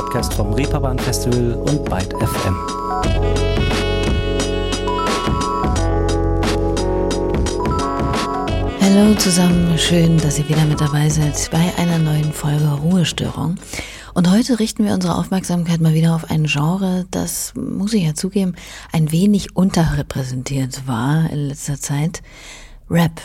Podcast 0.00 0.32
vom 0.32 0.54
Reeperbahn 0.54 0.98
Festival 0.98 1.52
und 1.56 1.84
Byte 1.84 2.14
FM. 2.14 2.56
Hallo 8.80 9.14
zusammen, 9.16 9.76
schön, 9.76 10.16
dass 10.16 10.38
ihr 10.38 10.48
wieder 10.48 10.64
mit 10.64 10.80
dabei 10.80 11.10
seid 11.10 11.50
bei 11.50 11.74
einer 11.76 11.98
neuen 11.98 12.32
Folge 12.32 12.66
Ruhestörung. 12.82 13.56
Und 14.14 14.30
heute 14.30 14.58
richten 14.58 14.86
wir 14.86 14.94
unsere 14.94 15.16
Aufmerksamkeit 15.16 15.82
mal 15.82 15.92
wieder 15.92 16.14
auf 16.14 16.30
ein 16.30 16.44
Genre, 16.44 17.04
das, 17.10 17.52
muss 17.54 17.92
ich 17.92 18.04
ja 18.04 18.14
zugeben, 18.14 18.54
ein 18.92 19.12
wenig 19.12 19.54
unterrepräsentiert 19.54 20.86
war 20.86 21.28
in 21.28 21.48
letzter 21.48 21.78
Zeit. 21.78 22.22
Rap. 22.88 23.20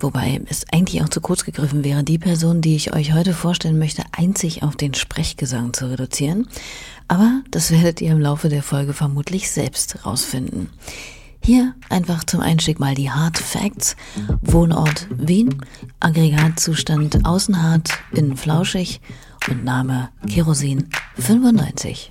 Wobei 0.00 0.40
es 0.46 0.64
eigentlich 0.72 1.02
auch 1.02 1.10
zu 1.10 1.20
kurz 1.20 1.44
gegriffen 1.44 1.84
wäre, 1.84 2.02
die 2.02 2.18
Person, 2.18 2.62
die 2.62 2.74
ich 2.74 2.94
euch 2.94 3.12
heute 3.12 3.34
vorstellen 3.34 3.78
möchte, 3.78 4.02
einzig 4.12 4.62
auf 4.62 4.74
den 4.74 4.94
Sprechgesang 4.94 5.74
zu 5.74 5.90
reduzieren. 5.90 6.48
Aber 7.06 7.42
das 7.50 7.70
werdet 7.70 8.00
ihr 8.00 8.12
im 8.12 8.20
Laufe 8.20 8.48
der 8.48 8.62
Folge 8.62 8.94
vermutlich 8.94 9.50
selbst 9.50 10.06
rausfinden. 10.06 10.70
Hier 11.42 11.74
einfach 11.88 12.24
zum 12.24 12.40
Einstieg 12.40 12.80
mal 12.80 12.94
die 12.94 13.10
Hard 13.10 13.38
Facts. 13.38 13.96
Wohnort 14.42 15.06
Wien, 15.10 15.64
Aggregatzustand 16.00 17.26
Außenhart, 17.26 17.90
innen 18.12 18.36
flauschig 18.36 19.00
und 19.48 19.64
Name 19.64 20.10
Kerosin 20.28 20.88
95. 21.16 22.10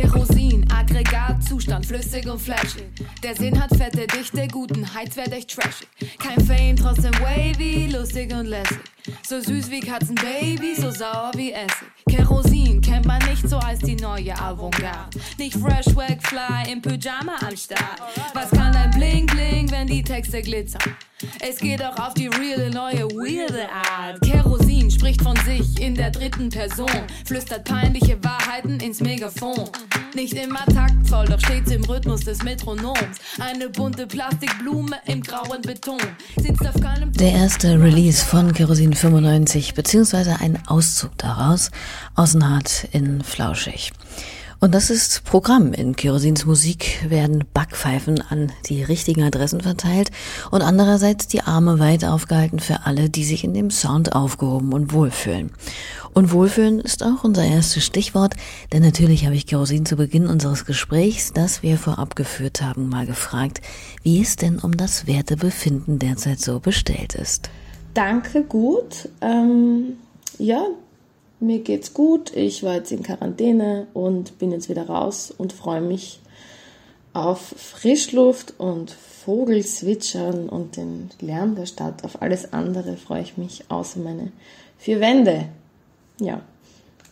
Kerosin, 0.00 0.64
Aggregatzustand, 0.70 1.84
flüssig 1.84 2.28
und 2.28 2.40
flashig. 2.40 2.84
Der 3.20 3.34
Sinn 3.34 3.60
hat 3.60 3.76
fette 3.76 4.06
Dichte, 4.06 4.46
guten 4.46 4.94
Heizwert 4.94 5.32
echt 5.32 5.50
trashig. 5.50 5.88
Kein 6.20 6.40
Fame, 6.46 6.76
trotzdem 6.76 7.12
wavy, 7.14 7.88
lustig 7.90 8.32
und 8.32 8.46
lässig. 8.46 8.78
So 9.26 9.40
süß 9.40 9.70
wie 9.72 9.80
Katzenbaby, 9.80 10.76
so 10.76 10.92
sauer 10.92 11.32
wie 11.34 11.50
Essig. 11.50 11.97
Kerosin 12.08 12.80
kennt 12.80 13.06
man 13.06 13.22
nicht 13.28 13.48
so 13.48 13.58
als 13.58 13.80
die 13.80 13.96
neue 13.96 14.34
Avantgarde. 14.38 15.18
Nicht 15.38 15.56
fresh, 15.56 15.94
wag, 15.94 16.18
fly, 16.22 16.72
im 16.72 16.80
Pyjama 16.80 17.34
am 17.46 17.56
Start. 17.56 18.00
Was 18.34 18.50
kann 18.50 18.74
ein 18.74 18.90
Bling 18.92 19.26
Bling, 19.26 19.70
wenn 19.70 19.86
die 19.86 20.02
Texte 20.02 20.42
glitzern? 20.42 20.96
Es 21.40 21.58
geht 21.58 21.82
auch 21.82 21.98
auf 21.98 22.14
die 22.14 22.28
reale, 22.28 22.70
neue, 22.70 23.04
weirde 23.10 23.66
Art. 23.70 24.20
Kerosin 24.22 24.90
spricht 24.90 25.20
von 25.22 25.36
sich 25.44 25.80
in 25.80 25.94
der 25.94 26.10
dritten 26.10 26.48
Person, 26.48 26.90
flüstert 27.24 27.64
peinliche 27.64 28.22
Wahrheiten 28.22 28.78
ins 28.80 29.00
Megafon. 29.00 29.68
Nicht 30.14 30.34
immer 30.34 30.64
taktvoll, 30.66 31.26
doch 31.26 31.40
stets 31.40 31.70
im 31.72 31.84
Rhythmus 31.84 32.20
des 32.20 32.42
Metronoms. 32.42 33.18
Eine 33.40 33.68
bunte 33.68 34.06
Plastikblume 34.06 34.96
im 35.06 35.22
grauen 35.22 35.62
Beton. 35.62 35.98
Der 37.18 37.32
erste 37.32 37.80
Release 37.80 38.24
von 38.24 38.52
Kerosin 38.52 38.92
95, 38.92 39.74
beziehungsweise 39.74 40.36
ein 40.40 40.58
Auszug 40.68 41.16
daraus, 41.18 41.70
Außenhart 42.14 42.88
in 42.92 43.22
Flauschig. 43.22 43.92
Und 44.60 44.74
das 44.74 44.90
ist 44.90 45.22
Programm. 45.22 45.72
In 45.72 45.94
Kerosins 45.94 46.44
Musik 46.44 47.08
werden 47.08 47.44
Backpfeifen 47.54 48.20
an 48.20 48.50
die 48.68 48.82
richtigen 48.82 49.22
Adressen 49.22 49.60
verteilt 49.60 50.10
und 50.50 50.62
andererseits 50.62 51.28
die 51.28 51.42
Arme 51.42 51.78
weit 51.78 52.04
aufgehalten 52.04 52.58
für 52.58 52.84
alle, 52.84 53.08
die 53.08 53.22
sich 53.22 53.44
in 53.44 53.54
dem 53.54 53.70
Sound 53.70 54.16
aufgehoben 54.16 54.72
und 54.72 54.92
wohlfühlen. 54.92 55.52
Und 56.12 56.32
Wohlfühlen 56.32 56.80
ist 56.80 57.04
auch 57.04 57.22
unser 57.22 57.44
erstes 57.44 57.84
Stichwort, 57.84 58.34
denn 58.72 58.82
natürlich 58.82 59.26
habe 59.26 59.36
ich 59.36 59.46
Kerosin 59.46 59.86
zu 59.86 59.94
Beginn 59.94 60.26
unseres 60.26 60.64
Gesprächs, 60.64 61.32
das 61.32 61.62
wir 61.62 61.78
vorab 61.78 62.16
geführt 62.16 62.60
haben, 62.60 62.88
mal 62.88 63.06
gefragt, 63.06 63.60
wie 64.02 64.20
es 64.20 64.34
denn 64.34 64.58
um 64.58 64.76
das 64.76 65.06
Wertebefinden 65.06 66.00
derzeit 66.00 66.40
so 66.40 66.58
bestellt 66.58 67.14
ist. 67.14 67.48
Danke, 67.94 68.42
gut. 68.42 69.08
Ähm, 69.20 69.98
ja, 70.38 70.66
mir 71.40 71.60
geht's 71.60 71.94
gut. 71.94 72.34
Ich 72.34 72.62
war 72.62 72.74
jetzt 72.74 72.92
in 72.92 73.02
Quarantäne 73.02 73.86
und 73.94 74.38
bin 74.38 74.52
jetzt 74.52 74.68
wieder 74.68 74.88
raus 74.88 75.32
und 75.36 75.52
freue 75.52 75.80
mich 75.80 76.20
auf 77.12 77.54
Frischluft 77.56 78.54
und 78.58 78.90
Vogelzwitschern 78.90 80.48
und 80.48 80.76
den 80.76 81.10
Lärm 81.20 81.54
der 81.54 81.66
Stadt. 81.66 82.04
Auf 82.04 82.22
alles 82.22 82.52
andere 82.52 82.96
freue 82.96 83.22
ich 83.22 83.36
mich 83.36 83.64
außer 83.68 84.00
meine 84.00 84.32
vier 84.78 85.00
Wände. 85.00 85.48
Ja, 86.20 86.42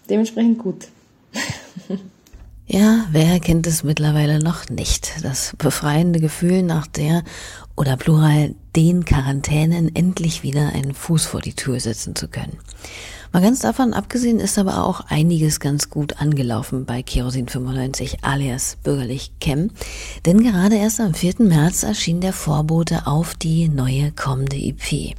dementsprechend 0.09 0.59
gut. 0.59 0.89
Ja, 2.69 3.07
wer 3.13 3.39
kennt 3.39 3.69
es 3.69 3.85
mittlerweile 3.85 4.41
noch 4.41 4.69
nicht? 4.69 5.23
Das 5.23 5.55
befreiende 5.57 6.19
Gefühl 6.19 6.65
nach 6.65 6.89
der 6.89 7.23
oder 7.77 7.97
plural 7.97 8.57
den 8.75 9.05
Quarantänen 9.05 9.95
endlich 9.95 10.43
wieder 10.43 10.71
einen 10.71 10.93
Fuß 10.93 11.27
vor 11.27 11.41
die 11.41 11.55
Tür 11.55 11.79
setzen 11.79 12.17
zu 12.17 12.27
können. 12.27 12.59
Mal 13.33 13.43
ganz 13.43 13.61
davon 13.61 13.93
abgesehen 13.93 14.41
ist 14.41 14.59
aber 14.59 14.85
auch 14.85 15.01
einiges 15.09 15.61
ganz 15.61 15.91
gut 15.91 16.21
angelaufen 16.21 16.85
bei 16.85 17.03
Kerosin 17.03 17.49
95 17.49 18.25
alias 18.25 18.77
bürgerlich 18.83 19.33
Chem, 19.41 19.71
denn 20.25 20.43
gerade 20.43 20.77
erst 20.77 21.01
am 21.01 21.15
4. 21.15 21.35
März 21.39 21.83
erschien 21.83 22.21
der 22.21 22.33
Vorbote 22.33 23.07
auf 23.07 23.35
die 23.35 23.69
neue 23.69 24.13
kommende 24.13 24.57
EP. 24.57 25.15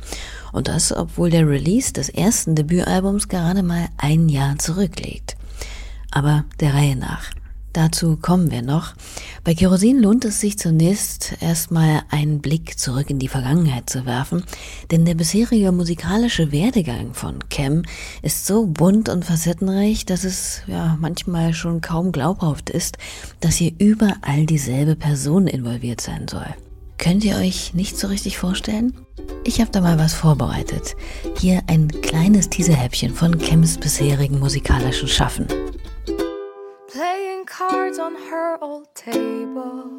Und 0.52 0.68
das, 0.68 0.92
obwohl 0.92 1.30
der 1.30 1.48
Release 1.48 1.94
des 1.94 2.10
ersten 2.10 2.56
Debütalbums 2.56 3.28
gerade 3.28 3.64
mal 3.64 3.88
ein 3.98 4.30
Jahr 4.30 4.58
zurückliegt. 4.58 5.36
Aber 6.12 6.46
der 6.60 6.74
Reihe 6.74 6.96
nach. 6.96 7.30
Dazu 7.78 8.18
kommen 8.20 8.50
wir 8.50 8.64
noch. 8.64 8.96
Bei 9.44 9.54
Kerosin 9.54 10.02
lohnt 10.02 10.26
es 10.26 10.42
sich 10.42 10.58
zunächst 10.58 11.38
erstmal 11.42 12.02
einen 12.10 12.42
Blick 12.42 12.80
zurück 12.80 13.12
in 13.12 13.20
die 13.20 13.28
Vergangenheit 13.28 13.88
zu 13.88 14.08
werfen, 14.08 14.44
denn 14.90 15.06
der 15.06 15.14
bisherige 15.14 15.72
musikalische 15.72 16.52
Werdegang 16.52 17.14
von 17.14 17.38
Cam 17.50 17.84
ist 18.24 18.48
so 18.48 18.66
bunt 18.66 19.10
und 19.10 19.26
facettenreich, 19.26 20.08
dass 20.08 20.24
es 20.24 20.64
ja 20.66 20.98
manchmal 21.00 21.54
schon 21.54 21.80
kaum 21.80 22.12
glaubhaft 22.12 22.72
ist, 22.72 22.98
dass 23.42 23.58
hier 23.58 23.74
überall 23.78 24.48
dieselbe 24.48 24.96
Person 24.96 25.46
involviert 25.46 26.02
sein 26.02 26.28
soll. 26.28 26.48
Könnt 26.98 27.24
ihr 27.24 27.36
euch 27.36 27.76
nicht 27.76 27.96
so 27.96 28.08
richtig 28.08 28.40
vorstellen? 28.40 28.96
Ich 29.44 29.62
habe 29.62 29.70
da 29.70 29.82
mal 29.82 30.00
was 30.00 30.16
vorbereitet. 30.16 30.96
Hier 31.38 31.62
ein 31.68 31.90
kleines 32.02 32.50
Teaserhäppchen 32.50 33.14
von 33.14 33.38
Kems 33.38 33.78
bisherigen 33.78 34.40
musikalischen 34.40 35.08
Schaffen. 35.08 35.46
Playing 36.92 37.27
cards 37.48 37.98
on 37.98 38.14
her 38.14 38.62
old 38.62 38.94
table. 38.94 39.90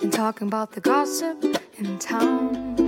And 0.00 0.12
talking 0.12 0.46
about 0.46 0.72
the 0.72 0.80
gossip 0.80 1.44
in 1.78 1.98
town. 1.98 2.83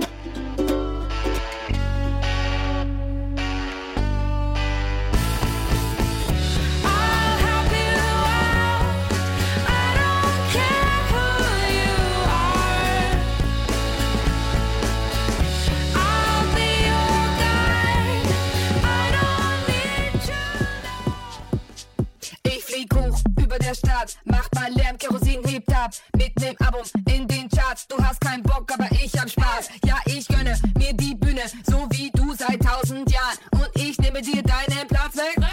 Über 23.57 23.65
der 23.65 23.75
Stadt, 23.75 24.17
mach 24.25 24.47
mal 24.55 24.71
Lärm, 24.73 24.97
Kerosin 24.97 25.43
hebt 25.45 25.71
ab. 25.73 25.91
Mit 26.15 26.37
nem 26.39 26.55
Album 26.59 26.81
in 27.13 27.27
den 27.27 27.49
Charts, 27.49 27.87
du 27.87 27.97
hast 28.03 28.21
keinen 28.21 28.43
Bock, 28.43 28.71
aber 28.73 28.89
ich 28.91 29.17
hab 29.17 29.29
Spaß. 29.29 29.69
Ja, 29.85 29.95
ich 30.05 30.27
gönne 30.27 30.57
mir 30.77 30.93
die 30.93 31.15
Bühne, 31.15 31.41
so 31.65 31.87
wie 31.91 32.11
du 32.11 32.33
seit 32.33 32.61
tausend 32.61 33.11
Jahren. 33.11 33.37
Und 33.51 33.69
ich 33.75 33.97
nehme 33.99 34.21
dir 34.21 34.43
deinen 34.43 34.87
Platz 34.87 35.15
weg. 35.15 35.37
Nicht 35.37 35.47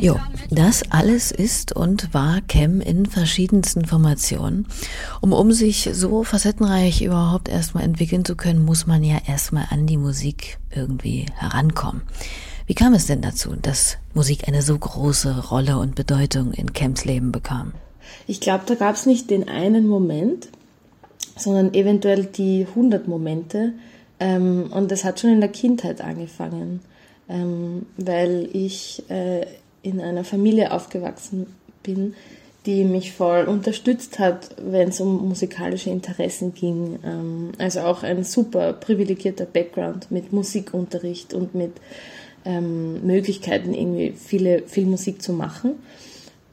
Jo, 0.00 0.18
das 0.50 0.82
alles 0.90 1.30
ist 1.30 1.74
und 1.74 2.12
war 2.12 2.40
Cam 2.42 2.80
in 2.80 3.06
verschiedensten 3.06 3.86
Formationen. 3.86 4.66
Um, 5.20 5.32
um 5.32 5.52
sich 5.52 5.88
so 5.92 6.24
facettenreich 6.24 7.00
überhaupt 7.00 7.48
erstmal 7.48 7.84
entwickeln 7.84 8.24
zu 8.24 8.36
können, 8.36 8.64
muss 8.64 8.86
man 8.86 9.02
ja 9.02 9.18
erstmal 9.26 9.66
an 9.70 9.86
die 9.86 9.96
Musik 9.96 10.58
irgendwie 10.70 11.26
herankommen. 11.36 12.02
Wie 12.66 12.74
kam 12.74 12.94
es 12.94 13.06
denn 13.06 13.20
dazu, 13.20 13.54
dass 13.60 13.98
Musik 14.14 14.48
eine 14.48 14.62
so 14.62 14.78
große 14.78 15.48
Rolle 15.48 15.78
und 15.78 15.94
Bedeutung 15.94 16.52
in 16.52 16.72
Cams 16.72 17.04
Leben 17.04 17.30
bekam? 17.30 17.74
Ich 18.26 18.40
glaube, 18.40 18.64
da 18.66 18.74
gab 18.74 18.94
es 18.94 19.04
nicht 19.04 19.30
den 19.30 19.48
einen 19.50 19.86
Moment, 19.86 20.48
sondern 21.36 21.74
eventuell 21.74 22.24
die 22.24 22.66
100 22.66 23.06
Momente. 23.06 23.74
Ähm, 24.18 24.70
und 24.72 24.90
das 24.90 25.04
hat 25.04 25.20
schon 25.20 25.30
in 25.30 25.40
der 25.40 25.50
Kindheit 25.50 26.00
angefangen, 26.00 26.80
ähm, 27.28 27.84
weil 27.98 28.48
ich 28.54 29.02
äh, 29.10 29.44
in 29.82 30.00
einer 30.00 30.24
Familie 30.24 30.72
aufgewachsen 30.72 31.46
bin, 31.82 32.14
die 32.64 32.84
mich 32.84 33.12
voll 33.12 33.44
unterstützt 33.44 34.18
hat, 34.18 34.56
wenn 34.56 34.88
es 34.88 35.00
um 35.00 35.28
musikalische 35.28 35.90
Interessen 35.90 36.54
ging. 36.54 36.98
Ähm, 37.04 37.50
also 37.58 37.80
auch 37.80 38.04
ein 38.04 38.24
super 38.24 38.72
privilegierter 38.72 39.44
Background 39.44 40.10
mit 40.10 40.32
Musikunterricht 40.32 41.34
und 41.34 41.54
mit 41.54 41.72
ähm, 42.44 43.06
Möglichkeiten, 43.06 43.74
irgendwie 43.74 44.12
viele, 44.12 44.62
viel 44.66 44.86
Musik 44.86 45.22
zu 45.22 45.32
machen. 45.32 45.72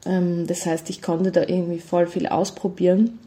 Ähm, 0.06 0.46
das 0.46 0.66
heißt, 0.66 0.90
ich 0.90 1.02
konnte 1.02 1.32
da 1.32 1.42
irgendwie 1.42 1.80
voll 1.80 2.06
viel 2.06 2.26
ausprobieren 2.26 3.18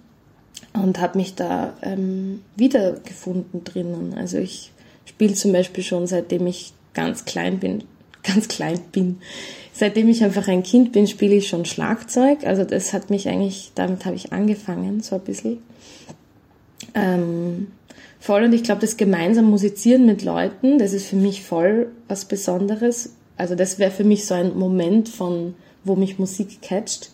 und 0.74 1.00
habe 1.00 1.18
mich 1.18 1.36
da 1.36 1.74
ähm, 1.82 2.42
wiedergefunden 2.56 3.64
drinnen. 3.64 4.14
Also 4.16 4.38
ich 4.38 4.72
spiele 5.06 5.34
zum 5.34 5.52
Beispiel 5.52 5.84
schon 5.84 6.08
seitdem 6.08 6.48
ich 6.48 6.74
ganz 6.94 7.26
klein 7.26 7.60
bin, 7.60 7.84
ganz 8.24 8.48
klein 8.48 8.80
bin. 8.92 9.20
Seitdem 9.74 10.08
ich 10.08 10.24
einfach 10.24 10.48
ein 10.48 10.64
Kind 10.64 10.94
bin, 10.94 11.06
spiele 11.06 11.36
ich 11.36 11.50
schon 11.50 11.66
Schlagzeug. 11.66 12.46
Also 12.46 12.64
das 12.64 12.94
hat 12.94 13.10
mich 13.10 13.28
eigentlich, 13.28 13.72
damit 13.76 14.06
habe 14.06 14.16
ich 14.16 14.32
angefangen, 14.32 15.02
so 15.02 15.16
ein 15.16 15.22
bisschen. 15.22 15.58
Ähm, 16.94 17.68
voll 18.26 18.44
und 18.44 18.54
ich 18.54 18.64
glaube, 18.64 18.82
das 18.82 18.98
gemeinsam 18.98 19.46
musizieren 19.46 20.08
mit 20.08 20.24
Leuten, 20.24 20.80
das 20.80 20.94
ist 20.94 21.06
für 21.06 21.16
mich 21.16 21.44
voll 21.44 21.92
was 22.08 22.26
Besonderes. 22.26 23.14
Also 23.38 23.54
das 23.54 23.78
wäre 23.78 23.92
für 23.92 24.04
mich 24.04 24.26
so 24.26 24.34
ein 24.34 24.58
Moment 24.58 25.10
von, 25.10 25.54
wo 25.84 25.96
mich 25.96 26.18
Musik 26.18 26.60
catcht. 26.64 27.12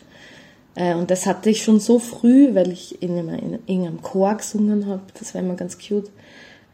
Äh, 0.76 0.96
und 0.96 1.12
das 1.12 1.26
hatte 1.26 1.50
ich 1.50 1.64
schon 1.64 1.82
so 1.82 2.00
früh, 2.00 2.56
weil 2.56 2.72
ich 2.72 3.02
in, 3.02 3.20
einem, 3.20 3.30
in 3.30 3.60
irgendeinem 3.66 4.02
Chor 4.02 4.36
gesungen 4.36 4.88
habe. 4.88 5.02
Das 5.20 5.34
war 5.34 5.42
immer 5.42 5.56
ganz 5.56 5.78
cute. 5.78 6.10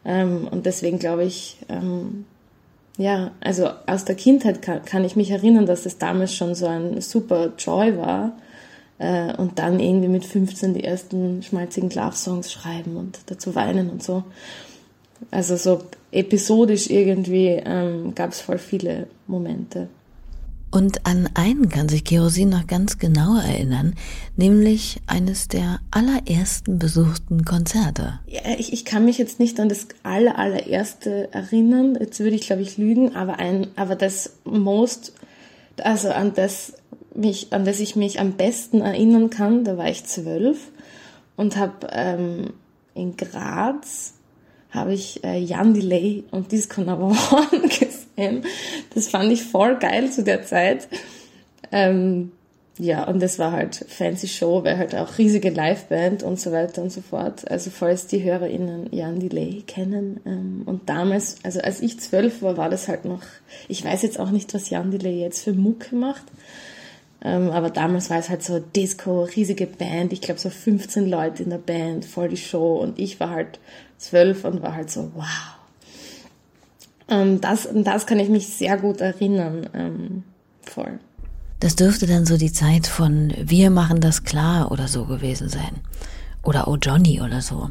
Ähm, 0.04 0.46
und 0.48 0.66
deswegen 0.66 1.00
glaube 1.00 1.24
ich, 1.24 1.56
ähm, 1.68 2.24
ja, 2.96 3.32
also 3.40 3.68
aus 3.86 4.04
der 4.04 4.14
Kindheit 4.14 4.62
kann, 4.62 5.04
ich 5.04 5.16
mich 5.16 5.32
erinnern, 5.32 5.66
dass 5.66 5.82
das 5.82 5.98
damals 5.98 6.32
schon 6.32 6.54
so 6.54 6.66
ein 6.66 7.00
super 7.00 7.54
Joy 7.58 7.96
war. 7.96 8.36
Äh, 8.98 9.34
und 9.36 9.58
dann 9.58 9.80
irgendwie 9.80 10.08
mit 10.08 10.24
15 10.24 10.74
die 10.74 10.84
ersten 10.84 11.42
schmalzigen 11.42 11.90
Love-Songs 11.90 12.52
schreiben 12.52 12.96
und 12.96 13.20
dazu 13.26 13.54
weinen 13.54 13.90
und 13.90 14.02
so. 14.02 14.24
Also 15.30 15.56
so 15.56 15.82
episodisch 16.10 16.90
irgendwie 16.90 17.60
ähm, 17.64 18.14
gab 18.14 18.30
es 18.32 18.40
voll 18.40 18.58
viele 18.58 19.08
Momente. 19.26 19.88
Und 20.70 21.06
an 21.06 21.30
einen 21.32 21.70
kann 21.70 21.88
sich 21.88 22.04
Kerosin 22.04 22.50
noch 22.50 22.66
ganz 22.66 22.98
genau 22.98 23.38
erinnern, 23.38 23.94
nämlich 24.36 25.00
eines 25.06 25.48
der 25.48 25.80
allerersten 25.90 26.78
besuchten 26.78 27.46
Konzerte. 27.46 28.20
Ja, 28.26 28.40
ich, 28.58 28.74
ich 28.74 28.84
kann 28.84 29.06
mich 29.06 29.16
jetzt 29.16 29.40
nicht 29.40 29.58
an 29.60 29.70
das 29.70 29.88
aller, 30.02 30.38
allererste 30.38 31.32
erinnern, 31.32 31.96
jetzt 31.98 32.20
würde 32.20 32.36
ich 32.36 32.42
glaube 32.42 32.62
ich 32.62 32.76
lügen, 32.76 33.16
aber 33.16 33.38
ein, 33.38 33.68
aber 33.76 33.96
das 33.96 34.34
most, 34.44 35.14
also 35.84 36.10
an 36.10 36.34
das 36.34 36.74
mich, 37.14 37.52
an 37.52 37.64
das 37.64 37.80
ich 37.80 37.96
mich 37.96 38.20
am 38.20 38.32
besten 38.32 38.80
erinnern 38.80 39.30
kann, 39.30 39.64
da 39.64 39.76
war 39.76 39.88
ich 39.88 40.04
zwölf 40.04 40.70
und 41.36 41.56
habe 41.56 41.88
ähm, 41.90 42.52
in 42.94 43.16
Graz 43.16 44.14
habe 44.70 44.92
ich 44.92 45.24
äh, 45.24 45.38
Jan 45.38 45.74
Delay 45.74 46.24
und 46.30 46.52
Disco 46.52 46.82
One 46.82 47.68
gesehen. 47.68 48.44
Das 48.94 49.08
fand 49.08 49.32
ich 49.32 49.42
voll 49.42 49.76
geil 49.76 50.10
zu 50.10 50.22
der 50.22 50.44
Zeit. 50.44 50.88
Ähm, 51.72 52.32
ja, 52.78 53.04
und 53.08 53.20
das 53.20 53.40
war 53.40 53.50
halt 53.50 53.84
fancy 53.88 54.28
Show, 54.28 54.62
weil 54.62 54.78
halt 54.78 54.94
auch 54.94 55.18
riesige 55.18 55.50
Liveband 55.50 56.22
und 56.22 56.38
so 56.38 56.52
weiter 56.52 56.80
und 56.80 56.92
so 56.92 57.00
fort. 57.00 57.50
Also 57.50 57.70
falls 57.70 58.06
die 58.06 58.22
HörerInnen 58.22 58.92
Jan 58.92 59.18
Delay 59.18 59.64
kennen. 59.66 60.20
Ähm, 60.24 60.62
und 60.64 60.88
damals, 60.88 61.36
also 61.42 61.60
als 61.60 61.80
ich 61.80 61.98
zwölf 61.98 62.40
war, 62.40 62.56
war 62.56 62.70
das 62.70 62.86
halt 62.86 63.04
noch, 63.04 63.22
ich 63.66 63.84
weiß 63.84 64.02
jetzt 64.02 64.20
auch 64.20 64.30
nicht, 64.30 64.54
was 64.54 64.70
Jan 64.70 64.92
Delay 64.92 65.20
jetzt 65.20 65.42
für 65.42 65.52
Mucke 65.52 65.96
macht. 65.96 66.22
Ähm, 67.20 67.50
aber 67.50 67.70
damals 67.70 68.10
war 68.10 68.18
es 68.18 68.28
halt 68.28 68.44
so 68.44 68.60
Disco, 68.60 69.24
riesige 69.24 69.66
Band, 69.66 70.12
ich 70.12 70.20
glaube 70.20 70.38
so 70.38 70.48
15 70.48 71.10
Leute 71.10 71.42
in 71.42 71.50
der 71.50 71.58
Band, 71.58 72.04
voll 72.04 72.28
die 72.28 72.36
Show 72.36 72.76
und 72.76 73.00
ich 73.00 73.18
war 73.18 73.30
halt 73.30 73.58
zwölf 73.96 74.44
und 74.44 74.62
war 74.62 74.76
halt 74.76 74.88
so, 74.88 75.10
wow. 75.16 75.26
Ähm, 77.08 77.40
das, 77.40 77.68
das 77.74 78.06
kann 78.06 78.20
ich 78.20 78.28
mich 78.28 78.46
sehr 78.46 78.76
gut 78.76 79.00
erinnern, 79.00 79.68
ähm, 79.74 80.22
voll. 80.62 81.00
Das 81.60 81.74
dürfte 81.74 82.06
dann 82.06 82.24
so 82.24 82.36
die 82.36 82.52
Zeit 82.52 82.86
von 82.86 83.32
Wir 83.40 83.70
machen 83.70 84.00
das 84.00 84.24
klar 84.24 84.70
oder 84.70 84.86
so 84.86 85.06
gewesen 85.06 85.48
sein. 85.48 85.80
Oder 86.44 86.68
Oh 86.68 86.76
Johnny 86.76 87.20
oder 87.20 87.42
so. 87.42 87.70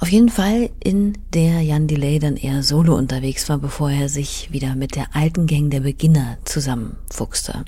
Auf 0.00 0.10
jeden 0.10 0.30
Fall, 0.30 0.70
in 0.82 1.18
der 1.34 1.60
Jan 1.60 1.86
Delay 1.86 2.18
dann 2.18 2.36
eher 2.36 2.62
solo 2.62 2.96
unterwegs 2.96 3.48
war, 3.48 3.58
bevor 3.58 3.90
er 3.90 4.08
sich 4.08 4.50
wieder 4.50 4.74
mit 4.74 4.96
der 4.96 5.14
alten 5.14 5.46
Gang 5.46 5.70
der 5.70 5.80
Beginner 5.80 6.38
zusammenfuchste. 6.44 7.64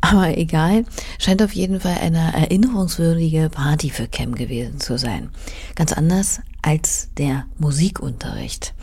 Aber 0.00 0.38
egal, 0.38 0.84
scheint 1.18 1.42
auf 1.42 1.52
jeden 1.52 1.80
Fall 1.80 1.98
eine 2.00 2.32
erinnerungswürdige 2.32 3.50
Party 3.50 3.90
für 3.90 4.06
Cam 4.06 4.36
gewesen 4.36 4.78
zu 4.78 4.96
sein. 4.96 5.30
Ganz 5.74 5.92
anders 5.92 6.40
als 6.68 7.08
der 7.16 7.46
Musikunterricht. 7.56 8.74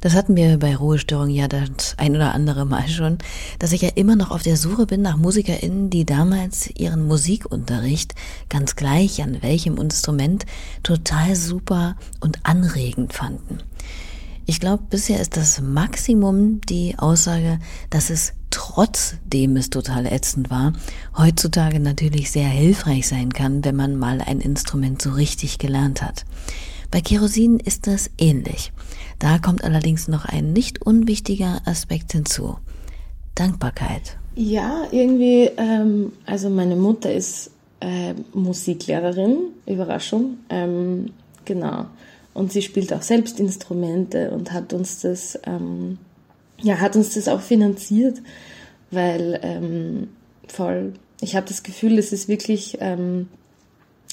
Das 0.00 0.14
hatten 0.14 0.36
wir 0.36 0.60
bei 0.60 0.76
Ruhestörung 0.76 1.28
ja 1.28 1.48
das 1.48 1.96
ein 1.96 2.14
oder 2.14 2.34
andere 2.34 2.64
Mal 2.64 2.86
schon, 2.86 3.18
dass 3.58 3.72
ich 3.72 3.82
ja 3.82 3.88
immer 3.96 4.14
noch 4.14 4.30
auf 4.30 4.44
der 4.44 4.56
Suche 4.56 4.86
bin 4.86 5.02
nach 5.02 5.16
MusikerInnen, 5.16 5.90
die 5.90 6.06
damals 6.06 6.70
ihren 6.70 7.04
Musikunterricht, 7.04 8.14
ganz 8.48 8.76
gleich 8.76 9.24
an 9.24 9.42
welchem 9.42 9.76
Instrument, 9.76 10.46
total 10.84 11.34
super 11.34 11.96
und 12.20 12.38
anregend 12.44 13.12
fanden. 13.12 13.58
Ich 14.46 14.60
glaube, 14.60 14.84
bisher 14.88 15.20
ist 15.20 15.36
das 15.36 15.60
Maximum 15.60 16.60
die 16.60 16.96
Aussage, 16.96 17.58
dass 17.90 18.10
es 18.10 18.34
trotzdem 18.50 19.56
es 19.56 19.68
total 19.68 20.06
ätzend 20.06 20.48
war, 20.48 20.74
heutzutage 21.16 21.80
natürlich 21.80 22.30
sehr 22.30 22.48
hilfreich 22.48 23.08
sein 23.08 23.32
kann, 23.32 23.64
wenn 23.64 23.74
man 23.74 23.96
mal 23.96 24.20
ein 24.20 24.40
Instrument 24.40 25.02
so 25.02 25.10
richtig 25.10 25.58
gelernt 25.58 26.02
hat. 26.02 26.24
Bei 26.92 27.00
Kerosin 27.00 27.58
ist 27.58 27.86
das 27.86 28.10
ähnlich. 28.18 28.70
Da 29.18 29.38
kommt 29.38 29.64
allerdings 29.64 30.08
noch 30.08 30.26
ein 30.26 30.52
nicht 30.52 30.82
unwichtiger 30.82 31.62
Aspekt 31.64 32.12
hinzu. 32.12 32.58
Dankbarkeit. 33.34 34.18
Ja, 34.34 34.82
irgendwie, 34.92 35.50
ähm, 35.56 36.12
also 36.26 36.50
meine 36.50 36.76
Mutter 36.76 37.10
ist 37.10 37.50
äh, 37.80 38.12
Musiklehrerin, 38.34 39.38
Überraschung, 39.64 40.36
ähm, 40.50 41.12
genau. 41.46 41.86
Und 42.34 42.52
sie 42.52 42.60
spielt 42.60 42.92
auch 42.92 43.00
selbst 43.00 43.40
Instrumente 43.40 44.30
und 44.30 44.52
hat 44.52 44.74
uns 44.74 45.00
das, 45.00 45.38
ähm, 45.46 45.96
ja, 46.60 46.78
hat 46.78 46.94
uns 46.94 47.14
das 47.14 47.26
auch 47.26 47.40
finanziert, 47.40 48.20
weil 48.90 49.40
ähm, 49.42 50.08
voll, 50.46 50.92
ich 51.22 51.36
habe 51.36 51.46
das 51.46 51.62
Gefühl, 51.62 51.98
es 51.98 52.12
ist 52.12 52.28
wirklich, 52.28 52.76
ähm, 52.80 53.28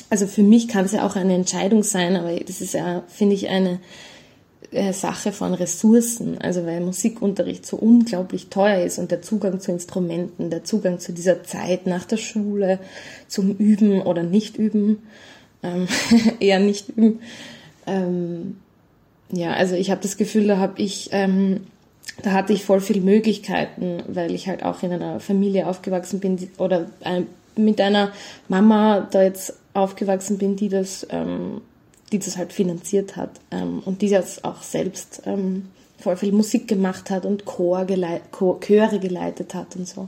also 0.09 0.27
für 0.27 0.43
mich 0.43 0.67
kann 0.67 0.85
es 0.85 0.91
ja 0.91 1.05
auch 1.05 1.15
eine 1.15 1.35
Entscheidung 1.35 1.83
sein, 1.83 2.15
aber 2.15 2.35
das 2.39 2.61
ist 2.61 2.73
ja, 2.73 3.03
finde 3.07 3.35
ich, 3.35 3.49
eine 3.49 3.79
äh, 4.71 4.93
Sache 4.93 5.31
von 5.31 5.53
Ressourcen, 5.53 6.37
also 6.39 6.65
weil 6.65 6.81
Musikunterricht 6.81 7.65
so 7.65 7.77
unglaublich 7.77 8.47
teuer 8.47 8.83
ist 8.83 8.99
und 8.99 9.11
der 9.11 9.21
Zugang 9.21 9.59
zu 9.59 9.71
Instrumenten, 9.71 10.49
der 10.49 10.63
Zugang 10.63 10.99
zu 10.99 11.11
dieser 11.11 11.43
Zeit 11.43 11.87
nach 11.87 12.05
der 12.05 12.17
Schule, 12.17 12.79
zum 13.27 13.55
Üben 13.57 14.01
oder 14.01 14.23
nicht 14.23 14.57
üben, 14.57 14.99
ähm, 15.63 15.87
eher 16.39 16.59
nicht 16.59 16.89
üben, 16.89 17.19
ähm, 17.87 18.57
ja, 19.31 19.53
also 19.53 19.75
ich 19.75 19.91
habe 19.91 20.01
das 20.01 20.17
Gefühl, 20.17 20.47
da 20.47 20.57
habe 20.57 20.81
ich, 20.81 21.09
ähm, 21.11 21.61
da 22.23 22.31
hatte 22.31 22.53
ich 22.53 22.65
voll 22.65 22.81
viele 22.81 23.01
Möglichkeiten, 23.01 24.03
weil 24.07 24.33
ich 24.33 24.47
halt 24.47 24.63
auch 24.63 24.83
in 24.83 24.91
einer 24.91 25.19
Familie 25.19 25.67
aufgewachsen 25.67 26.19
bin 26.19 26.37
die, 26.37 26.49
oder 26.57 26.87
äh, 27.01 27.21
mit 27.55 27.79
einer 27.81 28.11
Mama 28.47 29.07
da 29.11 29.23
jetzt 29.23 29.58
aufgewachsen 29.73 30.37
bin, 30.37 30.55
die 30.55 30.69
das, 30.69 31.05
ähm, 31.09 31.61
die 32.11 32.19
das 32.19 32.37
halt 32.37 32.53
finanziert 32.53 33.15
hat 33.15 33.31
ähm, 33.51 33.81
und 33.85 34.01
die 34.01 34.07
jetzt 34.07 34.43
auch 34.43 34.61
selbst 34.61 35.21
ähm, 35.25 35.69
voll 35.97 36.15
viel 36.17 36.31
Musik 36.31 36.67
gemacht 36.67 37.09
hat 37.09 37.25
und 37.25 37.45
Chor 37.45 37.85
geleit, 37.85 38.31
Chor, 38.31 38.59
Chöre 38.59 38.99
geleitet 38.99 39.53
hat 39.53 39.75
und 39.75 39.87
so. 39.87 40.07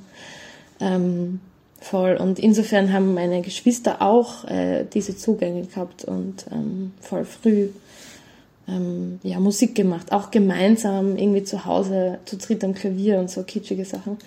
Ähm, 0.80 1.42
voll. 1.80 2.16
Und 2.16 2.40
insofern 2.40 2.94
haben 2.94 3.14
meine 3.14 3.42
Geschwister 3.42 4.02
auch 4.02 4.46
äh, 4.46 4.86
diese 4.92 5.18
Zugänge 5.18 5.66
gehabt 5.66 6.06
und 6.06 6.46
ähm, 6.52 6.94
voll 7.02 7.26
früh 7.26 7.70
ähm, 8.68 9.20
ja, 9.24 9.40
Musik 9.40 9.76
gemacht. 9.76 10.12
Auch 10.12 10.32
gemeinsam 10.32 11.18
irgendwie 11.18 11.44
zu 11.44 11.66
Hause 11.66 12.20
zu 12.26 12.38
dritt 12.38 12.64
am 12.64 12.74
Klavier 12.74 13.20
und 13.20 13.30
so 13.30 13.44
kitschige 13.44 13.86
Sachen. 13.86 14.18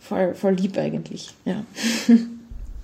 Voll, 0.00 0.34
voll 0.34 0.54
lieb 0.54 0.76
eigentlich, 0.76 1.30
ja. 1.44 1.64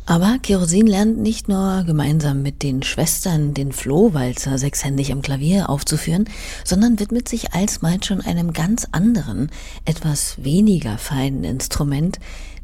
Aber 0.06 0.38
Kerosin 0.42 0.86
lernt 0.86 1.18
nicht 1.18 1.48
nur 1.48 1.84
gemeinsam 1.84 2.42
mit 2.42 2.62
den 2.62 2.82
Schwestern 2.82 3.54
den 3.54 3.70
Flohwalzer 3.70 4.58
sechshändig 4.58 5.12
am 5.12 5.22
Klavier 5.22 5.70
aufzuführen, 5.70 6.24
sondern 6.64 6.98
widmet 6.98 7.28
sich 7.28 7.52
alsbald 7.54 8.06
schon 8.06 8.20
einem 8.20 8.52
ganz 8.52 8.88
anderen, 8.90 9.50
etwas 9.84 10.42
weniger 10.42 10.98
feinen 10.98 11.44
Instrument, 11.44 12.18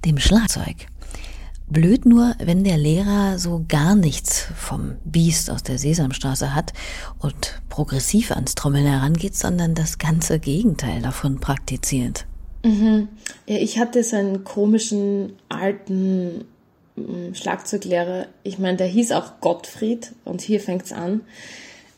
dem 0.04 0.18
Schlagzeug. 0.18 0.88
Blöd 1.68 2.06
nur, 2.06 2.34
wenn 2.38 2.62
der 2.62 2.78
Lehrer 2.78 3.40
so 3.40 3.64
gar 3.68 3.96
nichts 3.96 4.46
vom 4.56 4.92
Biest 5.04 5.50
aus 5.50 5.64
der 5.64 5.78
Sesamstraße 5.78 6.54
hat 6.54 6.72
und 7.18 7.60
progressiv 7.68 8.30
ans 8.30 8.54
Trommeln 8.54 8.86
herangeht, 8.86 9.34
sondern 9.34 9.74
das 9.74 9.98
ganze 9.98 10.38
Gegenteil 10.38 11.02
davon 11.02 11.40
praktiziert. 11.40 12.24
Mhm. 12.64 13.08
Ja, 13.48 13.56
ich 13.56 13.78
hatte 13.78 14.04
so 14.04 14.16
einen 14.16 14.44
komischen 14.44 15.32
alten 15.48 16.44
Schlagzeuglehrer. 17.34 18.26
Ich 18.42 18.58
meine, 18.58 18.76
der 18.76 18.86
hieß 18.86 19.12
auch 19.12 19.40
Gottfried 19.40 20.12
und 20.24 20.40
hier 20.40 20.60
fängt's 20.60 20.92
an. 20.92 21.22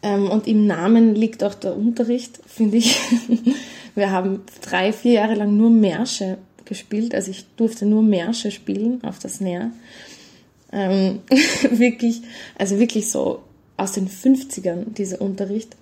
Ähm, 0.03 0.31
und 0.31 0.47
im 0.47 0.67
Namen 0.67 1.15
liegt 1.15 1.43
auch 1.43 1.55
der 1.55 1.77
Unterricht, 1.77 2.41
finde 2.47 2.79
ich. 2.79 2.99
Wir 3.95 4.11
haben 4.11 4.43
drei, 4.61 4.93
vier 4.93 5.13
Jahre 5.13 5.35
lang 5.35 5.57
nur 5.57 5.71
Märsche 5.71 6.39
gespielt. 6.65 7.15
Also 7.15 7.31
ich 7.31 7.47
durfte 7.57 7.87
nur 7.87 8.03
Märsche 8.03 8.51
spielen 8.51 9.03
auf 9.03 9.19
das 9.19 9.37
Snare. 9.37 9.73
Ähm, 10.73 11.21
wirklich, 11.71 12.23
also 12.57 12.79
wirklich 12.79 13.11
so 13.11 13.43
aus 13.77 13.93
den 13.93 14.09
50ern, 14.09 14.93
dieser 14.93 15.21
Unterricht. 15.21 15.77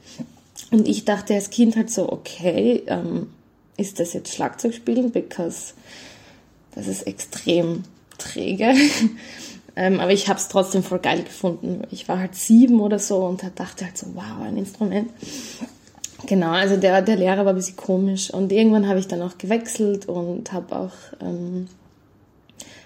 Und 0.70 0.88
ich 0.88 1.04
dachte 1.04 1.34
als 1.34 1.50
Kind 1.50 1.76
halt 1.76 1.90
so, 1.90 2.10
okay, 2.10 2.82
ähm, 2.86 3.28
ist 3.76 4.00
das 4.00 4.14
jetzt 4.14 4.32
Schlagzeug 4.32 4.74
spielen, 4.74 5.10
because 5.10 5.74
das 6.74 6.86
ist 6.86 7.02
extrem 7.02 7.84
träge. 8.18 8.74
ähm, 9.76 10.00
aber 10.00 10.12
ich 10.12 10.28
habe 10.28 10.38
es 10.38 10.48
trotzdem 10.48 10.82
voll 10.82 10.98
geil 10.98 11.22
gefunden. 11.22 11.82
Ich 11.90 12.08
war 12.08 12.18
halt 12.18 12.34
sieben 12.34 12.80
oder 12.80 12.98
so 12.98 13.18
und 13.24 13.42
dachte 13.56 13.84
halt 13.84 13.98
so, 13.98 14.06
wow, 14.14 14.42
ein 14.44 14.56
Instrument. 14.56 15.10
Genau, 16.26 16.50
also 16.50 16.76
der, 16.76 17.02
der 17.02 17.16
Lehrer 17.16 17.44
war 17.44 17.52
ein 17.52 17.56
bisschen 17.56 17.76
komisch 17.76 18.30
und 18.30 18.50
irgendwann 18.50 18.88
habe 18.88 18.98
ich 18.98 19.06
dann 19.06 19.22
auch 19.22 19.38
gewechselt 19.38 20.06
und 20.06 20.52
habe 20.52 20.74
auch 20.74 20.92
ähm, 21.20 21.68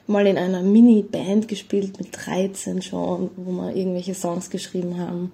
mal 0.07 0.27
in 0.27 0.37
einer 0.37 0.63
Mini-Band 0.63 1.49
gespielt 1.49 1.99
mit 1.99 2.09
13 2.13 2.83
schon, 2.83 3.31
wo 3.37 3.53
wir 3.53 3.75
irgendwelche 3.75 4.15
Songs 4.15 4.51
geschrieben 4.51 4.99
haben. 4.99 5.33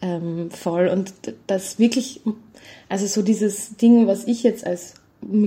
Ähm, 0.00 0.50
voll 0.50 0.88
und 0.88 1.12
das 1.46 1.78
wirklich, 1.78 2.22
also 2.88 3.06
so 3.06 3.22
dieses 3.22 3.76
Ding, 3.76 4.06
was 4.06 4.24
ich 4.24 4.42
jetzt 4.42 4.66
als 4.66 4.94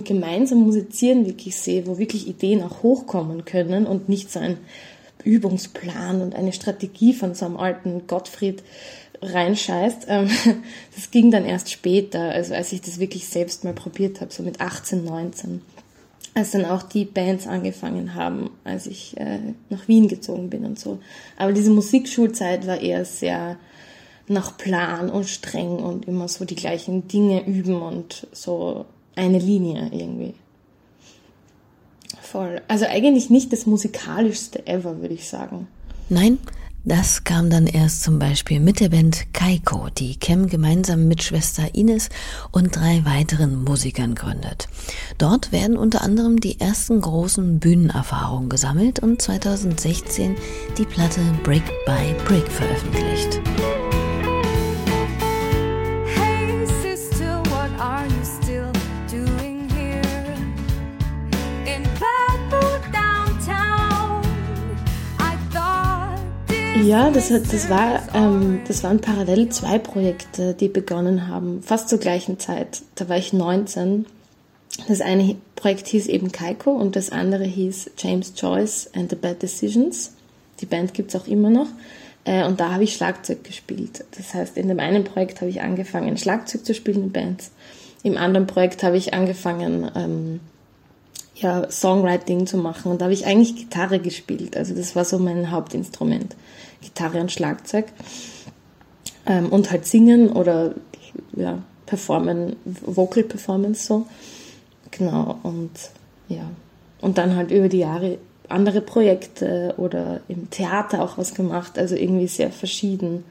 gemeinsam 0.03 0.59
musizieren 0.59 1.25
wirklich 1.25 1.55
sehe, 1.55 1.85
wo 1.87 1.97
wirklich 1.97 2.27
Ideen 2.27 2.63
auch 2.63 2.83
hochkommen 2.83 3.45
können 3.45 3.85
und 3.87 4.09
nicht 4.09 4.31
so 4.31 4.39
ein 4.39 4.57
Übungsplan 5.23 6.21
und 6.21 6.35
eine 6.35 6.53
Strategie 6.53 7.13
von 7.13 7.33
so 7.33 7.45
einem 7.45 7.57
alten 7.57 8.07
Gottfried 8.07 8.63
reinscheißt. 9.21 10.05
Ähm, 10.07 10.29
das 10.95 11.11
ging 11.11 11.31
dann 11.31 11.45
erst 11.45 11.71
später, 11.71 12.21
also 12.21 12.53
als 12.53 12.71
ich 12.71 12.81
das 12.81 12.99
wirklich 12.99 13.27
selbst 13.27 13.63
mal 13.63 13.73
probiert 13.73 14.21
habe, 14.21 14.31
so 14.31 14.43
mit 14.43 14.61
18, 14.61 15.03
19. 15.03 15.61
Als 16.33 16.51
dann 16.51 16.65
auch 16.65 16.83
die 16.83 17.05
Bands 17.05 17.47
angefangen 17.47 18.13
haben, 18.13 18.51
als 18.65 18.87
ich 18.87 19.15
äh, 19.17 19.39
nach 19.69 19.87
Wien 19.87 20.09
gezogen 20.09 20.49
bin 20.49 20.65
und 20.65 20.77
so. 20.77 20.99
Aber 21.37 21.53
diese 21.53 21.71
Musikschulzeit 21.71 22.67
war 22.67 22.81
eher 22.81 23.05
sehr 23.05 23.57
nach 24.27 24.57
Plan 24.57 25.09
und 25.09 25.27
streng 25.27 25.77
und 25.77 26.07
immer 26.07 26.27
so 26.27 26.45
die 26.45 26.55
gleichen 26.55 27.07
Dinge 27.07 27.45
üben 27.45 27.81
und 27.81 28.27
so 28.31 28.85
eine 29.15 29.39
Linie 29.39 29.89
irgendwie. 29.91 30.33
Voll. 32.21 32.61
Also 32.67 32.85
eigentlich 32.85 33.29
nicht 33.29 33.53
das 33.53 33.65
musikalischste 33.65 34.67
ever, 34.67 35.01
würde 35.01 35.13
ich 35.13 35.27
sagen. 35.27 35.67
Nein, 36.09 36.37
das 36.87 37.23
kam 37.23 37.49
dann 37.49 37.65
erst 37.65 38.03
zum 38.03 38.19
Beispiel 38.19 38.59
mit 38.59 38.79
der 38.79 38.89
Band 38.89 39.33
Kaiko, 39.33 39.87
die 39.97 40.17
Kem 40.17 40.47
gemeinsam 40.47 41.07
mit 41.07 41.23
Schwester 41.23 41.73
Ines 41.73 42.09
und 42.51 42.75
drei 42.75 43.03
weiteren 43.05 43.63
Musikern 43.63 44.13
gründet. 44.13 44.67
Dort 45.17 45.51
werden 45.51 45.77
unter 45.77 46.03
anderem 46.03 46.39
die 46.39 46.59
ersten 46.59 47.01
großen 47.01 47.59
Bühnenerfahrungen 47.59 48.49
gesammelt 48.49 48.99
und 48.99 49.19
2016 49.19 50.35
die 50.77 50.85
Platte 50.85 51.21
Brick 51.43 51.63
by 51.87 52.13
Brick 52.27 52.47
veröffentlicht. 52.47 53.41
Ja, 66.85 67.09
das, 67.09 67.31
hat, 67.31 67.51
das, 67.51 67.67
war, 67.67 68.03
ähm, 68.13 68.59
das 68.67 68.83
waren 68.83 68.99
parallel 68.99 69.49
zwei 69.49 69.79
Projekte, 69.79 70.53
die 70.53 70.67
begonnen 70.67 71.27
haben, 71.27 71.63
fast 71.63 71.89
zur 71.89 71.97
gleichen 71.97 72.37
Zeit. 72.37 72.83
Da 72.93 73.09
war 73.09 73.17
ich 73.17 73.33
19. 73.33 74.05
Das 74.87 75.01
eine 75.01 75.35
Projekt 75.55 75.87
hieß 75.87 76.05
eben 76.05 76.31
Kaiko 76.31 76.73
und 76.73 76.95
das 76.95 77.11
andere 77.11 77.43
hieß 77.43 77.89
James 77.97 78.33
Joyce 78.37 78.91
and 78.95 79.09
the 79.09 79.15
Bad 79.15 79.41
Decisions. 79.41 80.13
Die 80.61 80.67
Band 80.67 80.93
gibt's 80.93 81.15
auch 81.15 81.25
immer 81.25 81.49
noch. 81.49 81.69
Äh, 82.23 82.45
und 82.45 82.59
da 82.59 82.73
habe 82.73 82.83
ich 82.83 82.93
Schlagzeug 82.93 83.43
gespielt. 83.43 84.05
Das 84.15 84.35
heißt, 84.35 84.55
in 84.55 84.67
dem 84.67 84.79
einen 84.79 85.05
Projekt 85.05 85.41
habe 85.41 85.49
ich 85.49 85.61
angefangen, 85.61 86.17
Schlagzeug 86.17 86.67
zu 86.67 86.75
spielen 86.75 87.05
in 87.05 87.11
Bands. 87.11 87.49
Im 88.03 88.15
anderen 88.15 88.45
Projekt 88.45 88.83
habe 88.83 88.97
ich 88.97 89.11
angefangen, 89.11 89.89
ähm, 89.95 90.39
ja, 91.33 91.67
Songwriting 91.71 92.45
zu 92.45 92.57
machen. 92.57 92.91
Und 92.91 93.01
da 93.01 93.05
habe 93.05 93.13
ich 93.13 93.25
eigentlich 93.25 93.55
Gitarre 93.55 93.97
gespielt. 93.97 94.55
Also 94.55 94.75
das 94.75 94.95
war 94.95 95.03
so 95.03 95.17
mein 95.17 95.49
Hauptinstrument. 95.49 96.35
Gitarre 96.85 97.19
und 97.19 97.31
Schlagzeug. 97.31 97.85
Ähm, 99.25 99.49
und 99.49 99.71
halt 99.71 99.85
singen 99.85 100.29
oder 100.29 100.75
ja, 101.35 101.59
performen, 101.85 102.55
Vocal 102.65 103.23
Performance 103.23 103.85
so. 103.85 104.05
Genau, 104.91 105.39
und 105.43 105.71
ja. 106.27 106.49
Und 107.01 107.17
dann 107.17 107.35
halt 107.35 107.51
über 107.51 107.69
die 107.69 107.79
Jahre 107.79 108.17
andere 108.49 108.81
Projekte 108.81 109.73
oder 109.77 110.21
im 110.27 110.49
Theater 110.49 111.03
auch 111.03 111.17
was 111.17 111.33
gemacht, 111.33 111.77
also 111.77 111.95
irgendwie 111.95 112.27
sehr 112.27 112.51
verschieden. 112.51 113.23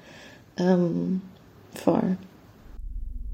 Ähm, 0.57 1.23
voll. 1.75 2.17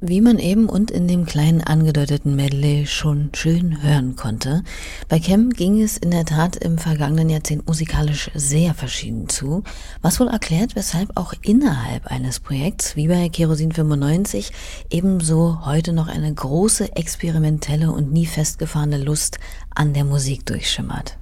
Wie 0.02 0.22
man 0.22 0.38
eben 0.38 0.70
und 0.70 0.90
in 0.90 1.08
dem 1.08 1.26
kleinen 1.26 1.60
angedeuteten 1.60 2.34
Medley 2.34 2.86
schon 2.86 3.28
schön 3.34 3.82
hören 3.82 4.16
konnte, 4.16 4.62
bei 5.10 5.18
Cam 5.18 5.50
ging 5.50 5.82
es 5.82 5.98
in 5.98 6.10
der 6.10 6.24
Tat 6.24 6.56
im 6.56 6.78
vergangenen 6.78 7.28
Jahrzehnt 7.28 7.66
musikalisch 7.66 8.30
sehr 8.34 8.72
verschieden 8.72 9.28
zu, 9.28 9.62
was 10.00 10.18
wohl 10.18 10.28
erklärt, 10.28 10.74
weshalb 10.74 11.10
auch 11.18 11.34
innerhalb 11.42 12.06
eines 12.06 12.40
Projekts 12.40 12.96
wie 12.96 13.08
bei 13.08 13.28
Kerosin 13.28 13.72
95 13.72 14.52
ebenso 14.88 15.66
heute 15.66 15.92
noch 15.92 16.08
eine 16.08 16.32
große 16.32 16.96
experimentelle 16.96 17.92
und 17.92 18.10
nie 18.10 18.24
festgefahrene 18.24 18.96
Lust 18.96 19.38
an 19.74 19.92
der 19.92 20.04
Musik 20.04 20.46
durchschimmert. 20.46 21.18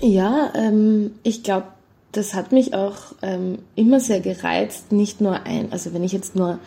Ja, 0.00 0.52
ähm, 0.56 1.12
ich 1.22 1.44
glaube, 1.44 1.68
das 2.10 2.34
hat 2.34 2.50
mich 2.50 2.74
auch 2.74 2.96
ähm, 3.22 3.58
immer 3.76 4.00
sehr 4.00 4.20
gereizt, 4.20 4.90
nicht 4.90 5.20
nur 5.20 5.44
ein, 5.44 5.70
also 5.70 5.94
wenn 5.94 6.02
ich 6.02 6.12
jetzt 6.12 6.34
nur 6.34 6.58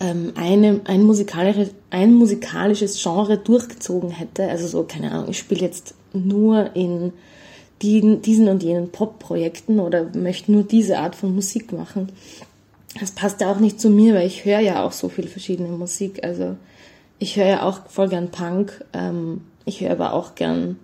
ähm, 0.00 0.32
eine, 0.36 0.80
ein, 0.84 1.02
musikalisches, 1.02 1.70
ein 1.90 2.14
musikalisches 2.14 3.02
Genre 3.02 3.38
durchgezogen 3.38 4.10
hätte, 4.10 4.48
also 4.48 4.66
so, 4.66 4.82
keine 4.84 5.12
Ahnung, 5.12 5.30
ich 5.30 5.38
spiele 5.38 5.62
jetzt 5.62 5.94
nur 6.12 6.74
in 6.74 7.12
die, 7.82 8.20
diesen 8.20 8.48
und 8.48 8.62
jenen 8.62 8.90
Pop-Projekten 8.90 9.80
oder 9.80 10.04
möchte 10.14 10.52
nur 10.52 10.62
diese 10.62 10.98
Art 10.98 11.14
von 11.14 11.34
Musik 11.34 11.72
machen. 11.72 12.12
Das 12.98 13.10
passt 13.10 13.40
ja 13.40 13.50
auch 13.50 13.58
nicht 13.58 13.80
zu 13.80 13.90
mir, 13.90 14.14
weil 14.14 14.26
ich 14.26 14.44
höre 14.44 14.60
ja 14.60 14.82
auch 14.84 14.92
so 14.92 15.08
viel 15.08 15.28
verschiedene 15.28 15.68
Musik. 15.68 16.24
Also 16.24 16.56
ich 17.18 17.36
höre 17.36 17.46
ja 17.46 17.62
auch 17.62 17.86
voll 17.88 18.08
gern 18.08 18.30
Punk, 18.30 18.84
ähm, 18.92 19.42
ich 19.64 19.80
höre 19.80 19.92
aber 19.92 20.12
auch 20.14 20.34
gern 20.34 20.78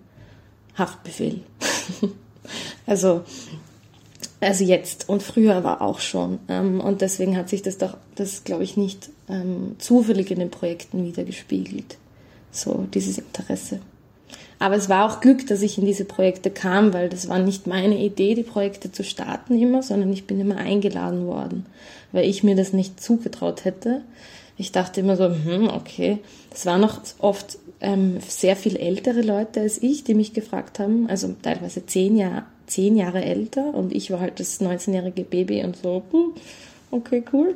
Haftbefehl. 0.77 1.41
also 2.85 3.21
also 4.43 4.63
jetzt 4.63 5.09
und 5.09 5.23
früher 5.23 5.63
war 5.63 5.81
auch 5.81 5.99
schon. 5.99 6.39
Ähm, 6.47 6.79
und 6.79 7.01
deswegen 7.01 7.37
hat 7.37 7.49
sich 7.49 7.61
das 7.61 7.77
doch, 7.77 7.97
das 8.15 8.43
glaube 8.43 8.63
ich, 8.63 8.77
nicht 8.77 9.09
ähm, 9.29 9.75
zufällig 9.79 10.31
in 10.31 10.39
den 10.39 10.51
Projekten 10.51 11.05
wiedergespiegelt. 11.05 11.97
So, 12.51 12.85
dieses 12.93 13.17
Interesse. 13.17 13.79
Aber 14.59 14.75
es 14.75 14.87
war 14.87 15.05
auch 15.05 15.19
Glück, 15.19 15.45
dass 15.47 15.61
ich 15.61 15.77
in 15.77 15.85
diese 15.85 16.05
Projekte 16.05 16.49
kam, 16.49 16.93
weil 16.93 17.09
das 17.09 17.27
war 17.27 17.39
nicht 17.39 17.67
meine 17.67 17.97
Idee, 17.97 18.35
die 18.35 18.43
Projekte 18.43 18.91
zu 18.91 19.03
starten 19.03 19.59
immer, 19.59 19.83
sondern 19.83 20.13
ich 20.13 20.25
bin 20.25 20.39
immer 20.39 20.57
eingeladen 20.57 21.25
worden, 21.25 21.65
weil 22.11 22.25
ich 22.25 22.43
mir 22.43 22.55
das 22.55 22.71
nicht 22.71 23.01
zugetraut 23.01 23.65
hätte. 23.65 24.01
Ich 24.57 24.71
dachte 24.71 24.99
immer 24.99 25.15
so, 25.15 25.25
hm, 25.25 25.67
okay. 25.67 26.19
Das 26.49 26.65
waren 26.65 26.81
noch 26.81 27.01
oft 27.19 27.57
ähm, 27.81 28.19
sehr 28.27 28.55
viel 28.55 28.77
ältere 28.77 29.21
Leute 29.21 29.61
als 29.61 29.81
ich, 29.81 30.03
die 30.03 30.13
mich 30.13 30.33
gefragt 30.33 30.79
haben, 30.79 31.09
also 31.09 31.35
teilweise 31.41 31.85
zehn 31.85 32.17
Jahre, 32.17 32.43
zehn 32.67 32.95
Jahre 32.95 33.23
älter 33.23 33.73
und 33.73 33.93
ich 33.93 34.11
war 34.11 34.19
halt 34.19 34.39
das 34.39 34.61
19-jährige 34.61 35.23
Baby 35.23 35.63
und 35.63 35.77
so, 35.77 36.03
hm, 36.11 36.33
okay, 36.91 37.23
cool. 37.33 37.55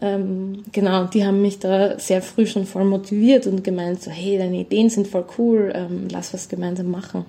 Ähm, 0.00 0.62
genau, 0.72 1.04
die 1.04 1.26
haben 1.26 1.42
mich 1.42 1.58
da 1.58 1.98
sehr 1.98 2.22
früh 2.22 2.46
schon 2.46 2.64
voll 2.64 2.84
motiviert 2.84 3.46
und 3.46 3.62
gemeint 3.62 4.02
so, 4.02 4.10
hey, 4.10 4.38
deine 4.38 4.60
Ideen 4.60 4.88
sind 4.88 5.08
voll 5.08 5.26
cool, 5.36 5.72
ähm, 5.74 6.08
lass 6.10 6.32
was 6.32 6.48
gemeinsam 6.48 6.90
machen. 6.90 7.26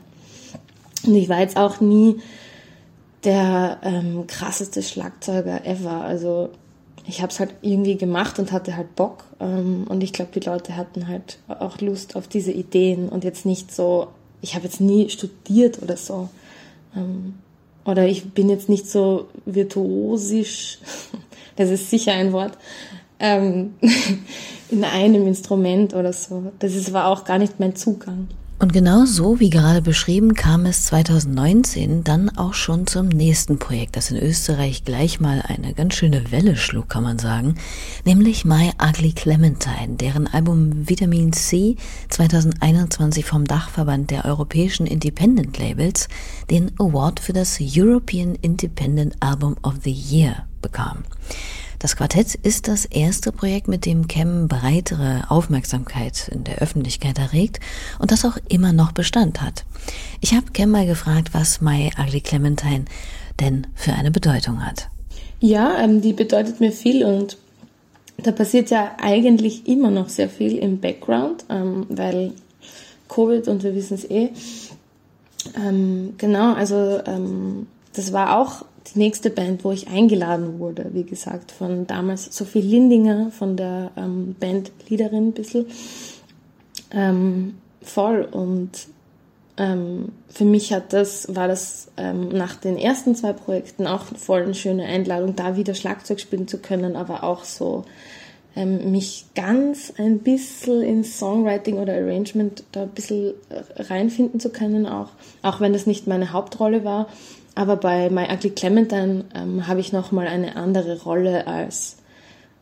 Und 1.05 1.15
ich 1.15 1.27
war 1.27 1.41
jetzt 1.41 1.57
auch 1.57 1.81
nie 1.81 2.17
der 3.23 3.79
ähm, 3.83 4.25
krasseste 4.27 4.81
Schlagzeuger 4.81 5.65
ever. 5.65 6.01
Also 6.01 6.49
ich 7.07 7.21
habe 7.21 7.31
es 7.31 7.39
halt 7.39 7.53
irgendwie 7.61 7.97
gemacht 7.97 8.39
und 8.39 8.51
hatte 8.51 8.75
halt 8.75 8.95
Bock. 8.95 9.25
Ähm, 9.39 9.85
und 9.87 10.03
ich 10.03 10.13
glaube, 10.13 10.31
die 10.39 10.45
Leute 10.45 10.75
hatten 10.75 11.07
halt 11.07 11.39
auch 11.47 11.79
Lust 11.81 12.15
auf 12.15 12.27
diese 12.27 12.51
Ideen 12.51 13.09
und 13.09 13.23
jetzt 13.23 13.45
nicht 13.45 13.73
so, 13.73 14.07
ich 14.41 14.55
habe 14.55 14.65
jetzt 14.65 14.81
nie 14.81 15.09
studiert 15.09 15.81
oder 15.81 15.97
so. 15.97 16.29
Ähm, 16.95 17.35
oder 17.85 18.05
ich 18.07 18.33
bin 18.33 18.49
jetzt 18.49 18.69
nicht 18.69 18.87
so 18.87 19.27
virtuosisch, 19.45 20.79
das 21.55 21.69
ist 21.69 21.89
sicher 21.89 22.13
ein 22.13 22.31
Wort, 22.31 22.57
ähm, 23.19 23.73
in 24.69 24.83
einem 24.83 25.27
Instrument 25.27 25.93
oder 25.93 26.13
so. 26.13 26.51
Das 26.59 26.75
ist, 26.75 26.93
war 26.93 27.07
auch 27.07 27.23
gar 27.23 27.39
nicht 27.39 27.59
mein 27.59 27.75
Zugang. 27.75 28.27
Und 28.61 28.73
genau 28.73 29.05
so 29.05 29.39
wie 29.39 29.49
gerade 29.49 29.81
beschrieben 29.81 30.35
kam 30.35 30.67
es 30.67 30.85
2019 30.85 32.03
dann 32.03 32.29
auch 32.37 32.53
schon 32.53 32.85
zum 32.85 33.07
nächsten 33.07 33.57
Projekt, 33.57 33.95
das 33.95 34.11
in 34.11 34.17
Österreich 34.17 34.85
gleich 34.85 35.19
mal 35.19 35.41
eine 35.41 35.73
ganz 35.73 35.95
schöne 35.95 36.31
Welle 36.31 36.55
schlug, 36.55 36.87
kann 36.87 37.01
man 37.01 37.17
sagen, 37.17 37.55
nämlich 38.05 38.45
My 38.45 38.69
Ugly 38.79 39.13
Clementine, 39.13 39.95
deren 39.95 40.27
Album 40.27 40.87
Vitamin 40.87 41.33
C 41.33 41.75
2021 42.09 43.25
vom 43.25 43.45
Dachverband 43.45 44.11
der 44.11 44.25
europäischen 44.25 44.85
Independent 44.85 45.57
Labels 45.57 46.07
den 46.51 46.69
Award 46.77 47.19
für 47.19 47.33
das 47.33 47.57
European 47.59 48.35
Independent 48.35 49.15
Album 49.21 49.55
of 49.63 49.77
the 49.83 49.91
Year 49.91 50.45
bekam. 50.61 50.99
Das 51.81 51.95
Quartett 51.95 52.35
ist 52.35 52.67
das 52.67 52.85
erste 52.85 53.31
Projekt, 53.31 53.67
mit 53.67 53.87
dem 53.87 54.07
Cem 54.07 54.47
breitere 54.47 55.23
Aufmerksamkeit 55.29 56.27
in 56.27 56.43
der 56.43 56.59
Öffentlichkeit 56.59 57.17
erregt 57.17 57.59
und 57.97 58.11
das 58.11 58.23
auch 58.23 58.37
immer 58.49 58.71
noch 58.71 58.91
Bestand 58.91 59.41
hat. 59.41 59.65
Ich 60.19 60.35
habe 60.35 60.45
Cem 60.55 60.69
mal 60.69 60.85
gefragt, 60.85 61.29
was 61.31 61.59
My 61.59 61.89
Ugly 61.99 62.21
Clementine 62.21 62.85
denn 63.39 63.65
für 63.73 63.93
eine 63.93 64.11
Bedeutung 64.11 64.63
hat. 64.63 64.89
Ja, 65.39 65.75
ähm, 65.79 66.01
die 66.01 66.13
bedeutet 66.13 66.59
mir 66.59 66.71
viel 66.71 67.03
und 67.03 67.37
da 68.17 68.31
passiert 68.31 68.69
ja 68.69 68.91
eigentlich 69.01 69.67
immer 69.67 69.89
noch 69.89 70.09
sehr 70.09 70.29
viel 70.29 70.59
im 70.59 70.79
Background, 70.79 71.45
ähm, 71.49 71.87
weil 71.89 72.33
Covid 73.09 73.47
und 73.47 73.63
wir 73.63 73.73
wissen 73.73 73.95
es 73.95 74.07
eh. 74.07 74.29
Ähm, 75.55 76.13
genau, 76.19 76.53
also 76.53 77.01
ähm, 77.07 77.65
das 77.93 78.13
war 78.13 78.39
auch 78.39 78.65
die 78.87 78.99
nächste 78.99 79.29
Band, 79.29 79.63
wo 79.63 79.71
ich 79.71 79.87
eingeladen 79.87 80.59
wurde, 80.59 80.89
wie 80.93 81.03
gesagt, 81.03 81.51
von 81.51 81.87
damals 81.87 82.35
Sophie 82.35 82.61
Lindinger, 82.61 83.31
von 83.31 83.55
der 83.55 83.91
ähm, 83.95 84.35
Bandleaderin 84.39 85.29
ein 85.29 85.33
bisschen. 85.33 85.65
Ähm, 86.91 87.55
voll 87.81 88.27
und 88.31 88.69
ähm, 89.57 90.09
für 90.29 90.45
mich 90.45 90.73
hat 90.73 90.93
das, 90.93 91.33
war 91.35 91.47
das 91.47 91.89
ähm, 91.97 92.29
nach 92.29 92.55
den 92.55 92.77
ersten 92.77 93.15
zwei 93.15 93.33
Projekten 93.33 93.85
auch 93.87 94.03
voll 94.03 94.43
eine 94.43 94.55
schöne 94.55 94.85
Einladung, 94.85 95.35
da 95.35 95.55
wieder 95.55 95.73
Schlagzeug 95.73 96.19
spielen 96.19 96.47
zu 96.47 96.57
können, 96.57 96.95
aber 96.95 97.23
auch 97.23 97.43
so 97.43 97.85
ähm, 98.55 98.91
mich 98.91 99.25
ganz 99.35 99.93
ein 99.97 100.19
bisschen 100.19 100.81
in 100.81 101.03
Songwriting 101.03 101.77
oder 101.77 101.93
Arrangement 101.93 102.63
da 102.71 102.83
ein 102.83 102.89
bisschen 102.89 103.33
äh, 103.49 103.83
reinfinden 103.83 104.39
zu 104.39 104.49
können, 104.49 104.85
auch, 104.85 105.09
auch 105.41 105.59
wenn 105.61 105.73
das 105.73 105.85
nicht 105.85 106.07
meine 106.07 106.33
Hauptrolle 106.33 106.83
war. 106.83 107.07
Aber 107.55 107.75
bei 107.75 108.09
My 108.09 108.27
Ugly 108.31 108.51
Clementine 108.51 109.25
ähm, 109.35 109.67
habe 109.67 109.79
ich 109.79 109.91
nochmal 109.91 110.27
eine 110.27 110.55
andere 110.55 111.01
Rolle 111.01 111.47
als 111.47 111.97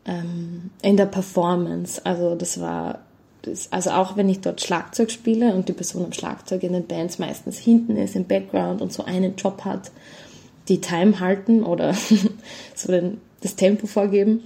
ähm, 0.04 0.70
in 0.82 0.96
der 0.96 1.06
Performance. 1.06 2.04
Also 2.04 2.34
das 2.34 2.60
war, 2.60 2.98
das, 3.42 3.70
also 3.72 3.90
auch 3.90 4.16
wenn 4.16 4.28
ich 4.28 4.40
dort 4.40 4.60
Schlagzeug 4.60 5.10
spiele 5.10 5.54
und 5.54 5.68
die 5.68 5.72
Person 5.72 6.04
am 6.04 6.12
Schlagzeug 6.12 6.62
in 6.64 6.72
den 6.72 6.86
Bands 6.86 7.18
meistens 7.18 7.58
hinten 7.58 7.96
ist, 7.96 8.16
im 8.16 8.24
Background 8.24 8.82
und 8.82 8.92
so 8.92 9.04
einen 9.04 9.36
Job 9.36 9.64
hat, 9.64 9.92
die 10.68 10.80
Time 10.80 11.20
halten 11.20 11.62
oder 11.62 11.94
so 12.74 12.90
den, 12.90 13.20
das 13.42 13.54
Tempo 13.54 13.86
vorgeben. 13.86 14.42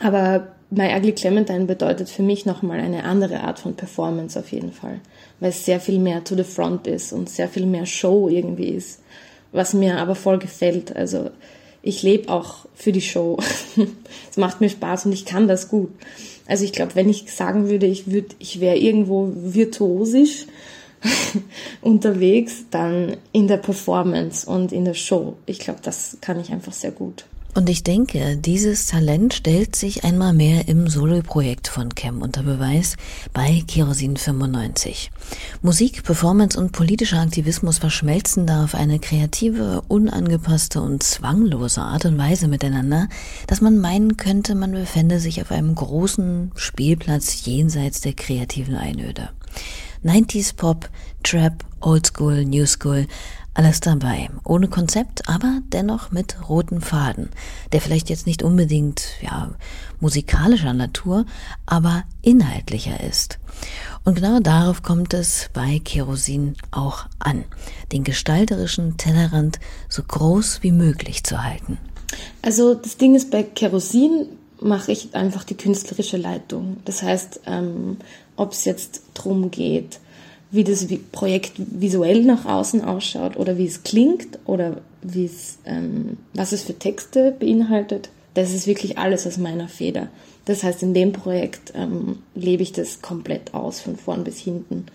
Aber 0.00 0.48
My 0.70 0.94
Ugly 0.96 1.12
Clementine 1.12 1.64
bedeutet 1.64 2.08
für 2.08 2.22
mich 2.22 2.46
nochmal 2.46 2.80
eine 2.80 3.04
andere 3.04 3.40
Art 3.40 3.58
von 3.58 3.74
Performance 3.74 4.38
auf 4.38 4.52
jeden 4.52 4.72
Fall, 4.72 5.00
weil 5.40 5.50
es 5.50 5.64
sehr 5.64 5.80
viel 5.80 5.98
mehr 5.98 6.22
to 6.22 6.36
the 6.36 6.44
front 6.44 6.86
ist 6.86 7.12
und 7.12 7.28
sehr 7.28 7.48
viel 7.48 7.66
mehr 7.66 7.86
Show 7.86 8.28
irgendwie 8.28 8.68
ist 8.68 9.00
was 9.56 9.74
mir 9.74 9.98
aber 9.98 10.14
voll 10.14 10.38
gefällt. 10.38 10.94
Also 10.94 11.30
ich 11.82 12.02
lebe 12.02 12.32
auch 12.32 12.66
für 12.74 12.92
die 12.92 13.00
Show. 13.00 13.38
es 14.30 14.36
macht 14.36 14.60
mir 14.60 14.68
Spaß 14.68 15.06
und 15.06 15.12
ich 15.12 15.24
kann 15.24 15.48
das 15.48 15.68
gut. 15.68 15.90
Also 16.46 16.64
ich 16.64 16.72
glaube, 16.72 16.94
wenn 16.94 17.08
ich 17.08 17.30
sagen 17.32 17.68
würde, 17.68 17.86
ich 17.86 18.10
würde, 18.10 18.28
ich 18.38 18.60
wäre 18.60 18.76
irgendwo 18.76 19.32
virtuosisch 19.34 20.46
unterwegs, 21.80 22.64
dann 22.70 23.16
in 23.32 23.48
der 23.48 23.56
Performance 23.56 24.48
und 24.48 24.72
in 24.72 24.84
der 24.84 24.94
Show. 24.94 25.36
Ich 25.46 25.58
glaube, 25.58 25.80
das 25.82 26.18
kann 26.20 26.40
ich 26.40 26.50
einfach 26.50 26.72
sehr 26.72 26.92
gut. 26.92 27.24
Und 27.56 27.70
ich 27.70 27.82
denke, 27.82 28.36
dieses 28.36 28.84
Talent 28.84 29.32
stellt 29.32 29.76
sich 29.76 30.04
einmal 30.04 30.34
mehr 30.34 30.68
im 30.68 30.88
Solo-Projekt 30.88 31.68
von 31.68 31.94
Cam 31.94 32.20
unter 32.20 32.42
Beweis 32.42 32.98
bei 33.32 33.64
Kerosin 33.66 34.18
95. 34.18 35.10
Musik, 35.62 36.02
Performance 36.02 36.60
und 36.60 36.72
politischer 36.72 37.18
Aktivismus 37.18 37.78
verschmelzen 37.78 38.46
da 38.46 38.62
auf 38.62 38.74
eine 38.74 38.98
kreative, 38.98 39.82
unangepasste 39.88 40.82
und 40.82 41.02
zwanglose 41.02 41.80
Art 41.80 42.04
und 42.04 42.18
Weise 42.18 42.46
miteinander, 42.46 43.08
dass 43.46 43.62
man 43.62 43.78
meinen 43.78 44.18
könnte, 44.18 44.54
man 44.54 44.72
befände 44.72 45.18
sich 45.18 45.40
auf 45.40 45.50
einem 45.50 45.74
großen 45.74 46.52
Spielplatz 46.56 47.46
jenseits 47.46 48.02
der 48.02 48.12
kreativen 48.12 48.74
Einöde. 48.74 49.30
90s 50.04 50.54
Pop, 50.54 50.90
Trap, 51.22 51.64
Oldschool, 51.80 52.44
New 52.44 52.66
School, 52.66 53.06
alles 53.56 53.80
dabei, 53.80 54.28
ohne 54.44 54.68
Konzept, 54.68 55.28
aber 55.28 55.60
dennoch 55.72 56.10
mit 56.10 56.48
roten 56.48 56.80
Faden, 56.82 57.30
der 57.72 57.80
vielleicht 57.80 58.10
jetzt 58.10 58.26
nicht 58.26 58.42
unbedingt 58.42 59.02
ja, 59.22 59.50
musikalischer 59.98 60.74
Natur, 60.74 61.24
aber 61.64 62.04
inhaltlicher 62.20 63.02
ist. 63.02 63.38
Und 64.04 64.16
genau 64.16 64.40
darauf 64.40 64.82
kommt 64.82 65.14
es 65.14 65.48
bei 65.54 65.78
Kerosin 65.78 66.54
auch 66.70 67.06
an, 67.18 67.44
den 67.92 68.04
gestalterischen 68.04 68.98
Tellerrand 68.98 69.58
so 69.88 70.02
groß 70.02 70.62
wie 70.62 70.72
möglich 70.72 71.24
zu 71.24 71.42
halten. 71.42 71.78
Also 72.42 72.74
das 72.74 72.98
Ding 72.98 73.14
ist, 73.14 73.30
bei 73.30 73.42
Kerosin 73.42 74.26
mache 74.60 74.92
ich 74.92 75.14
einfach 75.14 75.44
die 75.44 75.56
künstlerische 75.56 76.18
Leitung. 76.18 76.78
Das 76.84 77.02
heißt, 77.02 77.40
ähm, 77.46 77.96
ob 78.36 78.52
es 78.52 78.64
jetzt 78.66 79.02
drum 79.14 79.50
geht, 79.50 79.98
wie 80.50 80.64
das 80.64 80.86
Projekt 81.12 81.52
visuell 81.56 82.22
nach 82.22 82.44
außen 82.44 82.82
ausschaut 82.82 83.36
oder 83.36 83.58
wie 83.58 83.66
es 83.66 83.82
klingt 83.82 84.38
oder 84.44 84.78
wie 85.02 85.24
es, 85.24 85.58
ähm, 85.66 86.18
was 86.34 86.52
es 86.52 86.62
für 86.62 86.78
Texte 86.78 87.34
beinhaltet. 87.38 88.10
Das 88.34 88.52
ist 88.52 88.66
wirklich 88.66 88.98
alles 88.98 89.26
aus 89.26 89.38
meiner 89.38 89.68
Feder. 89.68 90.08
Das 90.44 90.62
heißt, 90.62 90.82
in 90.82 90.94
dem 90.94 91.12
Projekt 91.12 91.72
ähm, 91.74 92.18
lebe 92.34 92.62
ich 92.62 92.72
das 92.72 93.02
komplett 93.02 93.54
aus, 93.54 93.80
von 93.80 93.96
vorn 93.96 94.24
bis 94.24 94.38
hinten. 94.38 94.86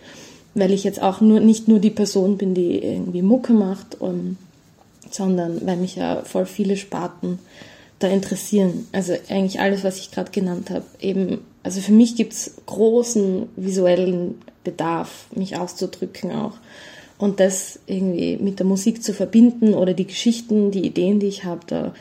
Weil 0.54 0.72
ich 0.72 0.84
jetzt 0.84 1.02
auch 1.02 1.22
nur, 1.22 1.40
nicht 1.40 1.68
nur 1.68 1.80
die 1.80 1.90
Person 1.90 2.38
bin, 2.38 2.54
die 2.54 2.78
irgendwie 2.78 3.22
Mucke 3.22 3.54
macht, 3.54 4.00
um, 4.00 4.10
ähm, 4.10 4.38
sondern 5.10 5.66
weil 5.66 5.78
mich 5.78 5.98
ja 5.98 6.24
voll 6.24 6.46
viele 6.46 6.78
Sparten 6.78 7.40
da 8.00 8.08
interessieren. 8.08 8.88
Also 8.94 9.14
eigentlich 9.30 9.60
alles, 9.60 9.84
was 9.84 9.98
ich 10.00 10.12
gerade 10.12 10.32
genannt 10.32 10.70
habe. 10.70 10.86
Eben, 11.02 11.40
also 11.64 11.82
für 11.82 11.92
mich 11.92 12.16
gibt 12.16 12.34
es 12.34 12.54
großen 12.66 13.50
visuellen 13.58 14.36
Bedarf, 14.64 15.28
mich 15.36 15.58
auszudrücken 15.58 16.32
auch. 16.32 16.54
Und 17.18 17.40
das 17.40 17.80
irgendwie 17.86 18.38
mit 18.38 18.60
der 18.60 18.66
Musik 18.66 19.04
zu 19.04 19.14
verbinden 19.14 19.74
oder 19.74 19.94
die 19.94 20.08
Geschichten, 20.08 20.72
die 20.72 20.86
Ideen, 20.86 21.20
die 21.20 21.28
ich 21.28 21.44
habe, 21.44 21.62
da 21.68 21.94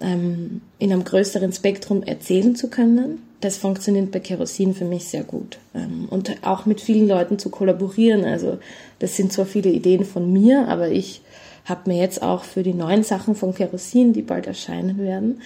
ähm, 0.00 0.60
in 0.78 0.92
einem 0.92 1.04
größeren 1.04 1.52
Spektrum 1.52 2.02
erzählen 2.02 2.54
zu 2.54 2.68
können. 2.68 3.22
Das 3.40 3.56
funktioniert 3.56 4.10
bei 4.10 4.20
Kerosin 4.20 4.74
für 4.74 4.84
mich 4.84 5.04
sehr 5.04 5.24
gut. 5.24 5.58
Ähm, 5.74 6.06
und 6.10 6.46
auch 6.46 6.66
mit 6.66 6.80
vielen 6.80 7.08
Leuten 7.08 7.38
zu 7.38 7.50
kollaborieren. 7.50 8.24
Also 8.24 8.58
das 8.98 9.16
sind 9.16 9.32
zwar 9.32 9.46
viele 9.46 9.70
Ideen 9.70 10.04
von 10.04 10.32
mir, 10.32 10.68
aber 10.68 10.90
ich 10.90 11.22
habe 11.64 11.90
mir 11.90 11.98
jetzt 11.98 12.22
auch 12.22 12.44
für 12.44 12.62
die 12.62 12.74
neuen 12.74 13.04
Sachen 13.04 13.34
von 13.34 13.54
Kerosin, 13.54 14.12
die 14.12 14.22
bald 14.22 14.46
erscheinen 14.46 14.98
werden, 14.98 15.40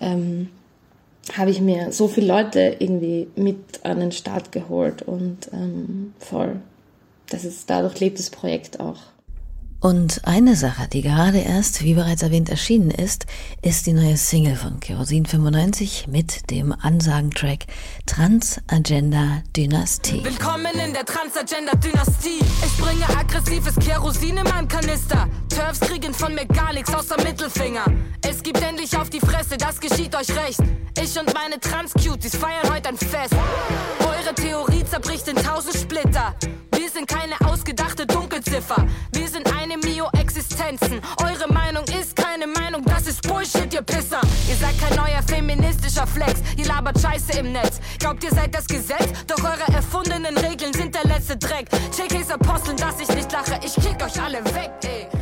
ähm, 0.00 0.48
habe 1.36 1.50
ich 1.50 1.60
mir 1.60 1.92
so 1.92 2.08
viele 2.08 2.26
Leute 2.26 2.76
irgendwie 2.78 3.28
mit 3.36 3.84
an 3.84 4.00
den 4.00 4.12
Start 4.12 4.52
geholt 4.52 5.02
und 5.02 5.50
ähm, 5.52 6.14
voll. 6.18 6.56
Das 7.28 7.44
ist, 7.44 7.70
dadurch 7.70 8.00
lebt 8.00 8.18
das 8.18 8.30
Projekt 8.30 8.80
auch. 8.80 8.98
Und 9.80 10.26
eine 10.26 10.56
Sache, 10.56 10.88
die 10.88 11.00
gerade 11.00 11.38
erst, 11.38 11.82
wie 11.82 11.94
bereits 11.94 12.20
erwähnt, 12.20 12.50
erschienen 12.50 12.90
ist, 12.90 13.24
ist 13.62 13.86
die 13.86 13.94
neue 13.94 14.18
Single 14.18 14.54
von 14.56 14.78
Kerosin 14.78 15.24
95 15.24 16.06
mit 16.06 16.50
dem 16.50 16.72
Ansagentrack 16.72 17.64
Transagenda 18.04 19.42
Dynastie. 19.56 20.22
Willkommen 20.22 20.74
in 20.86 20.92
der 20.92 21.06
Transagenda 21.06 21.72
Dynastie. 21.76 22.40
Ich 22.62 22.76
bringe 22.76 23.08
aggressives 23.18 23.74
Kerosin 23.76 24.36
in 24.36 24.44
meinem 24.44 24.68
Kanister. 24.68 25.26
Turfs 25.48 25.80
kriegen 25.80 26.12
von 26.12 26.34
mir 26.34 26.44
gar 26.44 26.74
nichts 26.74 26.92
außer 26.92 27.16
Mittelfinger. 27.22 27.86
Es 28.20 28.42
gibt 28.42 28.60
endlich 28.60 28.94
auf 28.98 29.08
die 29.08 29.20
Fresse, 29.20 29.56
das 29.56 29.80
geschieht 29.80 30.14
euch 30.14 30.28
recht. 30.36 30.60
Ich 31.02 31.18
und 31.18 31.32
meine 31.32 31.58
Trans-Cuties 31.58 32.36
feiern 32.36 32.70
heute 32.70 32.90
ein 32.90 32.98
Fest. 32.98 33.34
Eure 34.00 34.34
Theorie 34.34 34.84
zerbricht 34.84 35.26
in 35.28 35.36
tausend 35.36 35.74
Splitter. 35.74 36.34
Wir 36.76 36.88
sind 36.90 37.08
keine 37.08 37.34
ausgedachte 37.50 38.06
Dunkelziffer. 38.06 38.86
Mio-Existenzen. 40.70 41.00
Eure 41.22 41.52
Meinung 41.52 41.84
ist 41.84 42.16
keine 42.16 42.46
Meinung, 42.46 42.84
das 42.84 43.06
ist 43.06 43.22
Bullshit, 43.22 43.72
ihr 43.72 43.82
Pisser. 43.82 44.20
Ihr 44.48 44.56
seid 44.56 44.78
kein 44.80 44.96
neuer 44.96 45.22
feministischer 45.26 46.06
Flex. 46.06 46.40
Ihr 46.56 46.66
labert 46.66 47.00
Scheiße 47.00 47.38
im 47.38 47.52
Netz. 47.52 47.80
Glaubt, 47.98 48.22
ihr 48.24 48.30
seid 48.30 48.54
das 48.54 48.66
Gesetz? 48.66 49.08
Doch 49.26 49.42
eure 49.42 49.72
erfundenen 49.74 50.36
Regeln 50.38 50.72
sind 50.72 50.94
der 50.94 51.04
letzte 51.04 51.36
Dreck. 51.36 51.68
JKs 51.96 52.30
Aposteln, 52.30 52.76
dass 52.76 53.00
ich 53.00 53.08
nicht 53.08 53.30
lache. 53.32 53.58
Ich 53.64 53.74
kick 53.74 54.02
euch 54.02 54.20
alle 54.20 54.44
weg, 54.54 54.70
ey. 54.84 55.19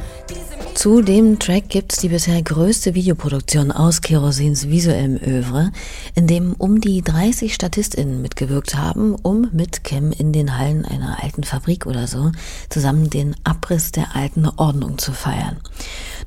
Zu 0.78 1.02
dem 1.02 1.40
Track 1.40 1.70
gibt's 1.70 1.96
die 1.96 2.08
bisher 2.08 2.40
größte 2.40 2.94
Videoproduktion 2.94 3.72
aus 3.72 4.00
Kerosins 4.00 4.68
visuellem 4.68 5.16
Övre, 5.16 5.72
in 6.14 6.28
dem 6.28 6.52
um 6.52 6.80
die 6.80 7.02
30 7.02 7.52
StatistInnen 7.52 8.22
mitgewirkt 8.22 8.76
haben, 8.76 9.16
um 9.16 9.48
mit 9.52 9.82
Cam 9.82 10.12
in 10.12 10.32
den 10.32 10.56
Hallen 10.56 10.84
einer 10.84 11.20
alten 11.20 11.42
Fabrik 11.42 11.84
oder 11.86 12.06
so 12.06 12.30
zusammen 12.68 13.10
den 13.10 13.34
Abriss 13.42 13.90
der 13.90 14.14
alten 14.14 14.46
Ordnung 14.46 14.98
zu 14.98 15.10
feiern. 15.10 15.56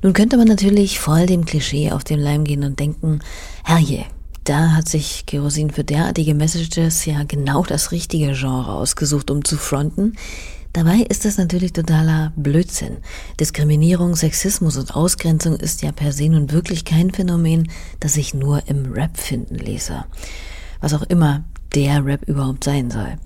Nun 0.02 0.12
könnte 0.12 0.36
man 0.36 0.48
natürlich 0.48 1.00
voll 1.00 1.24
dem 1.24 1.46
Klischee 1.46 1.90
auf 1.90 2.04
den 2.04 2.20
Leim 2.20 2.44
gehen 2.44 2.62
und 2.62 2.78
denken, 2.78 3.20
herrje, 3.64 4.04
da 4.44 4.72
hat 4.72 4.86
sich 4.86 5.24
Kerosin 5.24 5.70
für 5.70 5.84
derartige 5.84 6.34
Messages 6.34 7.06
ja 7.06 7.22
genau 7.24 7.62
das 7.62 7.90
richtige 7.90 8.32
Genre 8.34 8.74
ausgesucht, 8.74 9.30
um 9.30 9.46
zu 9.46 9.56
fronten. 9.56 10.12
Dabei 10.72 11.04
ist 11.08 11.24
das 11.26 11.36
natürlich 11.36 11.74
totaler 11.74 12.32
Blödsinn. 12.36 12.98
Diskriminierung, 13.38 14.16
Sexismus 14.16 14.78
und 14.78 14.94
Ausgrenzung 14.96 15.56
ist 15.56 15.82
ja 15.82 15.92
per 15.92 16.12
se 16.12 16.28
nun 16.28 16.50
wirklich 16.50 16.84
kein 16.84 17.10
Phänomen, 17.10 17.70
das 18.00 18.14
sich 18.14 18.32
nur 18.32 18.62
im 18.68 18.92
Rap 18.92 19.18
finden 19.18 19.56
ließe. 19.56 20.04
Was 20.80 20.94
auch 20.94 21.02
immer 21.02 21.44
der 21.74 22.04
Rap 22.04 22.26
überhaupt 22.26 22.64
sein 22.64 22.90
soll. 22.90 23.16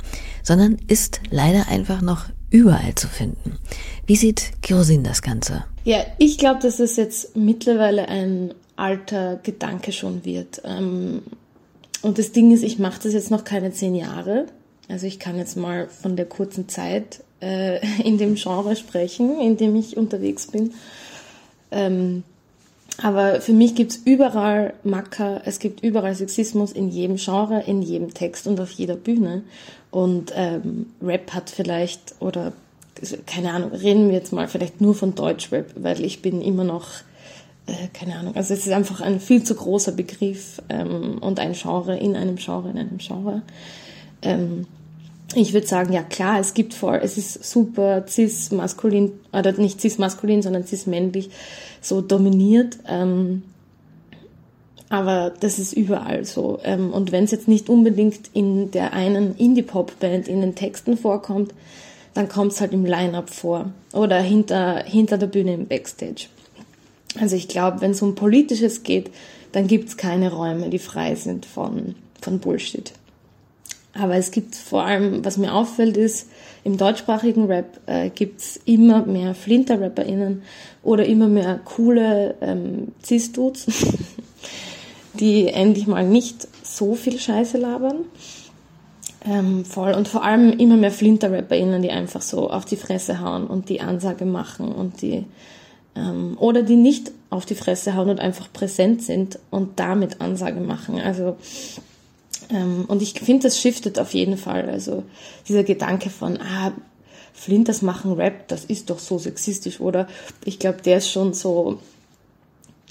Sondern 0.42 0.78
ist 0.88 1.20
leider 1.30 1.68
einfach 1.68 2.02
noch 2.02 2.26
überall 2.50 2.94
zu 2.94 3.06
finden. 3.08 3.58
Wie 4.06 4.16
sieht 4.16 4.52
Kerosin 4.62 5.04
das 5.04 5.22
Ganze? 5.22 5.64
Ja, 5.84 5.98
ich 6.18 6.38
glaube, 6.38 6.60
dass 6.60 6.80
es 6.80 6.96
jetzt 6.96 7.36
mittlerweile 7.36 8.08
ein 8.08 8.54
alter 8.76 9.36
Gedanke 9.42 9.92
schon 9.92 10.24
wird. 10.24 10.62
Ähm, 10.64 11.22
und 12.02 12.18
das 12.18 12.32
Ding 12.32 12.52
ist, 12.52 12.62
ich 12.62 12.78
mache 12.78 13.00
das 13.02 13.12
jetzt 13.12 13.30
noch 13.30 13.44
keine 13.44 13.72
zehn 13.72 13.94
Jahre. 13.94 14.46
Also 14.88 15.06
ich 15.06 15.18
kann 15.18 15.36
jetzt 15.38 15.56
mal 15.56 15.88
von 15.88 16.16
der 16.16 16.26
kurzen 16.26 16.68
Zeit 16.68 17.24
äh, 17.40 17.80
in 18.02 18.18
dem 18.18 18.34
Genre 18.36 18.76
sprechen, 18.76 19.40
in 19.40 19.56
dem 19.56 19.76
ich 19.76 19.96
unterwegs 19.96 20.46
bin. 20.48 20.74
Ähm, 21.70 22.22
aber 23.02 23.40
für 23.40 23.52
mich 23.52 23.74
gibt's 23.74 24.00
überall 24.04 24.72
Macker, 24.82 25.42
es 25.44 25.58
gibt 25.58 25.82
überall 25.82 26.14
Sexismus 26.14 26.72
in 26.72 26.88
jedem 26.88 27.16
Genre, 27.16 27.62
in 27.66 27.82
jedem 27.82 28.14
Text 28.14 28.46
und 28.46 28.58
auf 28.58 28.70
jeder 28.70 28.96
Bühne. 28.96 29.42
Und 29.90 30.32
ähm, 30.34 30.86
Rap 31.02 31.32
hat 31.34 31.50
vielleicht, 31.50 32.14
oder 32.20 32.52
keine 33.26 33.52
Ahnung, 33.52 33.72
reden 33.72 34.08
wir 34.08 34.14
jetzt 34.14 34.32
mal 34.32 34.48
vielleicht 34.48 34.80
nur 34.80 34.94
von 34.94 35.14
Deutschrap, 35.14 35.72
weil 35.76 36.02
ich 36.02 36.22
bin 36.22 36.40
immer 36.40 36.64
noch, 36.64 36.88
äh, 37.66 37.88
keine 37.92 38.16
Ahnung, 38.16 38.34
also 38.34 38.54
es 38.54 38.66
ist 38.66 38.72
einfach 38.72 39.02
ein 39.02 39.20
viel 39.20 39.42
zu 39.44 39.54
großer 39.54 39.92
Begriff 39.92 40.62
ähm, 40.70 41.18
und 41.18 41.38
ein 41.38 41.52
Genre 41.52 41.98
in 41.98 42.16
einem 42.16 42.36
Genre, 42.36 42.70
in 42.70 42.78
einem 42.78 42.98
Genre. 42.98 43.42
Ähm, 44.22 44.66
ich 45.34 45.52
würde 45.52 45.66
sagen, 45.66 45.92
ja 45.92 46.02
klar, 46.02 46.38
es 46.38 46.54
gibt 46.54 46.72
vor, 46.72 47.00
es 47.02 47.18
ist 47.18 47.44
super 47.44 48.04
cis-maskulin, 48.08 49.12
oder 49.32 49.52
nicht 49.52 49.80
cis-maskulin, 49.80 50.42
sondern 50.42 50.64
cis-männlich 50.64 51.30
so 51.80 52.00
dominiert. 52.00 52.78
Ähm, 52.88 53.42
aber 54.88 55.32
das 55.40 55.58
ist 55.58 55.72
überall 55.72 56.24
so. 56.24 56.60
Ähm, 56.62 56.92
und 56.92 57.10
wenn 57.10 57.24
es 57.24 57.32
jetzt 57.32 57.48
nicht 57.48 57.68
unbedingt 57.68 58.30
in 58.34 58.70
der 58.70 58.92
einen 58.92 59.36
Indie-Pop-Band 59.36 60.28
in 60.28 60.40
den 60.40 60.54
Texten 60.54 60.96
vorkommt, 60.96 61.52
dann 62.14 62.28
kommt 62.28 62.52
es 62.52 62.60
halt 62.60 62.72
im 62.72 62.86
Line-Up 62.86 63.28
vor 63.28 63.72
oder 63.92 64.20
hinter, 64.20 64.84
hinter 64.84 65.18
der 65.18 65.26
Bühne 65.26 65.54
im 65.54 65.66
Backstage. 65.66 66.28
Also 67.20 67.36
ich 67.36 67.48
glaube, 67.48 67.80
wenn 67.80 67.90
es 67.90 68.00
um 68.00 68.14
Politisches 68.14 68.84
geht, 68.84 69.10
dann 69.52 69.66
gibt 69.66 69.88
es 69.88 69.96
keine 69.96 70.32
Räume, 70.32 70.70
die 70.70 70.78
frei 70.78 71.14
sind 71.14 71.46
von, 71.46 71.94
von 72.20 72.38
Bullshit. 72.38 72.92
Aber 73.98 74.16
es 74.16 74.30
gibt 74.30 74.54
vor 74.54 74.84
allem, 74.84 75.24
was 75.24 75.38
mir 75.38 75.54
auffällt, 75.54 75.96
ist, 75.96 76.28
im 76.64 76.76
deutschsprachigen 76.76 77.46
Rap 77.46 77.80
äh, 77.86 78.10
gibt's 78.10 78.58
immer 78.64 79.06
mehr 79.06 79.34
Flinter-RapperInnen 79.34 80.42
oder 80.82 81.06
immer 81.06 81.28
mehr 81.28 81.60
coole 81.64 82.34
ähm, 82.40 82.88
Cis-Dudes, 83.04 83.66
die 85.14 85.48
endlich 85.48 85.86
mal 85.86 86.04
nicht 86.04 86.48
so 86.62 86.94
viel 86.94 87.18
Scheiße 87.18 87.58
labern. 87.58 88.04
Ähm, 89.24 89.64
voll. 89.64 89.92
Und 89.94 90.08
vor 90.08 90.24
allem 90.24 90.52
immer 90.58 90.76
mehr 90.76 90.90
Flinter-RapperInnen, 90.90 91.82
die 91.82 91.90
einfach 91.90 92.22
so 92.22 92.50
auf 92.50 92.64
die 92.64 92.76
Fresse 92.76 93.20
hauen 93.20 93.46
und 93.46 93.68
die 93.68 93.80
Ansage 93.80 94.24
machen 94.24 94.72
und 94.72 95.02
die 95.02 95.24
ähm, 95.96 96.36
oder 96.38 96.62
die 96.62 96.76
nicht 96.76 97.10
auf 97.30 97.46
die 97.46 97.54
Fresse 97.54 97.94
hauen 97.94 98.10
und 98.10 98.20
einfach 98.20 98.52
präsent 98.52 99.02
sind 99.02 99.38
und 99.50 99.80
damit 99.80 100.20
Ansage 100.20 100.60
machen. 100.60 101.00
Also 101.00 101.36
und 102.48 103.02
ich 103.02 103.12
finde, 103.12 103.44
das 103.44 103.60
shiftet 103.60 103.98
auf 103.98 104.14
jeden 104.14 104.36
Fall. 104.36 104.68
Also 104.68 105.02
dieser 105.48 105.64
Gedanke 105.64 106.10
von, 106.10 106.38
ah, 106.40 106.72
Flinters 107.36 107.82
machen 107.82 108.12
Rap, 108.14 108.48
das 108.48 108.64
ist 108.64 108.88
doch 108.88 108.98
so 108.98 109.18
sexistisch, 109.18 109.80
oder? 109.80 110.08
Ich 110.44 110.58
glaube, 110.58 110.80
der 110.82 110.98
ist 110.98 111.10
schon 111.10 111.34
so, 111.34 111.78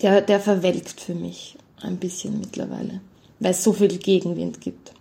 der, 0.01 0.21
der 0.21 0.39
verwelkt 0.39 1.01
für 1.01 1.15
mich 1.15 1.57
ein 1.81 1.97
bisschen 1.97 2.39
mittlerweile, 2.39 3.01
weil 3.39 3.51
es 3.51 3.63
so 3.63 3.73
viel 3.73 3.97
Gegenwind 3.97 4.61
gibt. 4.61 4.91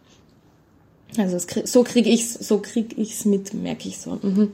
Also 1.19 1.37
es, 1.37 1.47
so 1.71 1.85
kriege 1.85 2.11
ich's, 2.11 2.35
so 2.35 2.59
krieg 2.59 2.97
ich's 2.97 3.25
mit, 3.25 3.55
merke 3.55 3.89
ich 3.89 3.99
so. 3.99 4.19
Mhm. 4.23 4.53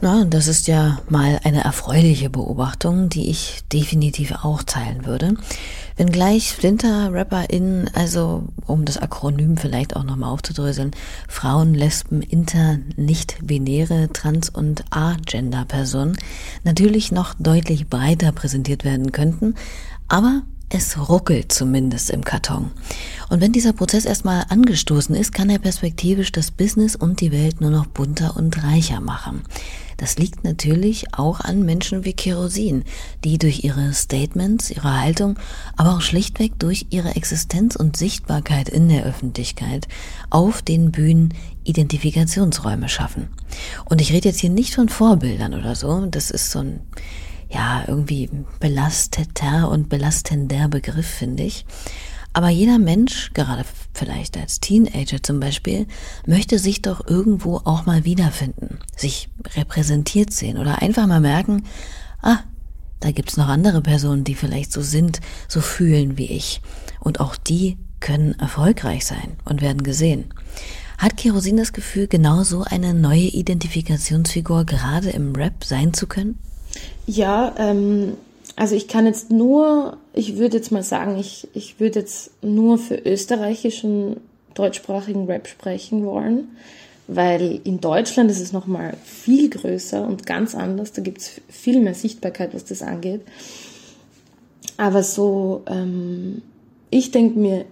Na, 0.00 0.24
das 0.24 0.48
ist 0.48 0.66
ja 0.66 0.98
mal 1.08 1.38
eine 1.44 1.62
erfreuliche 1.62 2.28
Beobachtung, 2.30 3.08
die 3.08 3.30
ich 3.30 3.62
definitiv 3.72 4.32
auch 4.42 4.62
teilen 4.62 5.06
würde. 5.06 5.34
Wenngleich 5.96 6.52
Flinter-RapperInnen, 6.52 7.90
also 7.94 8.44
um 8.66 8.84
das 8.84 8.98
Akronym 8.98 9.56
vielleicht 9.56 9.94
auch 9.94 10.04
nochmal 10.04 10.30
aufzudröseln, 10.30 10.92
Frauen, 11.28 11.74
Lesben, 11.74 12.22
Inter, 12.22 12.78
Nicht-Binäre, 12.96 14.08
Trans- 14.12 14.50
und 14.50 14.84
A-Gender-Personen 14.90 16.16
natürlich 16.64 17.12
noch 17.12 17.34
deutlich 17.38 17.88
breiter 17.88 18.32
präsentiert 18.32 18.84
werden 18.84 19.12
könnten, 19.12 19.54
aber 20.08 20.42
es 20.74 21.08
ruckelt 21.08 21.52
zumindest 21.52 22.10
im 22.10 22.24
Karton. 22.24 22.70
Und 23.28 23.40
wenn 23.40 23.52
dieser 23.52 23.72
Prozess 23.72 24.04
erstmal 24.04 24.46
angestoßen 24.48 25.14
ist, 25.14 25.32
kann 25.32 25.50
er 25.50 25.58
perspektivisch 25.58 26.32
das 26.32 26.50
Business 26.50 26.96
und 26.96 27.20
die 27.20 27.30
Welt 27.30 27.60
nur 27.60 27.70
noch 27.70 27.86
bunter 27.86 28.36
und 28.36 28.62
reicher 28.62 29.00
machen. 29.00 29.42
Das 29.98 30.18
liegt 30.18 30.44
natürlich 30.44 31.14
auch 31.14 31.40
an 31.40 31.62
Menschen 31.64 32.04
wie 32.04 32.14
Kerosin, 32.14 32.84
die 33.22 33.38
durch 33.38 33.64
ihre 33.64 33.92
Statements, 33.92 34.70
ihre 34.70 35.00
Haltung, 35.00 35.38
aber 35.76 35.96
auch 35.96 36.00
schlichtweg 36.00 36.58
durch 36.58 36.86
ihre 36.90 37.14
Existenz 37.14 37.76
und 37.76 37.96
Sichtbarkeit 37.96 38.68
in 38.68 38.88
der 38.88 39.04
Öffentlichkeit 39.04 39.86
auf 40.30 40.62
den 40.62 40.90
Bühnen 40.90 41.34
Identifikationsräume 41.64 42.88
schaffen. 42.88 43.28
Und 43.84 44.00
ich 44.00 44.12
rede 44.12 44.28
jetzt 44.30 44.40
hier 44.40 44.50
nicht 44.50 44.74
von 44.74 44.88
Vorbildern 44.88 45.54
oder 45.54 45.76
so, 45.76 46.06
das 46.06 46.30
ist 46.30 46.50
so 46.50 46.60
ein 46.60 46.80
ja, 47.52 47.84
irgendwie 47.86 48.30
belasteter 48.60 49.70
und 49.70 49.88
belastender 49.88 50.68
Begriff, 50.68 51.06
finde 51.06 51.42
ich. 51.42 51.64
Aber 52.32 52.48
jeder 52.48 52.78
Mensch, 52.78 53.32
gerade 53.34 53.64
vielleicht 53.92 54.38
als 54.38 54.60
Teenager 54.60 55.22
zum 55.22 55.38
Beispiel, 55.38 55.86
möchte 56.26 56.58
sich 56.58 56.80
doch 56.80 57.06
irgendwo 57.06 57.58
auch 57.64 57.84
mal 57.84 58.04
wiederfinden, 58.04 58.78
sich 58.96 59.28
repräsentiert 59.54 60.32
sehen 60.32 60.56
oder 60.56 60.80
einfach 60.80 61.06
mal 61.06 61.20
merken, 61.20 61.64
ah, 62.22 62.38
da 63.00 63.10
gibt's 63.10 63.36
noch 63.36 63.48
andere 63.48 63.82
Personen, 63.82 64.24
die 64.24 64.34
vielleicht 64.34 64.72
so 64.72 64.80
sind, 64.80 65.20
so 65.46 65.60
fühlen 65.60 66.16
wie 66.16 66.30
ich. 66.30 66.62
Und 67.00 67.20
auch 67.20 67.36
die 67.36 67.76
können 68.00 68.38
erfolgreich 68.38 69.04
sein 69.04 69.36
und 69.44 69.60
werden 69.60 69.82
gesehen. 69.82 70.32
Hat 70.96 71.16
Kerosin 71.16 71.56
das 71.56 71.72
Gefühl, 71.72 72.06
genauso 72.06 72.62
eine 72.62 72.94
neue 72.94 73.28
Identifikationsfigur 73.28 74.64
gerade 74.64 75.10
im 75.10 75.34
Rap 75.34 75.64
sein 75.64 75.92
zu 75.92 76.06
können? 76.06 76.38
Ja, 77.06 77.54
ähm, 77.58 78.14
also 78.56 78.74
ich 78.76 78.88
kann 78.88 79.06
jetzt 79.06 79.30
nur, 79.30 79.96
ich 80.12 80.36
würde 80.36 80.58
jetzt 80.58 80.72
mal 80.72 80.82
sagen, 80.82 81.18
ich, 81.18 81.48
ich 81.54 81.80
würde 81.80 82.00
jetzt 82.00 82.30
nur 82.42 82.78
für 82.78 82.96
österreichischen 82.96 84.18
deutschsprachigen 84.54 85.26
Rap 85.26 85.48
sprechen 85.48 86.04
wollen, 86.04 86.56
weil 87.08 87.60
in 87.64 87.80
Deutschland 87.80 88.30
ist 88.30 88.40
es 88.40 88.52
nochmal 88.52 88.96
viel 89.04 89.48
größer 89.50 90.06
und 90.06 90.26
ganz 90.26 90.54
anders. 90.54 90.92
Da 90.92 91.02
gibt 91.02 91.22
es 91.22 91.40
viel 91.48 91.80
mehr 91.80 91.94
Sichtbarkeit, 91.94 92.54
was 92.54 92.64
das 92.64 92.82
angeht. 92.82 93.22
Aber 94.76 95.02
so, 95.02 95.62
ähm, 95.66 96.42
ich 96.90 97.10
denke 97.10 97.38
mir, 97.38 97.64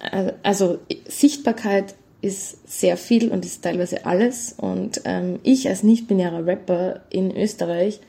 äh, 0.00 0.32
also 0.42 0.78
Sichtbarkeit 1.08 1.94
ist 2.22 2.68
sehr 2.68 2.96
viel 2.96 3.30
und 3.30 3.44
ist 3.44 3.62
teilweise 3.62 4.06
alles. 4.06 4.54
Und 4.56 5.02
ähm, 5.04 5.40
ich 5.42 5.68
als 5.68 5.82
nicht-binärer 5.82 6.46
Rapper 6.46 7.00
in 7.10 7.34
Österreich 7.34 8.00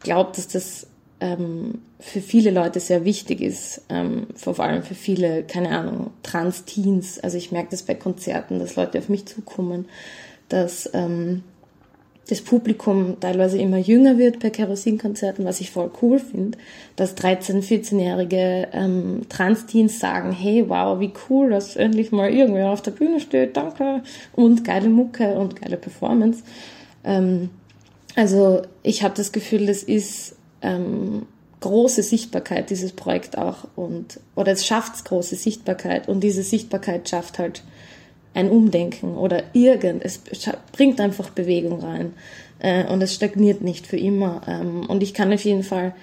glaube, 0.00 0.32
dass 0.34 0.48
das 0.48 0.86
ähm, 1.20 1.82
für 1.98 2.20
viele 2.20 2.50
Leute 2.50 2.80
sehr 2.80 3.04
wichtig 3.04 3.40
ist, 3.40 3.82
ähm, 3.90 4.28
vor 4.34 4.58
allem 4.60 4.82
für 4.82 4.94
viele, 4.94 5.42
keine 5.44 5.70
Ahnung, 5.70 6.10
Trans-Teens. 6.22 7.20
Also 7.20 7.36
ich 7.36 7.52
merke 7.52 7.70
das 7.70 7.82
bei 7.82 7.94
Konzerten, 7.94 8.58
dass 8.58 8.76
Leute 8.76 8.98
auf 8.98 9.08
mich 9.08 9.26
zukommen, 9.26 9.86
dass 10.48 10.88
ähm, 10.94 11.42
das 12.28 12.42
Publikum 12.42 13.18
teilweise 13.18 13.58
immer 13.58 13.78
jünger 13.78 14.16
wird 14.16 14.38
bei 14.38 14.50
Kerosinkonzerten, 14.50 15.44
was 15.44 15.60
ich 15.60 15.70
voll 15.70 15.90
cool 16.00 16.20
finde, 16.20 16.58
dass 16.94 17.16
13-, 17.16 17.62
14-jährige 17.62 18.68
ähm, 18.72 19.22
Trans-Teens 19.28 19.98
sagen, 19.98 20.30
hey, 20.30 20.68
wow, 20.68 21.00
wie 21.00 21.12
cool, 21.28 21.50
dass 21.50 21.74
endlich 21.74 22.12
mal 22.12 22.32
irgendwer 22.32 22.70
auf 22.70 22.82
der 22.82 22.92
Bühne 22.92 23.18
steht, 23.18 23.56
danke, 23.56 24.02
und 24.32 24.64
geile 24.64 24.88
Mucke 24.88 25.34
und 25.34 25.60
geile 25.60 25.76
Performance. 25.76 26.44
Ähm, 27.04 27.50
also 28.14 28.62
ich 28.82 29.02
habe 29.02 29.14
das 29.16 29.32
Gefühl, 29.32 29.66
das 29.66 29.82
ist 29.82 30.36
ähm, 30.62 31.26
große 31.60 32.02
Sichtbarkeit, 32.02 32.70
dieses 32.70 32.92
Projekt 32.92 33.38
auch, 33.38 33.66
und 33.76 34.20
oder 34.34 34.52
es 34.52 34.66
schafft 34.66 35.04
große 35.04 35.36
Sichtbarkeit. 35.36 36.08
Und 36.08 36.20
diese 36.20 36.42
Sichtbarkeit 36.42 37.08
schafft 37.08 37.38
halt 37.38 37.62
ein 38.34 38.50
Umdenken 38.50 39.16
oder 39.16 39.42
irgend, 39.52 40.04
es 40.04 40.20
bringt 40.72 41.00
einfach 41.00 41.30
Bewegung 41.30 41.80
rein 41.80 42.14
äh, 42.60 42.84
und 42.84 43.02
es 43.02 43.14
stagniert 43.14 43.62
nicht 43.62 43.86
für 43.86 43.96
immer. 43.96 44.42
Ähm, 44.46 44.86
und 44.86 45.02
ich 45.02 45.14
kann 45.14 45.32
auf 45.32 45.44
jeden 45.44 45.64
Fall 45.64 45.94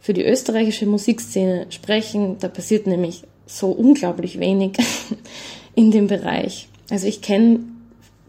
für 0.00 0.12
die 0.12 0.24
österreichische 0.24 0.86
Musikszene 0.86 1.66
sprechen. 1.70 2.38
Da 2.38 2.48
passiert 2.48 2.86
nämlich 2.86 3.22
so 3.46 3.70
unglaublich 3.70 4.38
wenig 4.38 4.76
in 5.74 5.90
dem 5.90 6.06
Bereich. 6.06 6.68
Also 6.90 7.06
ich 7.06 7.22
kenne 7.22 7.60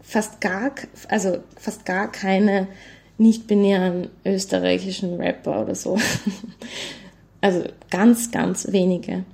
fast 0.02 0.40
gar, 0.40 0.72
also 1.08 1.38
fast 1.56 1.84
gar 1.84 2.10
keine 2.10 2.68
nicht-binären 3.18 4.08
österreichischen 4.24 5.14
Rapper 5.20 5.62
oder 5.62 5.74
so. 5.74 5.98
also 7.40 7.64
ganz, 7.90 8.30
ganz 8.30 8.70
wenige. 8.72 9.24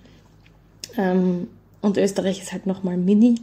Ähm, 0.96 1.48
und 1.80 1.96
Österreich 1.96 2.40
ist 2.42 2.52
halt 2.52 2.66
nochmal 2.66 2.96
mini. 2.96 3.36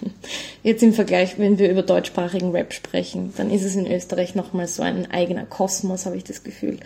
Jetzt 0.62 0.82
im 0.82 0.92
Vergleich, 0.92 1.38
wenn 1.38 1.58
wir 1.58 1.70
über 1.70 1.82
deutschsprachigen 1.82 2.50
Rap 2.50 2.72
sprechen, 2.72 3.32
dann 3.36 3.50
ist 3.50 3.64
es 3.64 3.76
in 3.76 3.86
Österreich 3.86 4.34
nochmal 4.34 4.66
so 4.66 4.82
ein 4.82 5.10
eigener 5.10 5.46
Kosmos, 5.46 6.04
habe 6.04 6.16
ich 6.16 6.24
das 6.24 6.42
Gefühl. 6.42 6.78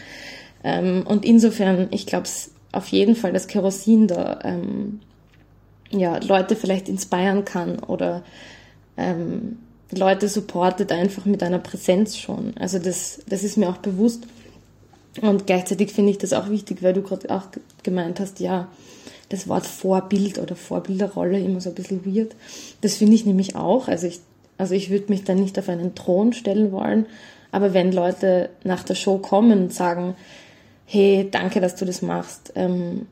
Ähm, 0.63 1.05
und 1.07 1.25
insofern, 1.25 1.89
ich 1.91 2.07
glaube 2.07 2.29
auf 2.73 2.89
jeden 2.89 3.17
Fall, 3.17 3.33
dass 3.33 3.47
Kerosin 3.47 4.07
da 4.07 4.41
ähm, 4.45 5.01
ja, 5.91 6.19
Leute 6.19 6.57
vielleicht 6.57 6.89
inspirieren 6.89 7.45
kann 7.45 7.79
oder 7.79 8.23
ähm, 8.97 9.59
Leute 9.91 10.29
supportet 10.29 10.91
einfach 10.91 11.27
mit 11.27 11.43
einer 11.43 11.59
Präsenz 11.59 12.17
schon. 12.17 12.55
Also 12.59 12.79
das, 12.79 13.21
das 13.29 13.45
ist 13.45 13.59
mir 13.59 13.69
auch 13.69 13.79
bewusst. 13.79 14.25
Und 15.21 15.47
gleichzeitig 15.47 15.93
finde 15.93 16.13
ich 16.13 16.19
das 16.19 16.33
auch 16.33 16.49
wichtig, 16.49 16.83
weil 16.83 16.95
du 16.95 17.03
gerade 17.03 17.29
auch 17.31 17.45
gemeint 17.83 18.19
hast, 18.19 18.41
ja, 18.41 18.69
das 19.33 19.49
Wort 19.49 19.67
Vorbild 19.67 20.39
oder 20.39 20.55
Vorbilderrolle 20.55 21.41
immer 21.41 21.61
so 21.61 21.71
ein 21.71 21.75
bisschen 21.75 22.05
weird. 22.05 22.35
Das 22.81 22.97
finde 22.97 23.15
ich 23.15 23.27
nämlich 23.27 23.57
auch. 23.57 23.89
Also 23.89 24.07
ich, 24.07 24.21
also 24.59 24.75
ich 24.75 24.91
würde 24.91 25.07
mich 25.09 25.25
dann 25.25 25.39
nicht 25.39 25.59
auf 25.59 25.69
einen 25.69 25.95
Thron 25.95 26.33
stellen 26.33 26.73
wollen. 26.73 27.07
Aber 27.51 27.75
wenn 27.75 27.93
Leute 27.93 28.51
nach 28.65 28.83
der 28.83 28.95
Show 28.95 29.19
kommen 29.19 29.65
und 29.65 29.75
sagen, 29.75 30.15
hey, 30.87 31.29
danke, 31.31 31.61
dass 31.61 31.77
du 31.77 31.85
das 31.85 32.03
machst, 32.03 32.53
ähm, 32.55 33.07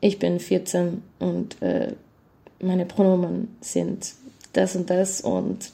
ich 0.00 0.18
bin 0.18 0.38
14 0.38 1.02
und 1.18 1.60
äh, 1.62 1.92
meine 2.60 2.84
Pronomen 2.84 3.56
sind 3.60 4.12
das 4.52 4.76
und 4.76 4.90
das 4.90 5.20
und 5.20 5.70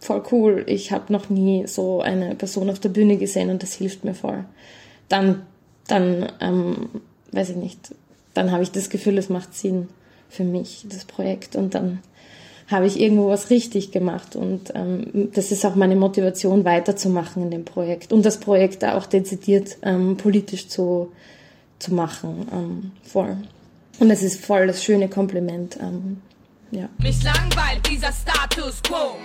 voll 0.00 0.22
cool, 0.32 0.64
ich 0.66 0.92
habe 0.92 1.12
noch 1.12 1.28
nie 1.30 1.66
so 1.66 2.00
eine 2.00 2.34
Person 2.34 2.70
auf 2.70 2.78
der 2.78 2.88
Bühne 2.90 3.16
gesehen 3.16 3.50
und 3.50 3.62
das 3.62 3.74
hilft 3.74 4.04
mir 4.04 4.14
voll. 4.14 4.44
Dann, 5.08 5.42
dann, 5.86 6.30
ähm, 6.40 6.90
weiß 7.32 7.50
ich 7.50 7.56
nicht, 7.56 7.94
dann 8.34 8.52
habe 8.52 8.62
ich 8.62 8.70
das 8.70 8.90
Gefühl, 8.90 9.18
es 9.18 9.28
macht 9.28 9.54
Sinn 9.54 9.88
für 10.28 10.44
mich, 10.44 10.86
das 10.88 11.04
Projekt. 11.04 11.56
Und 11.56 11.74
dann 11.74 12.00
habe 12.68 12.86
ich 12.86 13.00
irgendwo 13.00 13.28
was 13.28 13.50
richtig 13.50 13.90
gemacht. 13.90 14.36
Und 14.36 14.72
ähm, 14.74 15.30
das 15.34 15.50
ist 15.50 15.64
auch 15.66 15.74
meine 15.74 15.96
Motivation, 15.96 16.64
weiterzumachen 16.64 17.44
in 17.44 17.50
dem 17.50 17.64
Projekt. 17.64 18.12
Und 18.12 18.24
das 18.24 18.38
Projekt 18.38 18.84
auch 18.84 19.06
dezidiert 19.06 19.78
ähm, 19.82 20.16
politisch 20.16 20.68
zu, 20.68 21.12
zu 21.78 21.94
machen. 21.94 22.46
Ähm, 22.52 22.92
voll. 23.02 23.36
Und 23.98 24.10
es 24.10 24.22
ist 24.22 24.44
voll 24.44 24.66
das 24.66 24.84
schöne 24.84 25.08
Kompliment. 25.08 25.78
Ähm, 25.80 26.18
ja. 26.70 26.88
Mich 27.02 27.22
langweilt 27.24 27.88
dieser 27.90 28.12
Status 28.12 28.80
quo. 28.82 29.16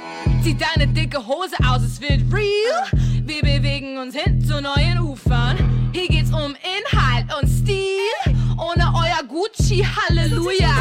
Zieh 0.44 0.58
deine 0.58 0.92
dicke 0.92 1.20
Hose 1.26 1.56
aus, 1.68 1.84
es 1.84 2.02
wird 2.02 2.22
real. 2.34 3.02
Wir 3.24 3.42
bewegen 3.42 4.00
uns 4.00 4.16
hin 4.16 4.42
zu 4.42 4.60
neuen 4.60 5.00
Ufern. 5.00 5.75
Hier 5.96 6.10
geht's 6.10 6.32
um 6.32 6.54
Inhalt 6.60 7.26
und 7.42 7.48
Stil. 7.48 8.36
Ohne 8.58 8.92
euer 8.94 9.26
Gucci, 9.30 9.82
Halleluja. 9.82 10.76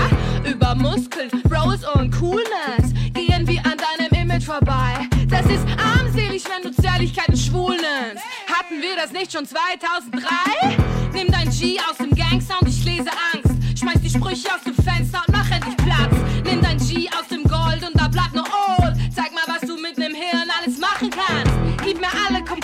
Über 0.45 0.75
Muskeln, 0.75 1.31
Rose 1.45 1.89
und 1.93 2.11
Coolness. 2.19 2.93
Gehen 3.13 3.47
wir 3.47 3.65
an 3.65 3.77
deinem 3.79 4.11
Image 4.21 4.43
vorbei. 4.43 5.09
Das 5.29 5.47
ist 5.47 5.65
armselig, 5.79 6.43
wenn 6.51 6.69
du 6.69 6.83
Zärtlichkeiten 6.83 7.37
schwul 7.37 7.77
nennst. 7.77 8.25
Hatten 8.53 8.83
wir 8.83 8.97
das 8.97 9.13
nicht 9.13 9.31
schon 9.31 9.47
2003? 9.47 10.77
Nimm 11.13 11.29
dein 11.31 11.49
G 11.49 11.79
aus 11.89 11.99
dem 11.99 12.11
Gangsound, 12.11 12.67
ich 12.67 12.85
lese 12.85 13.11
Angst. 13.33 13.79
Schmeiß 13.79 14.01
die 14.03 14.11
Sprüche 14.11 14.49
aus 14.53 14.65
dem 14.65 14.75
Fenster 14.75 15.23
und 15.29 15.37
mach 15.37 15.49
endlich 15.49 15.77
Platz. 15.77 16.17
Nimm 16.43 16.61
dein 16.61 16.79
G 16.79 17.09
aus 17.11 17.29
dem 17.29 17.34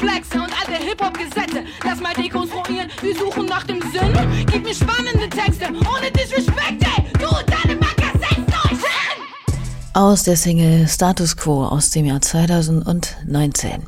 Komplexe 0.00 0.38
und 0.38 0.50
alte 0.58 0.82
Hip-Hop-Gesetze. 0.82 1.64
Lass 1.84 2.00
mal 2.00 2.14
dekonstruieren, 2.14 2.88
wir 3.02 3.14
suchen 3.14 3.44
nach 3.44 3.64
dem 3.64 3.82
Sinn. 3.92 4.46
Gib 4.50 4.64
mir 4.64 4.74
spannende 4.74 5.28
Texte, 5.28 5.66
ohne 5.68 6.10
Disrespect, 6.10 6.82
ey. 6.82 7.04
Du 7.18 7.28
und 7.28 7.44
deine 7.46 7.78
euch 7.78 8.78
hin! 8.78 9.24
Aus 9.92 10.22
der 10.22 10.38
Single 10.38 10.88
Status 10.88 11.36
Quo 11.36 11.66
aus 11.66 11.90
dem 11.90 12.06
Jahr 12.06 12.22
2019. 12.22 13.82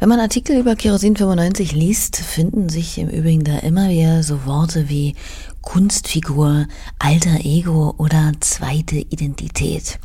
Wenn 0.00 0.08
man 0.08 0.20
Artikel 0.20 0.58
über 0.58 0.74
Kerosin 0.74 1.16
95 1.16 1.72
liest, 1.72 2.16
finden 2.16 2.70
sich 2.70 2.96
im 2.96 3.10
Übrigen 3.10 3.44
da 3.44 3.58
immer 3.58 3.90
wieder 3.90 4.22
so 4.22 4.46
Worte 4.46 4.88
wie 4.88 5.16
Kunstfigur, 5.60 6.66
alter 6.98 7.44
Ego 7.44 7.94
oder 7.98 8.32
zweite 8.40 8.96
Identität. 8.96 9.98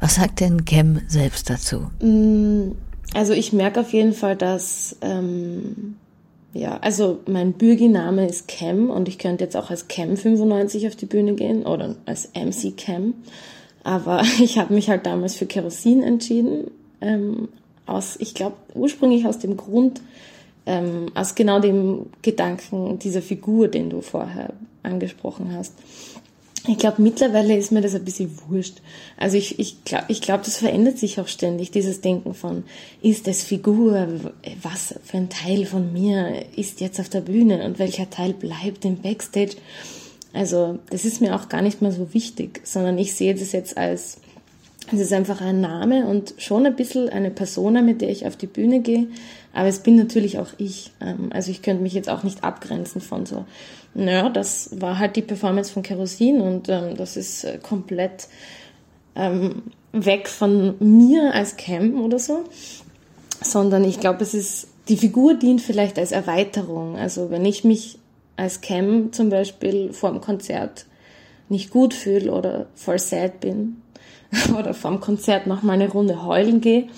Was 0.00 0.16
sagt 0.16 0.40
denn 0.40 0.66
Cem 0.68 1.00
selbst 1.08 1.48
dazu? 1.48 1.90
Mm, 2.00 2.72
also 3.14 3.32
ich 3.32 3.52
merke 3.52 3.80
auf 3.80 3.92
jeden 3.92 4.12
Fall, 4.12 4.36
dass 4.36 4.96
ähm, 5.00 5.96
ja, 6.54 6.78
also 6.78 7.20
mein 7.26 7.54
Bürginame 7.54 8.26
ist 8.26 8.46
Cam 8.46 8.90
und 8.90 9.08
ich 9.08 9.18
könnte 9.18 9.44
jetzt 9.44 9.56
auch 9.56 9.70
als 9.70 9.88
Cam 9.88 10.16
95 10.16 10.86
auf 10.86 10.96
die 10.96 11.06
Bühne 11.06 11.34
gehen 11.34 11.64
oder 11.64 11.96
als 12.04 12.30
MC 12.34 12.76
Cam. 12.76 13.14
Aber 13.84 14.22
ich 14.42 14.58
habe 14.58 14.74
mich 14.74 14.90
halt 14.90 15.06
damals 15.06 15.34
für 15.34 15.46
Kerosin 15.46 16.02
entschieden. 16.02 16.70
Ähm, 17.00 17.48
aus, 17.86 18.16
ich 18.20 18.34
glaube, 18.34 18.56
ursprünglich 18.74 19.26
aus 19.26 19.38
dem 19.38 19.56
Grund, 19.56 20.00
ähm, 20.66 21.06
aus 21.14 21.34
genau 21.34 21.58
dem 21.58 22.06
Gedanken 22.22 22.98
dieser 22.98 23.22
Figur, 23.22 23.68
den 23.68 23.90
du 23.90 24.02
vorher 24.02 24.52
angesprochen 24.82 25.52
hast. 25.56 25.74
Ich 26.68 26.78
glaube, 26.78 27.02
mittlerweile 27.02 27.56
ist 27.56 27.72
mir 27.72 27.80
das 27.80 27.94
ein 27.94 28.04
bisschen 28.04 28.30
wurscht. 28.46 28.76
Also 29.16 29.36
ich, 29.36 29.58
ich 29.58 29.82
glaube, 29.84 30.04
ich 30.08 30.20
glaub, 30.20 30.44
das 30.44 30.58
verändert 30.58 30.96
sich 30.96 31.20
auch 31.20 31.26
ständig, 31.26 31.72
dieses 31.72 32.00
Denken 32.00 32.34
von, 32.34 32.62
ist 33.00 33.26
es 33.26 33.42
Figur, 33.42 34.06
was 34.62 34.94
für 35.02 35.16
ein 35.16 35.28
Teil 35.28 35.66
von 35.66 35.92
mir 35.92 36.44
ist 36.54 36.80
jetzt 36.80 37.00
auf 37.00 37.08
der 37.08 37.22
Bühne 37.22 37.64
und 37.64 37.80
welcher 37.80 38.10
Teil 38.10 38.32
bleibt 38.32 38.84
im 38.84 38.98
Backstage. 39.02 39.56
Also 40.32 40.78
das 40.90 41.04
ist 41.04 41.20
mir 41.20 41.34
auch 41.34 41.48
gar 41.48 41.62
nicht 41.62 41.82
mehr 41.82 41.92
so 41.92 42.14
wichtig, 42.14 42.60
sondern 42.64 42.96
ich 42.96 43.14
sehe 43.14 43.34
das 43.34 43.50
jetzt 43.50 43.76
als, 43.76 44.18
es 44.90 45.00
ist 45.00 45.12
einfach 45.12 45.40
ein 45.40 45.60
Name 45.60 46.06
und 46.06 46.34
schon 46.38 46.66
ein 46.66 46.76
bisschen 46.76 47.08
eine 47.08 47.30
Persona, 47.30 47.82
mit 47.82 48.00
der 48.00 48.10
ich 48.10 48.26
auf 48.26 48.36
die 48.36 48.46
Bühne 48.46 48.80
gehe, 48.80 49.06
aber 49.52 49.68
es 49.68 49.80
bin 49.80 49.96
natürlich 49.96 50.38
auch 50.38 50.48
ich. 50.58 50.92
Ähm, 51.00 51.30
also 51.32 51.50
ich 51.50 51.62
könnte 51.62 51.82
mich 51.82 51.92
jetzt 51.92 52.08
auch 52.08 52.22
nicht 52.22 52.42
abgrenzen 52.42 53.00
von 53.00 53.26
so 53.26 53.44
naja, 53.94 54.30
das 54.30 54.80
war 54.80 54.98
halt 54.98 55.16
die 55.16 55.22
Performance 55.22 55.72
von 55.72 55.82
Kerosin 55.82 56.40
und 56.40 56.68
ähm, 56.68 56.96
das 56.96 57.16
ist 57.16 57.44
äh, 57.44 57.58
komplett 57.58 58.28
ähm, 59.14 59.64
weg 59.92 60.28
von 60.28 60.74
mir 60.78 61.34
als 61.34 61.56
Cam 61.56 62.02
oder 62.02 62.18
so, 62.18 62.44
sondern 63.42 63.84
ich 63.84 64.00
glaube, 64.00 64.22
es 64.22 64.32
ist, 64.32 64.68
die 64.88 64.96
Figur 64.96 65.34
dient 65.34 65.60
vielleicht 65.60 65.98
als 65.98 66.12
Erweiterung. 66.12 66.96
Also 66.96 67.30
wenn 67.30 67.44
ich 67.44 67.64
mich 67.64 67.98
als 68.36 68.62
Cam 68.62 69.12
zum 69.12 69.28
Beispiel 69.28 69.92
vor 69.92 70.10
dem 70.10 70.22
Konzert 70.22 70.86
nicht 71.50 71.70
gut 71.70 71.92
fühle 71.92 72.32
oder 72.32 72.66
voll 72.74 72.98
sad 72.98 73.40
bin 73.40 73.81
oder 74.58 74.74
vor 74.74 74.90
dem 74.90 75.00
Konzert 75.00 75.46
noch 75.46 75.62
mal 75.62 75.74
eine 75.74 75.90
Runde 75.90 76.24
heulen 76.24 76.60
gehe, 76.60 76.88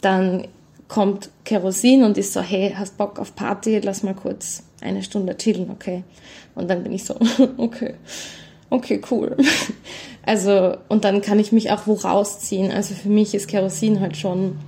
dann 0.00 0.48
kommt 0.88 1.30
Kerosin 1.44 2.04
und 2.04 2.18
ist 2.18 2.32
so, 2.32 2.40
hey, 2.40 2.74
hast 2.76 2.96
Bock 2.96 3.18
auf 3.18 3.34
Party, 3.34 3.80
lass 3.80 4.02
mal 4.02 4.14
kurz 4.14 4.62
eine 4.80 5.02
Stunde 5.02 5.36
chillen, 5.36 5.70
okay. 5.70 6.04
Und 6.54 6.68
dann 6.68 6.82
bin 6.82 6.92
ich 6.92 7.04
so, 7.04 7.16
okay, 7.56 7.94
okay, 8.70 9.00
cool. 9.10 9.36
Also, 10.26 10.78
und 10.88 11.04
dann 11.04 11.20
kann 11.20 11.38
ich 11.38 11.52
mich 11.52 11.70
auch 11.70 11.86
wo 11.86 11.92
rausziehen. 11.92 12.72
Also 12.72 12.94
für 12.94 13.10
mich 13.10 13.34
ist 13.34 13.46
Kerosin 13.46 14.00
halt 14.00 14.16
schon 14.16 14.58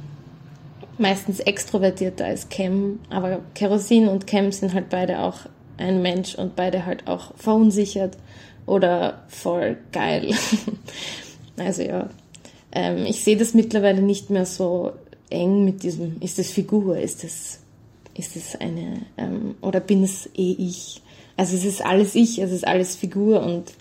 meistens 0.98 1.40
extrovertierter 1.40 2.26
als 2.26 2.50
Cam, 2.50 3.00
aber 3.08 3.40
Kerosin 3.54 4.08
und 4.08 4.26
Cam 4.26 4.52
sind 4.52 4.74
halt 4.74 4.90
beide 4.90 5.20
auch 5.20 5.38
ein 5.78 6.02
Mensch 6.02 6.34
und 6.34 6.56
beide 6.56 6.84
halt 6.84 7.06
auch 7.06 7.32
verunsichert 7.36 8.18
oder 8.66 9.22
voll 9.28 9.78
geil. 9.92 10.34
Also 11.56 11.82
ja, 11.82 12.10
ähm, 12.72 13.06
ich 13.06 13.22
sehe 13.22 13.36
das 13.36 13.54
mittlerweile 13.54 14.02
nicht 14.02 14.30
mehr 14.30 14.46
so 14.46 14.92
eng 15.30 15.64
mit 15.64 15.82
diesem, 15.82 16.20
ist 16.20 16.38
das 16.38 16.50
Figur, 16.50 16.98
ist 16.98 17.24
das 17.24 17.60
ist 18.14 18.36
es 18.36 18.56
eine, 18.56 19.02
ähm, 19.18 19.56
oder 19.60 19.80
bin 19.80 20.02
es 20.02 20.26
eh 20.34 20.52
ich? 20.52 21.02
Also 21.36 21.56
es 21.56 21.64
ist 21.64 21.84
alles 21.84 22.14
ich, 22.14 22.38
es 22.38 22.50
ist 22.50 22.66
alles 22.66 22.96
Figur 22.96 23.42
und 23.42 23.72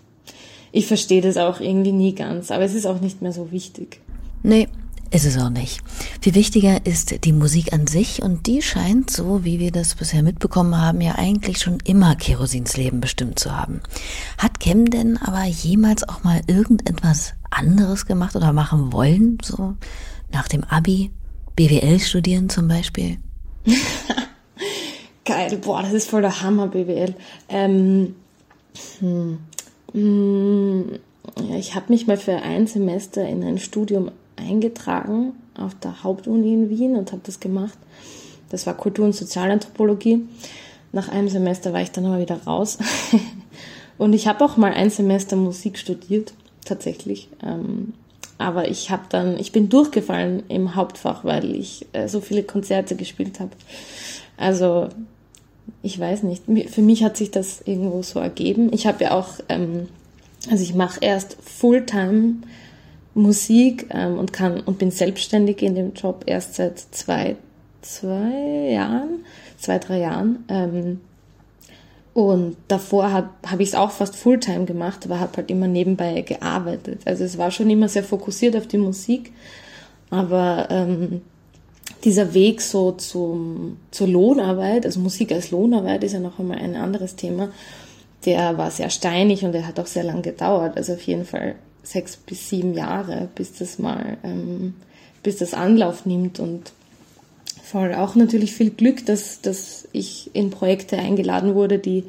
ich 0.72 0.88
verstehe 0.88 1.22
das 1.22 1.38
auch 1.38 1.62
irgendwie 1.62 1.94
nie 1.94 2.16
ganz, 2.16 2.52
aber 2.52 2.64
es 2.64 2.74
ist 2.74 2.86
auch 2.86 3.00
nicht 3.00 3.22
mehr 3.22 3.32
so 3.32 3.52
wichtig. 3.52 4.02
Nee, 4.44 4.68
ist 5.12 5.26
es 5.26 5.38
auch 5.38 5.50
nicht. 5.50 5.80
Viel 6.20 6.36
wichtiger 6.36 6.86
ist 6.86 7.24
die 7.24 7.32
Musik 7.32 7.72
an 7.72 7.88
sich 7.88 8.22
und 8.22 8.48
die 8.48 8.62
scheint, 8.62 9.10
so 9.10 9.46
wie 9.46 9.60
wir 9.60 9.72
das 9.72 9.96
bisher 9.96 10.24
mitbekommen 10.24 10.78
haben, 10.78 11.00
ja 11.00 11.16
eigentlich 11.16 11.60
schon 11.60 11.78
immer 11.86 12.16
Kerosins 12.16 12.76
Leben 12.76 13.00
bestimmt 13.00 13.40
zu 13.40 13.56
haben. 13.56 13.80
Hat 14.38 14.60
Kem 14.60 14.90
denn 14.90 15.18
aber 15.18 15.46
jemals 15.46 16.08
auch 16.08 16.24
mal 16.26 16.42
irgendetwas 16.48 17.34
anderes 17.56 18.06
gemacht 18.06 18.36
oder 18.36 18.54
machen 18.54 18.94
wollen, 18.94 19.38
so 19.44 19.76
nach 20.32 20.48
dem 20.48 20.64
Abi? 20.64 21.12
BWL 21.56 22.00
studieren 22.00 22.50
zum 22.50 22.68
Beispiel? 22.68 23.18
Geil, 25.26 25.58
boah, 25.58 25.82
das 25.82 25.94
ist 25.94 26.10
voll 26.10 26.22
der 26.22 26.42
Hammer, 26.42 26.68
BWL. 26.68 27.16
Ähm, 27.50 28.16
hm, 29.00 29.40
hm, 29.94 31.00
ja, 31.50 31.56
ich 31.56 31.76
habe 31.76 31.86
mich 31.90 32.08
mal 32.08 32.18
für 32.18 32.36
ein 32.36 32.68
Semester 32.68 33.28
in 33.28 33.44
ein 33.44 33.58
Studium 33.58 34.12
eingetragen 34.36 35.34
auf 35.58 35.74
der 35.76 36.04
Hauptuni 36.04 36.54
in 36.54 36.70
Wien 36.70 36.96
und 36.96 37.12
habe 37.12 37.22
das 37.26 37.40
gemacht. 37.40 37.78
Das 38.50 38.68
war 38.68 38.76
Kultur- 38.76 39.06
und 39.06 39.16
Sozialanthropologie. 39.16 40.28
Nach 40.92 41.10
einem 41.10 41.30
Semester 41.30 41.74
war 41.74 41.82
ich 41.82 41.92
dann 41.92 42.06
aber 42.06 42.20
wieder 42.20 42.44
raus. 42.44 42.78
und 43.98 44.14
ich 44.14 44.28
habe 44.28 44.44
auch 44.44 44.58
mal 44.58 44.74
ein 44.74 44.90
Semester 44.90 45.36
Musik 45.36 45.78
studiert, 45.78 46.34
tatsächlich. 46.66 47.30
Ähm, 47.44 47.94
aber 48.38 48.68
ich 48.68 48.92
habe 48.92 49.04
dann, 49.10 49.40
ich 49.40 49.52
bin 49.52 49.70
durchgefallen 49.70 50.44
im 50.50 50.76
Hauptfach, 50.76 51.24
weil 51.24 51.56
ich 51.56 51.86
äh, 51.94 52.08
so 52.08 52.20
viele 52.20 52.44
Konzerte 52.44 52.96
gespielt 52.96 53.40
habe. 53.40 53.52
Also 54.38 54.90
ich 55.82 56.00
weiß 56.00 56.24
nicht. 56.24 56.44
Für 56.70 56.82
mich 56.82 57.04
hat 57.04 57.16
sich 57.16 57.32
das 57.32 57.62
irgendwo 57.62 58.02
so 58.02 58.20
ergeben. 58.20 58.74
Ich 58.74 58.88
habe 58.88 59.06
ja 59.06 59.12
auch, 59.12 59.40
ähm, 59.50 59.88
also 60.50 60.64
ich 60.64 60.76
mache 60.76 61.00
erst 61.02 61.38
Fulltime 61.42 62.36
Musik 63.14 63.88
ähm, 63.92 64.18
und 64.18 64.34
kann 64.34 64.60
und 64.60 64.78
bin 64.78 64.92
selbstständig 64.92 65.62
in 65.62 65.76
dem 65.76 65.94
Job 65.94 66.24
erst 66.26 66.56
seit 66.56 66.80
zwei, 66.80 67.38
zwei 67.82 68.72
Jahren, 68.72 69.24
zwei, 69.58 69.80
drei 69.80 70.00
Jahren. 70.00 70.44
Ähm, 70.50 71.00
und 72.16 72.56
davor 72.70 73.12
habe 73.12 73.30
hab 73.46 73.60
ich 73.60 73.68
es 73.68 73.76
auch 73.76 73.92
fast 73.92 74.16
Fulltime 74.16 74.64
gemacht, 74.64 75.02
aber 75.04 75.20
habe 75.20 75.36
halt 75.36 75.52
immer 75.52 75.68
nebenbei 75.68 76.22
gearbeitet. 76.22 77.02
Also 77.04 77.26
es 77.26 77.38
war 77.38 77.52
schon 77.52 77.70
immer 77.70 77.90
sehr 77.90 78.06
fokussiert 78.06 78.56
auf 78.56 78.68
die 78.68 78.78
Musik, 78.78 79.34
aber 80.10 80.70
ähm, 80.72 81.20
dieser 82.06 82.34
Weg 82.34 82.62
so 82.62 82.94
zum, 82.94 83.80
zur 83.92 84.08
Lohnarbeit, 84.08 84.86
also 84.86 85.02
Musik 85.02 85.34
als 85.34 85.52
Lohnarbeit 85.52 86.06
ist 86.06 86.14
ja 86.14 86.22
noch 86.22 86.40
einmal 86.40 86.60
ein 86.60 86.78
anderes 86.78 87.18
Thema, 87.18 87.50
der 88.26 88.58
war 88.58 88.72
sehr 88.72 88.90
steinig 88.90 89.44
und 89.44 89.52
der 89.52 89.68
hat 89.68 89.78
auch 89.78 89.86
sehr 89.86 90.06
lang 90.06 90.22
gedauert. 90.22 90.78
Also 90.78 90.94
auf 90.94 91.02
jeden 91.02 91.26
Fall 91.26 91.56
sechs 91.84 92.16
bis 92.16 92.48
sieben 92.48 92.76
Jahre, 92.76 93.28
bis 93.36 93.56
das 93.56 93.78
mal, 93.78 94.16
ähm, 94.24 94.76
bis 95.22 95.36
das 95.36 95.54
Anlauf 95.54 96.06
nimmt 96.06 96.40
und 96.40 96.72
voll 97.66 97.94
auch 97.96 98.16
natürlich 98.16 98.54
viel 98.54 98.70
Glück, 98.70 99.06
dass, 99.06 99.42
dass 99.42 99.88
ich 99.92 100.30
in 100.34 100.52
Projekte 100.52 100.98
eingeladen 100.98 101.56
wurde, 101.56 101.80
die 101.80 102.04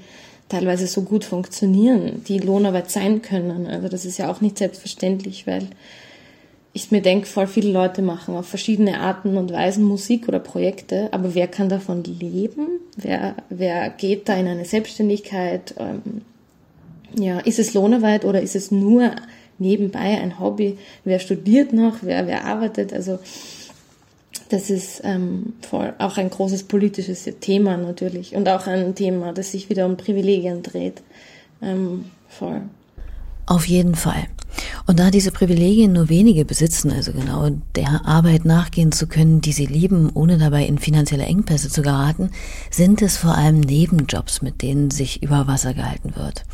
teilweise 0.49 0.87
so 0.87 1.03
gut 1.03 1.25
funktionieren, 1.25 2.23
die 2.29 2.38
Lohnarbeit 2.38 2.90
sein 2.90 3.23
können. 3.23 3.66
Also 3.66 3.88
das 3.88 4.05
ist 4.05 4.19
ja 4.19 4.31
auch 4.31 4.40
nicht 4.40 4.59
selbstverständlich, 4.59 5.47
weil 5.47 5.69
ich 6.73 6.90
mir 6.90 7.01
denke, 7.01 7.27
voll 7.27 7.47
viele 7.47 7.73
Leute 7.73 8.03
machen 8.03 8.37
auf 8.37 8.47
verschiedene 8.47 9.01
Arten 9.01 9.38
und 9.38 9.51
Weisen 9.51 9.83
Musik 9.83 10.29
oder 10.29 10.38
Projekte, 10.38 11.09
aber 11.11 11.35
wer 11.35 11.49
kann 11.49 11.71
davon 11.71 12.05
leben? 12.05 12.66
Wer, 12.97 13.35
wer 13.49 13.88
geht 13.88 14.29
da 14.29 14.37
in 14.37 14.47
eine 14.47 14.66
Selbstständigkeit? 14.66 15.75
Ähm, 15.79 16.23
ja, 17.19 17.38
ist 17.38 17.59
es 17.59 17.73
Lohnarbeit 17.73 18.27
oder 18.27 18.42
ist 18.42 18.55
es 18.55 18.71
nur 18.71 19.12
nebenbei 19.59 20.21
ein 20.21 20.38
Hobby? 20.38 20.77
Wer 21.03 21.19
studiert 21.19 21.73
noch? 21.73 21.97
Wer, 22.03 22.27
wer 22.27 22.45
arbeitet? 22.45 22.92
Also 22.92 23.19
das 24.49 24.70
ist 24.70 25.01
ähm, 25.05 25.55
voll 25.61 25.94
auch 25.99 26.16
ein 26.16 26.31
großes 26.31 26.64
politisches 26.64 27.29
Thema 27.40 27.77
natürlich 27.77 28.35
und 28.35 28.49
auch 28.49 28.66
ein 28.66 28.94
Thema, 28.94 29.33
das 29.33 29.53
sich 29.53 29.70
wieder 29.70 29.87
um 29.87 29.96
Privilegien 29.96 30.62
dreht. 30.62 31.03
Ähm, 31.62 32.07
voll. 32.29 32.62
Auf 33.46 33.66
jeden 33.66 33.94
Fall. 33.94 34.27
Und 34.87 34.99
da 34.99 35.11
diese 35.11 35.33
Privilegien 35.33 35.92
nur 35.92 36.09
wenige 36.09 36.44
besitzen, 36.44 36.90
also 36.90 37.12
genau 37.12 37.51
der 37.75 38.07
Arbeit 38.07 38.44
nachgehen 38.44 38.92
zu 38.92 39.07
können, 39.07 39.40
die 39.40 39.53
sie 39.53 39.66
lieben, 39.66 40.11
ohne 40.14 40.38
dabei 40.38 40.64
in 40.64 40.79
finanzielle 40.79 41.25
Engpässe 41.25 41.68
zu 41.68 41.83
geraten, 41.83 42.31
sind 42.70 43.03
es 43.03 43.16
vor 43.16 43.37
allem 43.37 43.61
Nebenjobs, 43.61 44.42
mit 44.42 44.62
denen 44.62 44.90
sich 44.90 45.22
über 45.22 45.46
Wasser 45.46 45.75
gehalten 45.75 46.14
wird. 46.16 46.44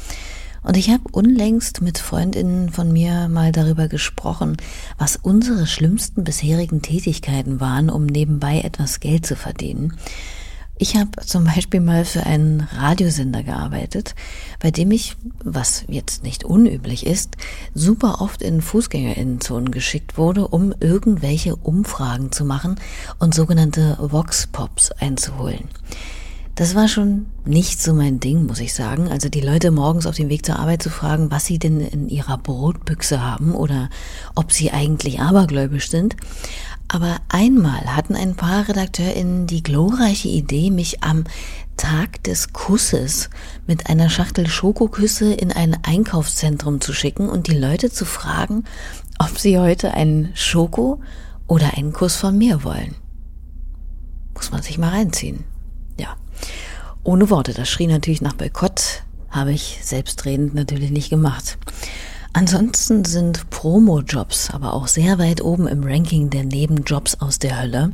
Und 0.63 0.77
ich 0.77 0.91
habe 0.91 1.03
unlängst 1.11 1.83
mit 1.83 1.99
Freundinnen 1.99 2.71
von 2.71 2.93
mir 2.93 3.29
mal 3.29 3.53
darüber 3.53 3.89
gesprochen, 3.89 4.57
was 4.97 5.17
unsere 5.17 5.67
schlimmsten 5.67 6.25
bisherigen 6.25 6.83
Tätigkeiten 6.83 7.61
waren, 7.61 7.91
um 7.91 8.07
nebenbei 8.07 8.61
etwas 8.61 9.01
Geld 9.01 9.27
zu 9.27 9.35
verdienen. 9.35 9.95
Ich 10.79 10.97
habe 10.97 11.11
zum 11.25 11.45
Beispiel 11.45 11.81
mal 11.81 12.05
für 12.05 12.25
einen 12.25 12.61
Radiosender 12.61 13.43
gearbeitet, 13.43 14.17
bei 14.59 14.71
dem 14.71 14.91
ich, 14.91 15.17
was 15.45 15.85
jetzt 15.87 16.25
nicht 16.25 16.45
unüblich 16.45 17.07
ist, 17.07 17.37
super 17.75 18.21
oft 18.21 18.43
in 18.43 18.61
Fußgängerinnenzonen 18.61 19.71
geschickt 19.71 20.19
wurde, 20.19 20.49
um 20.49 20.75
irgendwelche 20.81 21.55
Umfragen 21.55 22.33
zu 22.33 22.45
machen 22.45 22.81
und 23.21 23.35
sogenannte 23.35 23.97
Vox 24.01 24.49
Pops 24.49 24.91
einzuholen. 24.93 25.69
Das 26.55 26.75
war 26.75 26.87
schon 26.87 27.27
nicht 27.47 27.81
so 27.81 27.95
mein 27.95 28.21
Ding, 28.21 28.45
muss 28.45 28.61
ich 28.61 28.75
sagen. 28.75 29.09
Also 29.09 29.31
die 29.31 29.41
Leute 29.41 29.71
morgens 29.71 30.07
auf 30.07 30.17
dem 30.17 30.29
Weg 30.29 30.45
zur 30.45 30.59
Arbeit 30.59 30.83
zu 30.83 30.91
fragen, 30.91 31.31
was 31.31 31.47
sie 31.47 31.59
denn 31.59 31.81
in 31.81 32.11
ihrer 32.11 32.37
Brotbüchse 32.37 33.23
haben 33.23 33.55
oder 33.55 33.89
ob 34.35 34.53
sie 34.53 34.71
eigentlich 34.71 35.21
abergläubisch 35.21 35.89
sind. 35.89 36.15
Aber 36.89 37.17
einmal 37.31 37.97
hatten 37.97 38.15
ein 38.15 38.35
paar 38.35 38.69
RedakteurInnen 38.69 39.47
die 39.47 39.63
glorreiche 39.63 40.29
Idee, 40.29 40.71
mich 40.71 41.03
am 41.03 41.25
Tag 41.79 42.23
des 42.25 42.53
Kusses 42.53 43.31
mit 43.67 43.89
einer 43.89 44.11
Schachtel 44.11 44.47
Schokoküsse 44.47 45.33
in 45.33 45.53
ein 45.53 45.79
Einkaufszentrum 45.83 46.83
zu 46.83 46.93
schicken 46.93 47.31
und 47.31 47.47
die 47.47 47.57
Leute 47.57 47.91
zu 47.91 48.05
fragen, 48.05 48.65
ob 49.19 49.39
sie 49.39 49.59
heute 49.59 49.95
einen 49.95 50.33
Schoko 50.35 51.01
oder 51.47 51.79
einen 51.79 51.95
Kuss 51.95 52.17
von 52.17 52.37
mir 52.37 52.63
wollen. 52.63 52.95
Muss 54.35 54.51
man 54.51 54.63
sich 54.63 54.77
mal 54.77 54.91
reinziehen. 54.91 55.45
Ja. 55.99 56.17
Ohne 57.05 57.31
Worte, 57.31 57.53
das 57.53 57.69
schrie 57.69 57.89
natürlich 57.89 58.23
nach 58.23 58.35
Boykott, 58.35 59.03
habe 59.29 59.53
ich 59.53 59.81
selbstredend 59.83 60.55
natürlich 60.55 60.93
nicht 60.93 61.11
gemacht. 61.11 61.59
Ansonsten 62.33 63.05
sind 63.05 63.51
Promo-Jobs 63.51 64.51
aber 64.51 64.73
auch 64.73 64.87
sehr 64.87 65.19
weit 65.19 65.43
oben 65.43 65.67
im 65.67 65.83
Ranking 65.83 66.31
der 66.31 66.45
Nebenjobs 66.45 67.21
aus 67.21 67.41
der 67.41 67.61
Hölle. 67.61 67.93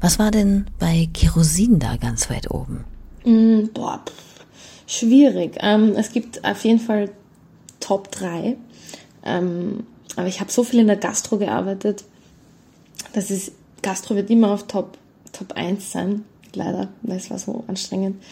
Was 0.00 0.18
war 0.18 0.32
denn 0.32 0.66
bei 0.80 1.08
Kerosin 1.14 1.78
da 1.78 1.96
ganz 1.96 2.30
weit 2.30 2.50
oben? 2.50 2.84
Mm, 3.24 3.68
boah, 3.72 4.02
pff, 4.04 4.44
schwierig. 4.88 5.58
Ähm, 5.60 5.94
es 5.96 6.10
gibt 6.10 6.44
auf 6.44 6.64
jeden 6.64 6.80
Fall 6.80 7.10
Top 7.78 8.10
3. 8.10 8.56
Ähm, 9.24 9.86
aber 10.16 10.26
ich 10.26 10.40
habe 10.40 10.50
so 10.50 10.64
viel 10.64 10.80
in 10.80 10.88
der 10.88 10.96
Gastro 10.96 11.38
gearbeitet. 11.38 12.02
Das 13.12 13.30
ist, 13.30 13.52
Gastro 13.82 14.16
wird 14.16 14.30
immer 14.30 14.50
auf 14.50 14.66
Top, 14.66 14.98
Top 15.32 15.52
1 15.52 15.92
sein 15.92 16.24
leider, 16.56 16.88
weil 17.02 17.16
es 17.16 17.30
war 17.30 17.38
so 17.38 17.64
anstrengend. 17.66 18.22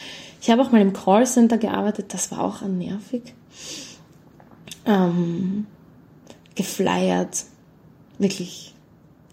Ich 0.41 0.51
habe 0.51 0.63
auch 0.63 0.73
mal 0.73 0.81
im 0.81 0.93
Callcenter 0.93 1.59
gearbeitet, 1.59 2.13
das 2.15 2.31
war 2.31 2.45
auch 2.45 2.63
nervig. 2.63 3.35
Ähm, 4.87 5.67
geflyert, 6.55 7.45
wirklich 8.19 8.75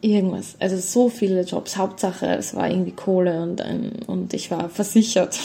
irgendwas. 0.01 0.55
Also 0.59 0.77
so 0.77 1.09
viele 1.09 1.41
Jobs. 1.41 1.77
Hauptsache, 1.77 2.27
es 2.27 2.55
war 2.55 2.69
irgendwie 2.69 2.91
Kohle 2.91 3.41
und, 3.41 3.61
ein, 3.61 3.93
und 4.07 4.33
ich 4.33 4.51
war 4.51 4.69
versichert. 4.69 5.37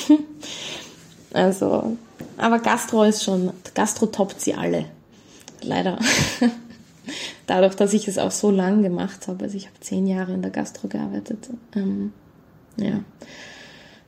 also, 1.33 1.96
aber 2.37 2.59
Gastro 2.59 3.05
ist 3.05 3.24
schon, 3.24 3.52
Gastro 3.74 4.07
toppt 4.07 4.40
sie 4.40 4.55
alle. 4.55 4.87
Leider. 5.62 5.98
Dadurch, 7.46 7.74
dass 7.74 7.92
ich 7.92 8.09
es 8.09 8.18
auch 8.18 8.31
so 8.31 8.50
lang 8.50 8.83
gemacht 8.83 9.28
habe. 9.28 9.44
Also 9.44 9.57
ich 9.57 9.66
habe 9.66 9.81
zehn 9.81 10.07
Jahre 10.07 10.33
in 10.33 10.42
der 10.42 10.50
Gastro 10.50 10.88
gearbeitet. 10.88 11.48
Ähm, 11.74 12.12
ja. 12.76 13.00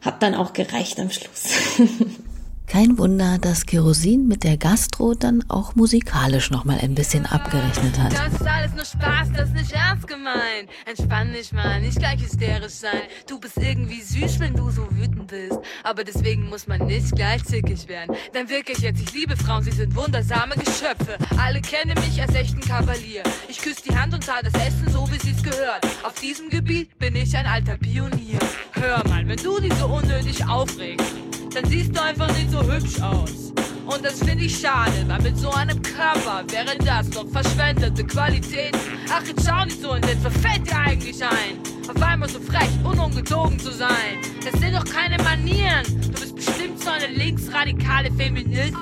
Hat 0.01 0.23
dann 0.23 0.35
auch 0.35 0.53
gereicht 0.53 1.01
am 1.01 1.11
Schluss. 1.11 1.55
Kein 2.67 2.99
Wunder, 2.99 3.39
dass 3.39 3.67
Kerosin 3.67 4.27
mit 4.27 4.43
der 4.43 4.57
Gastro 4.57 5.15
dann 5.15 5.45
auch 5.49 5.75
musikalisch 5.75 6.51
nochmal 6.51 6.79
ein 6.81 6.95
bisschen 6.95 7.25
abgerechnet 7.27 7.99
hat. 7.99 8.13
Das 8.13 8.33
ist 8.33 8.47
alles 8.47 8.75
nur 8.75 8.85
Spaß, 8.85 9.29
das 9.37 9.49
ist 9.51 9.55
nicht 9.55 9.73
ernst 9.73 10.09
gemeint. 10.09 10.69
Entspann 10.87 11.33
dich 11.33 11.53
mal, 11.53 11.81
nicht 11.81 11.99
gleich 11.99 12.21
hysterisch 12.21 12.73
sein. 12.73 13.03
Du 13.29 13.39
bist 13.39 13.59
irgendwie 13.59 14.01
süß, 14.01 14.41
wenn 14.41 14.55
du 14.55 14.71
so 14.71 14.89
wütend 14.91 15.29
bist. 15.29 15.59
Aber 15.85 16.03
deswegen 16.05 16.49
muss 16.49 16.67
man 16.67 16.85
nicht 16.87 17.15
gleich 17.15 17.45
zickig 17.45 17.87
werden. 17.87 18.17
Denn 18.35 18.49
wirklich 18.49 18.79
jetzt, 18.79 19.01
ich 19.01 19.13
liebe 19.13 19.37
Frauen, 19.37 19.63
sie 19.63 19.71
sind 19.71 19.95
wundersame 19.95 20.55
Geschöpfe. 20.57 21.19
Alle 21.39 21.61
kennen 21.61 21.95
mich 22.07 22.21
als 22.21 22.35
echten 22.35 22.61
Kavalier. 22.61 23.23
Ich 23.49 23.59
küsse 23.59 23.83
die 23.89 23.97
Hand 23.97 24.15
und 24.15 24.25
zahle 24.25 24.51
das 24.51 24.67
Essen 24.67 24.91
so, 24.91 25.07
wie 25.13 25.19
sie's 25.19 25.43
gehört. 25.43 25.87
Auf 26.03 26.15
diesem 26.15 26.49
Gebiet 26.49 26.99
bin 26.99 27.15
ich 27.15 27.37
ein 27.37 27.47
alter 27.47 27.77
Pionier. 27.77 28.39
Hör 28.73 29.07
mal, 29.09 29.27
wenn 29.29 29.37
du 29.37 29.61
dich 29.61 29.75
so 29.75 29.87
unnötig 29.87 30.45
aufregst 30.47 31.24
dann 31.55 31.65
siehst 31.67 31.97
du 31.97 32.03
einfach 32.03 32.29
nicht 32.37 32.51
so 32.51 32.61
hübsch 32.63 33.01
aus. 33.01 33.53
Und 33.87 34.05
das 34.05 34.19
finde 34.19 34.45
ich 34.45 34.59
schade, 34.59 34.93
weil 35.07 35.23
mit 35.23 35.37
so 35.37 35.51
einem 35.51 35.81
Körper 35.83 36.43
wäre 36.51 36.77
das 36.85 37.09
doch 37.11 37.29
verschwendete 37.29 38.05
Qualität. 38.05 38.77
Ach, 39.11 39.23
jetzt 39.27 39.47
schau 39.47 39.65
nicht 39.65 39.81
so 39.81 39.93
und 39.93 40.05
jetzt 40.07 40.23
verfällt 40.23 40.67
dir 40.69 40.77
eigentlich 40.77 41.23
ein? 41.23 41.59
Auf 41.89 42.03
einmal 42.03 42.29
so 42.29 42.41
frech, 42.41 42.71
unumgezogen 42.83 43.59
zu 43.59 43.71
sein. 43.71 44.19
Das 44.43 44.59
sind 44.59 44.75
doch 44.75 44.85
keine 44.85 45.23
Manieren. 45.23 45.85
Du 46.01 46.21
bist 46.21 46.35
bestimmt 46.35 46.83
so 46.83 46.91
eine 46.91 47.07
linksradikale 47.15 48.11
Feministin. 48.13 48.75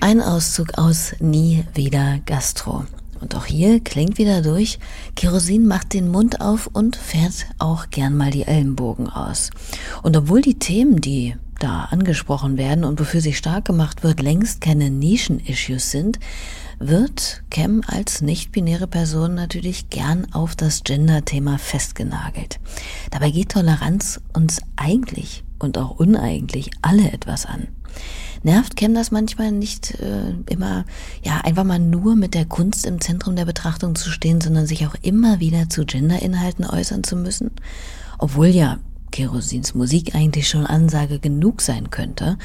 Ein 0.00 0.20
Auszug 0.20 0.78
aus 0.78 1.14
Nie 1.20 1.64
wieder 1.74 2.18
Gastro. 2.26 2.84
Und 3.20 3.36
auch 3.36 3.44
hier 3.44 3.78
klingt 3.78 4.18
wieder 4.18 4.42
durch, 4.42 4.80
Kerosin 5.14 5.66
macht 5.66 5.92
den 5.92 6.08
Mund 6.08 6.40
auf 6.40 6.68
und 6.72 6.96
fährt 6.96 7.46
auch 7.60 7.90
gern 7.90 8.16
mal 8.16 8.32
die 8.32 8.42
Ellenbogen 8.42 9.08
aus. 9.08 9.50
Und 10.02 10.16
obwohl 10.16 10.40
die 10.40 10.58
Themen, 10.58 11.00
die 11.00 11.36
da 11.62 11.84
angesprochen 11.84 12.56
werden 12.56 12.84
und 12.84 12.98
wofür 12.98 13.20
sich 13.20 13.38
stark 13.38 13.64
gemacht 13.64 14.02
wird, 14.02 14.20
längst 14.20 14.60
keine 14.60 14.90
Nischen-Issues 14.90 15.90
sind, 15.90 16.18
wird 16.78 17.42
Cam 17.50 17.82
als 17.86 18.22
nicht-binäre 18.22 18.86
Person 18.86 19.34
natürlich 19.34 19.88
gern 19.90 20.26
auf 20.32 20.56
das 20.56 20.82
Gender-Thema 20.82 21.58
festgenagelt. 21.58 22.58
Dabei 23.10 23.30
geht 23.30 23.50
Toleranz 23.50 24.20
uns 24.32 24.60
eigentlich 24.76 25.44
und 25.58 25.78
auch 25.78 25.90
uneigentlich 25.90 26.70
alle 26.82 27.12
etwas 27.12 27.46
an. 27.46 27.68
Nervt 28.42 28.76
Cam 28.76 28.94
das 28.94 29.12
manchmal 29.12 29.52
nicht 29.52 30.00
äh, 30.00 30.34
immer, 30.50 30.84
ja, 31.22 31.42
einfach 31.42 31.62
mal 31.62 31.78
nur 31.78 32.16
mit 32.16 32.34
der 32.34 32.44
Kunst 32.44 32.86
im 32.86 33.00
Zentrum 33.00 33.36
der 33.36 33.44
Betrachtung 33.44 33.94
zu 33.94 34.10
stehen, 34.10 34.40
sondern 34.40 34.66
sich 34.66 34.86
auch 34.86 34.96
immer 35.02 35.38
wieder 35.38 35.68
zu 35.68 35.84
Gender-Inhalten 35.84 36.64
äußern 36.66 37.04
zu 37.04 37.14
müssen? 37.14 37.52
Obwohl 38.18 38.48
ja 38.48 38.78
Kerosins 39.12 39.74
Musik 39.74 40.14
eigentlich 40.16 40.48
schon 40.48 40.66
Ansage 40.66 41.20
genug 41.20 41.62
sein 41.62 41.90
könnte? 41.90 42.38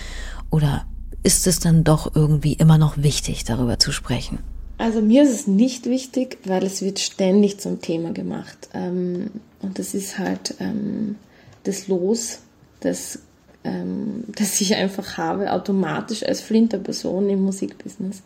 Oder 0.51 0.85
ist 1.23 1.47
es 1.47 1.59
dann 1.59 1.83
doch 1.83 2.15
irgendwie 2.15 2.53
immer 2.53 2.77
noch 2.77 2.97
wichtig, 2.97 3.43
darüber 3.43 3.79
zu 3.79 3.91
sprechen? 3.91 4.39
Also 4.77 5.01
mir 5.01 5.23
ist 5.23 5.33
es 5.33 5.47
nicht 5.47 5.87
wichtig, 5.87 6.37
weil 6.45 6.63
es 6.63 6.81
wird 6.81 6.99
ständig 6.99 7.59
zum 7.59 7.81
Thema 7.81 8.11
gemacht. 8.11 8.69
Ähm, 8.73 9.31
und 9.61 9.79
das 9.79 9.95
ist 9.95 10.19
halt 10.19 10.53
ähm, 10.59 11.15
das 11.63 11.87
Los, 11.87 12.39
das, 12.79 13.19
ähm, 13.63 14.25
das 14.35 14.61
ich 14.61 14.75
einfach 14.75 15.17
habe, 15.17 15.51
automatisch 15.51 16.23
als 16.23 16.41
Flinterperson 16.41 17.29
im 17.29 17.43
Musikbusiness. 17.43 18.21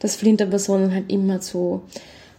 Dass 0.00 0.16
Flinterpersonen 0.16 0.92
halt 0.92 1.10
immer 1.10 1.40
so, 1.40 1.82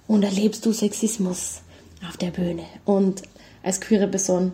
und 0.08 0.24
erlebst 0.24 0.66
du 0.66 0.74
Sexismus 0.74 1.62
auf 2.08 2.18
der 2.18 2.32
Bühne? 2.32 2.64
Und 2.84 3.22
als 3.64 3.80
queere 3.80 4.10
Person, 4.10 4.51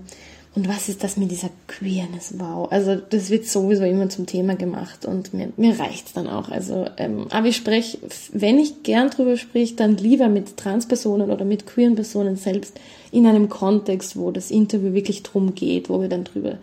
und 0.60 0.68
was 0.68 0.89
ist 0.89 1.05
das 1.05 1.16
mit 1.16 1.32
dieser 1.32 1.51
Queerness? 1.68 2.34
Wow. 2.38 2.70
Also 2.70 2.97
das 2.97 3.30
wird 3.30 3.45
sowieso 3.45 3.86
immer 3.86 4.10
zum 4.10 4.26
Thema 4.26 4.57
gemacht 4.57 5.05
und 5.05 5.34
mir, 5.34 5.53
mir 5.55 5.80
reicht's 5.80 6.12
dann 6.12 6.28
auch. 6.28 6.49
Also, 6.49 6.86
ähm, 6.97 7.28
aber 7.30 7.47
ich 7.47 7.55
spreche, 7.55 7.97
wenn 8.34 8.60
ich 8.60 8.84
gern 8.84 9.10
drüber 9.10 9.38
spreche, 9.38 9.76
dann 9.76 9.95
lieber 9.95 10.28
mit 10.28 10.57
Transpersonen 10.57 11.32
oder 11.32 11.45
mit 11.45 11.66
queeren 11.66 11.95
Personen 11.95 12.36
selbst 12.36 12.78
in 13.14 13.26
einem 13.26 13.47
Kontext, 13.47 14.18
wo 14.18 14.32
das 14.32 14.51
Interview 14.51 14.93
wirklich 14.93 15.24
drum 15.24 15.55
geht, 15.55 15.89
wo 15.89 16.01
wir 16.01 16.10
dann 16.10 16.26
drüber 16.26 16.57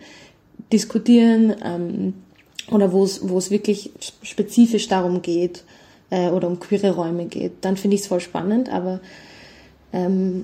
diskutieren 0.71 1.55
ähm, 1.65 2.13
oder 2.69 2.93
es 2.93 3.27
wo 3.27 3.39
es 3.39 3.49
wirklich 3.49 3.93
spezifisch 4.21 4.87
darum 4.89 5.23
geht 5.23 5.63
äh, 6.11 6.29
oder 6.29 6.47
um 6.47 6.59
queere 6.59 6.91
Räume 6.91 7.25
geht. 7.25 7.53
Dann 7.61 7.77
finde 7.77 7.95
ich 7.95 8.01
es 8.01 8.07
voll 8.07 8.19
spannend, 8.19 8.71
aber 8.71 8.99
ähm, 9.91 10.43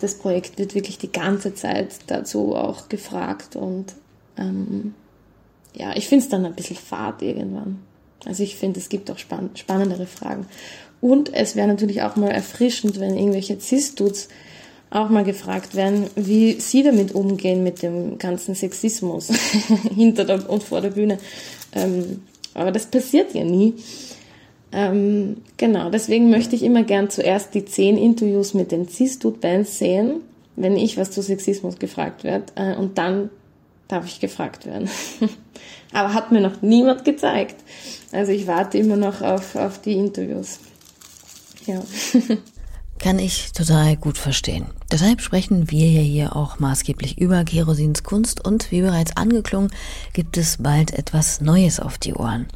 das 0.00 0.14
Projekt 0.14 0.58
wird 0.58 0.74
wirklich 0.74 0.98
die 0.98 1.12
ganze 1.12 1.54
Zeit 1.54 1.96
dazu 2.06 2.54
auch 2.54 2.88
gefragt 2.88 3.56
und 3.56 3.94
ähm, 4.36 4.94
ja, 5.74 5.94
ich 5.94 6.08
finde 6.08 6.24
es 6.24 6.30
dann 6.30 6.46
ein 6.46 6.54
bisschen 6.54 6.76
fad 6.76 7.22
irgendwann. 7.22 7.80
Also 8.24 8.42
ich 8.42 8.56
finde, 8.56 8.80
es 8.80 8.88
gibt 8.88 9.10
auch 9.10 9.18
spann 9.18 9.50
spannendere 9.54 10.06
Fragen. 10.06 10.46
Und 11.00 11.32
es 11.34 11.54
wäre 11.54 11.68
natürlich 11.68 12.02
auch 12.02 12.16
mal 12.16 12.30
erfrischend, 12.30 12.98
wenn 12.98 13.16
irgendwelche 13.16 13.60
Cis-Dudes 13.60 14.28
auch 14.90 15.10
mal 15.10 15.24
gefragt 15.24 15.74
werden, 15.74 16.06
wie 16.16 16.54
sie 16.60 16.82
damit 16.82 17.14
umgehen 17.14 17.62
mit 17.62 17.82
dem 17.82 18.18
ganzen 18.18 18.54
Sexismus 18.54 19.28
hinter 19.94 20.24
der 20.24 20.48
und 20.48 20.62
vor 20.62 20.80
der 20.80 20.90
Bühne. 20.90 21.18
Ähm, 21.72 22.22
aber 22.54 22.72
das 22.72 22.86
passiert 22.86 23.34
ja 23.34 23.44
nie. 23.44 23.74
Ähm, 24.76 25.38
genau, 25.56 25.88
deswegen 25.88 26.28
möchte 26.28 26.54
ich 26.54 26.62
immer 26.62 26.82
gern 26.82 27.08
zuerst 27.08 27.54
die 27.54 27.64
zehn 27.64 27.96
Interviews 27.96 28.52
mit 28.52 28.72
den 28.72 28.86
Cis-Dude-Bands 28.86 29.78
sehen, 29.78 30.20
wenn 30.54 30.76
ich 30.76 30.98
was 30.98 31.10
zu 31.10 31.22
Sexismus 31.22 31.78
gefragt 31.78 32.24
werde. 32.24 32.44
Äh, 32.56 32.74
und 32.74 32.98
dann 32.98 33.30
darf 33.88 34.04
ich 34.04 34.20
gefragt 34.20 34.66
werden. 34.66 34.90
Aber 35.94 36.12
hat 36.12 36.30
mir 36.30 36.42
noch 36.42 36.60
niemand 36.60 37.06
gezeigt. 37.06 37.56
Also 38.12 38.32
ich 38.32 38.46
warte 38.46 38.76
immer 38.76 38.96
noch 38.96 39.22
auf, 39.22 39.56
auf 39.56 39.80
die 39.80 39.94
Interviews. 39.94 40.58
Ja. 41.64 41.82
Kann 42.98 43.18
ich 43.18 43.52
total 43.52 43.96
gut 43.96 44.18
verstehen. 44.18 44.66
Deshalb 44.90 45.20
sprechen 45.20 45.70
wir 45.70 45.90
ja 45.90 46.00
hier 46.00 46.36
auch 46.36 46.60
maßgeblich 46.60 47.18
über 47.18 47.42
Kerosins 47.42 48.04
Kunst 48.04 48.44
und 48.44 48.70
wie 48.70 48.82
bereits 48.82 49.16
angeklungen, 49.16 49.70
gibt 50.12 50.36
es 50.36 50.58
bald 50.58 50.92
etwas 50.92 51.40
Neues 51.40 51.80
auf 51.80 51.98
die 51.98 52.14
Ohren. 52.14 52.46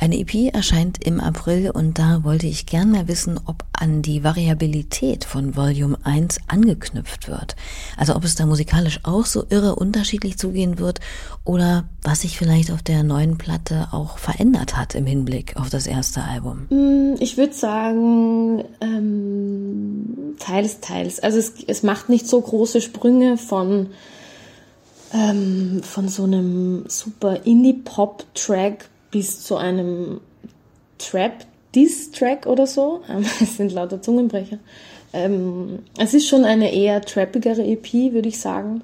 Eine 0.00 0.18
EP 0.18 0.52
erscheint 0.52 1.04
im 1.06 1.20
April 1.20 1.70
und 1.70 1.98
da 1.98 2.24
wollte 2.24 2.48
ich 2.48 2.66
gern 2.66 2.90
mal 2.90 3.06
wissen, 3.06 3.38
ob 3.46 3.64
an 3.72 4.02
die 4.02 4.24
Variabilität 4.24 5.24
von 5.24 5.54
Volume 5.54 5.96
1 6.02 6.38
angeknüpft 6.48 7.28
wird. 7.28 7.54
Also 7.96 8.16
ob 8.16 8.24
es 8.24 8.34
da 8.34 8.46
musikalisch 8.46 9.00
auch 9.04 9.26
so 9.26 9.44
irre 9.48 9.76
unterschiedlich 9.76 10.38
zugehen 10.38 10.78
wird 10.78 11.00
oder 11.44 11.84
was 12.02 12.22
sich 12.22 12.36
vielleicht 12.36 12.70
auf 12.70 12.82
der 12.82 13.04
neuen 13.04 13.38
Platte 13.38 13.88
auch 13.92 14.18
verändert 14.18 14.76
hat 14.76 14.94
im 14.94 15.06
Hinblick 15.06 15.56
auf 15.56 15.70
das 15.70 15.86
erste 15.86 16.22
Album. 16.22 16.66
Mm, 16.70 17.14
ich 17.20 17.36
würde 17.36 17.52
sagen, 17.52 18.64
ähm, 18.80 20.34
teils, 20.38 20.80
teils. 20.80 21.20
Also 21.20 21.38
es, 21.38 21.52
es 21.66 21.75
macht 21.82 22.08
nicht 22.08 22.26
so 22.26 22.40
große 22.40 22.80
Sprünge 22.80 23.36
von, 23.36 23.90
ähm, 25.12 25.82
von 25.82 26.08
so 26.08 26.24
einem 26.24 26.84
super 26.88 27.44
Indie-Pop-Track 27.44 28.88
bis 29.10 29.42
zu 29.42 29.56
einem 29.56 30.20
Trap-Diss-Track 30.98 32.46
oder 32.46 32.66
so. 32.66 33.02
Es 33.40 33.56
sind 33.56 33.72
lauter 33.72 34.02
Zungenbrecher. 34.02 34.58
Ähm, 35.12 35.80
es 35.98 36.14
ist 36.14 36.28
schon 36.28 36.44
eine 36.44 36.74
eher 36.74 37.00
trappigere 37.00 37.64
EP, 37.64 38.12
würde 38.12 38.28
ich 38.28 38.40
sagen. 38.40 38.82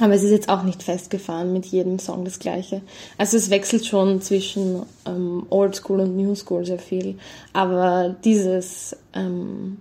Aber 0.00 0.14
es 0.14 0.22
ist 0.22 0.30
jetzt 0.30 0.48
auch 0.48 0.62
nicht 0.62 0.82
festgefahren 0.82 1.52
mit 1.52 1.64
jedem 1.66 1.98
Song 1.98 2.24
das 2.24 2.38
gleiche. 2.38 2.82
Also 3.16 3.36
es 3.36 3.48
wechselt 3.48 3.86
schon 3.86 4.20
zwischen 4.20 4.82
ähm, 5.06 5.46
Old 5.48 5.74
School 5.74 6.00
und 6.00 6.16
New 6.16 6.34
School 6.34 6.66
sehr 6.66 6.78
viel. 6.78 7.16
Aber 7.54 8.14
dieses, 8.22 8.94
ähm, 9.14 9.78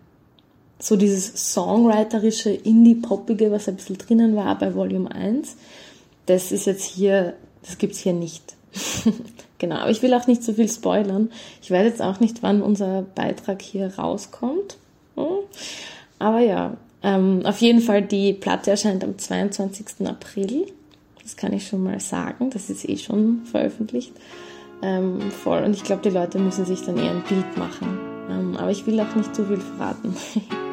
so 0.86 0.96
dieses 0.96 1.54
Songwriterische, 1.54 2.52
Indie-Poppige, 2.52 3.50
was 3.50 3.68
ein 3.68 3.76
bisschen 3.76 3.98
drinnen 3.98 4.36
war 4.36 4.56
bei 4.60 4.76
Volume 4.76 5.12
1, 5.12 5.56
das 6.28 6.52
ist 6.52 6.68
jetzt 6.68 6.84
hier, 6.84 7.34
das 7.64 7.80
gibt's 7.80 7.98
hier 7.98 8.14
nicht. 8.14 8.56
genau, 9.58 9.78
aber 9.78 9.90
ich 9.90 10.04
will 10.04 10.14
auch 10.14 10.28
nicht 10.28 10.44
so 10.44 10.54
viel 10.54 10.70
spoilern. 10.70 11.32
Ich 11.64 11.72
weiß 11.72 11.86
jetzt 11.86 12.04
auch 12.04 12.20
nicht, 12.20 12.44
wann 12.44 12.62
unser 12.62 13.02
Beitrag 13.02 13.64
hier 13.64 13.96
rauskommt. 13.98 14.78
Hm? 15.16 15.26
Aber 16.20 16.40
ja, 16.42 16.78
ähm, 17.02 17.42
auf 17.46 17.62
jeden 17.62 17.82
Fall, 17.82 18.04
die 18.04 18.34
Platte 18.34 18.70
erscheint 18.70 19.04
am 19.04 19.18
22. 19.18 20.08
April. 20.08 20.68
Das 21.24 21.36
kann 21.36 21.54
ich 21.54 21.68
schon 21.68 21.84
mal 21.84 22.00
sagen. 22.00 22.52
Das 22.52 22.70
ist 22.70 22.88
eh 22.88 22.98
schon 22.98 23.42
veröffentlicht. 23.46 24.12
Ähm, 24.84 25.32
voll. 25.32 25.64
Und 25.64 25.74
ich 25.74 25.84
glaube, 25.84 26.04
die 26.04 26.16
Leute 26.16 26.38
müssen 26.38 26.66
sich 26.66 26.84
dann 26.84 27.00
eher 27.00 27.10
ein 27.10 27.24
Bild 27.28 27.58
machen. 27.58 27.98
Ähm, 28.30 28.56
aber 28.56 28.70
ich 28.70 28.86
will 28.86 29.00
auch 29.00 29.16
nicht 29.16 29.36
zu 29.36 29.46
viel 29.46 29.58
verraten. 29.58 30.16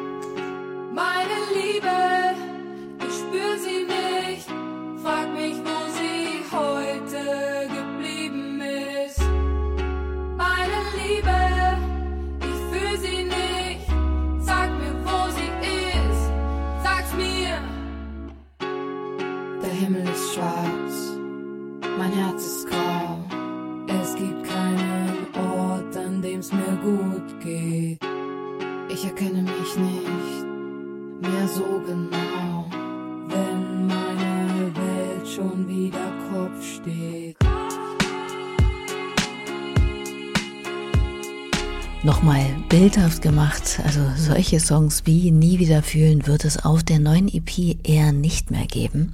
bildhaft 43.03 43.21
gemacht, 43.21 43.81
also 43.83 43.99
solche 44.15 44.61
Songs 44.61 45.01
wie 45.03 45.29
Nie 45.29 45.59
wieder 45.59 45.83
fühlen 45.83 46.25
wird 46.25 46.45
es 46.45 46.63
auf 46.63 46.83
der 46.83 46.99
neuen 46.99 47.27
EP 47.27 47.75
eher 47.83 48.13
nicht 48.13 48.49
mehr 48.49 48.65
geben. 48.65 49.13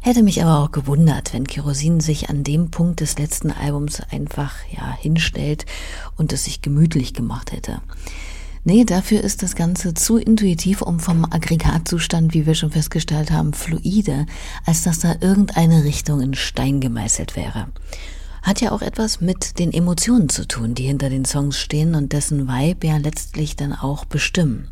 Hätte 0.00 0.22
mich 0.22 0.42
aber 0.42 0.60
auch 0.60 0.72
gewundert, 0.72 1.34
wenn 1.34 1.46
Kerosin 1.46 2.00
sich 2.00 2.30
an 2.30 2.42
dem 2.42 2.70
Punkt 2.70 3.00
des 3.00 3.18
letzten 3.18 3.50
Albums 3.50 4.00
einfach, 4.10 4.54
ja, 4.74 4.96
hinstellt 4.98 5.66
und 6.16 6.32
es 6.32 6.44
sich 6.44 6.62
gemütlich 6.62 7.12
gemacht 7.12 7.52
hätte. 7.52 7.82
Nee, 8.64 8.86
dafür 8.86 9.20
ist 9.20 9.42
das 9.42 9.54
Ganze 9.54 9.92
zu 9.92 10.16
intuitiv, 10.16 10.80
um 10.80 10.98
vom 10.98 11.26
Aggregatzustand, 11.26 12.32
wie 12.32 12.46
wir 12.46 12.54
schon 12.54 12.70
festgestellt 12.70 13.30
haben, 13.30 13.52
fluide, 13.52 14.24
als 14.64 14.84
dass 14.84 15.00
da 15.00 15.16
irgendeine 15.20 15.84
Richtung 15.84 16.22
in 16.22 16.32
Stein 16.32 16.80
gemeißelt 16.80 17.36
wäre 17.36 17.68
hat 18.42 18.60
ja 18.60 18.72
auch 18.72 18.82
etwas 18.82 19.20
mit 19.20 19.58
den 19.58 19.72
Emotionen 19.72 20.28
zu 20.28 20.46
tun, 20.46 20.74
die 20.74 20.84
hinter 20.84 21.10
den 21.10 21.24
Songs 21.24 21.58
stehen 21.58 21.94
und 21.94 22.12
dessen 22.12 22.48
Vibe 22.48 22.86
ja 22.86 22.96
letztlich 22.96 23.56
dann 23.56 23.72
auch 23.72 24.04
bestimmen. 24.04 24.68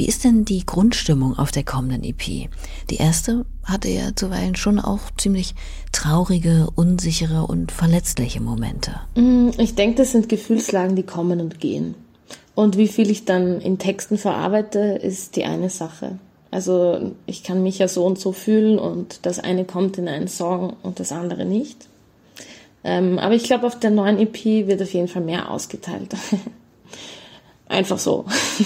Wie 0.00 0.06
ist 0.06 0.24
denn 0.24 0.46
die 0.46 0.64
Grundstimmung 0.64 1.38
auf 1.38 1.50
der 1.50 1.62
kommenden 1.62 2.04
EP? 2.04 2.48
Die 2.88 2.96
erste 2.96 3.44
hatte 3.64 3.90
ja 3.90 4.16
zuweilen 4.16 4.56
schon 4.56 4.78
auch 4.78 5.00
ziemlich 5.18 5.54
traurige, 5.92 6.68
unsichere 6.74 7.46
und 7.46 7.70
verletzliche 7.70 8.40
Momente. 8.40 8.92
Mm, 9.14 9.50
ich 9.58 9.74
denke, 9.74 9.96
das 9.96 10.12
sind 10.12 10.30
Gefühlslagen, 10.30 10.96
die 10.96 11.02
kommen 11.02 11.40
und 11.40 11.60
gehen. 11.60 11.94
Und 12.54 12.78
wie 12.78 12.88
viel 12.88 13.10
ich 13.10 13.26
dann 13.26 13.60
in 13.60 13.78
Texten 13.78 14.16
verarbeite, 14.16 14.78
ist 14.78 15.36
die 15.36 15.44
eine 15.44 15.68
Sache. 15.68 16.18
Also 16.50 17.12
ich 17.26 17.44
kann 17.44 17.62
mich 17.62 17.78
ja 17.78 17.86
so 17.86 18.04
und 18.06 18.18
so 18.18 18.32
fühlen 18.32 18.78
und 18.78 19.26
das 19.26 19.38
eine 19.38 19.64
kommt 19.66 19.98
in 19.98 20.08
einen 20.08 20.28
Song 20.28 20.76
und 20.82 20.98
das 20.98 21.12
andere 21.12 21.44
nicht. 21.44 21.89
Ähm, 22.82 23.18
aber 23.18 23.34
ich 23.34 23.44
glaube, 23.44 23.66
auf 23.66 23.78
der 23.78 23.90
neuen 23.90 24.18
EP 24.18 24.44
wird 24.66 24.80
auf 24.82 24.92
jeden 24.92 25.08
Fall 25.08 25.22
mehr 25.22 25.50
ausgeteilt. 25.50 26.14
Einfach 27.68 27.98
so. 27.98 28.24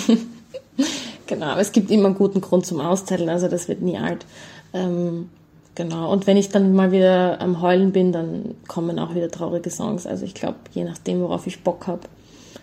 genau, 1.27 1.47
aber 1.47 1.61
es 1.61 1.73
gibt 1.73 1.91
immer 1.91 2.07
einen 2.07 2.15
guten 2.15 2.41
Grund 2.41 2.65
zum 2.65 2.81
Austeilen, 2.81 3.29
also 3.29 3.49
das 3.49 3.69
wird 3.69 3.83
nie 3.83 3.99
alt. 3.99 4.25
Ähm, 4.73 5.29
genau, 5.75 6.11
und 6.13 6.27
wenn 6.27 6.37
ich 6.37 6.49
dann 6.49 6.75
mal 6.75 6.93
wieder 6.93 7.41
am 7.41 7.61
Heulen 7.61 7.93
bin, 7.93 8.13
dann 8.13 8.55
kommen 8.69 8.99
auch 8.99 9.15
wieder 9.15 9.31
traurige 9.31 9.71
Songs. 9.71 10.07
Also 10.07 10.25
ich 10.25 10.35
glaube, 10.35 10.57
je 10.73 10.85
nachdem, 10.85 11.21
worauf 11.21 11.47
ich 11.47 11.63
Bock 11.63 11.87
habe. 11.87 12.03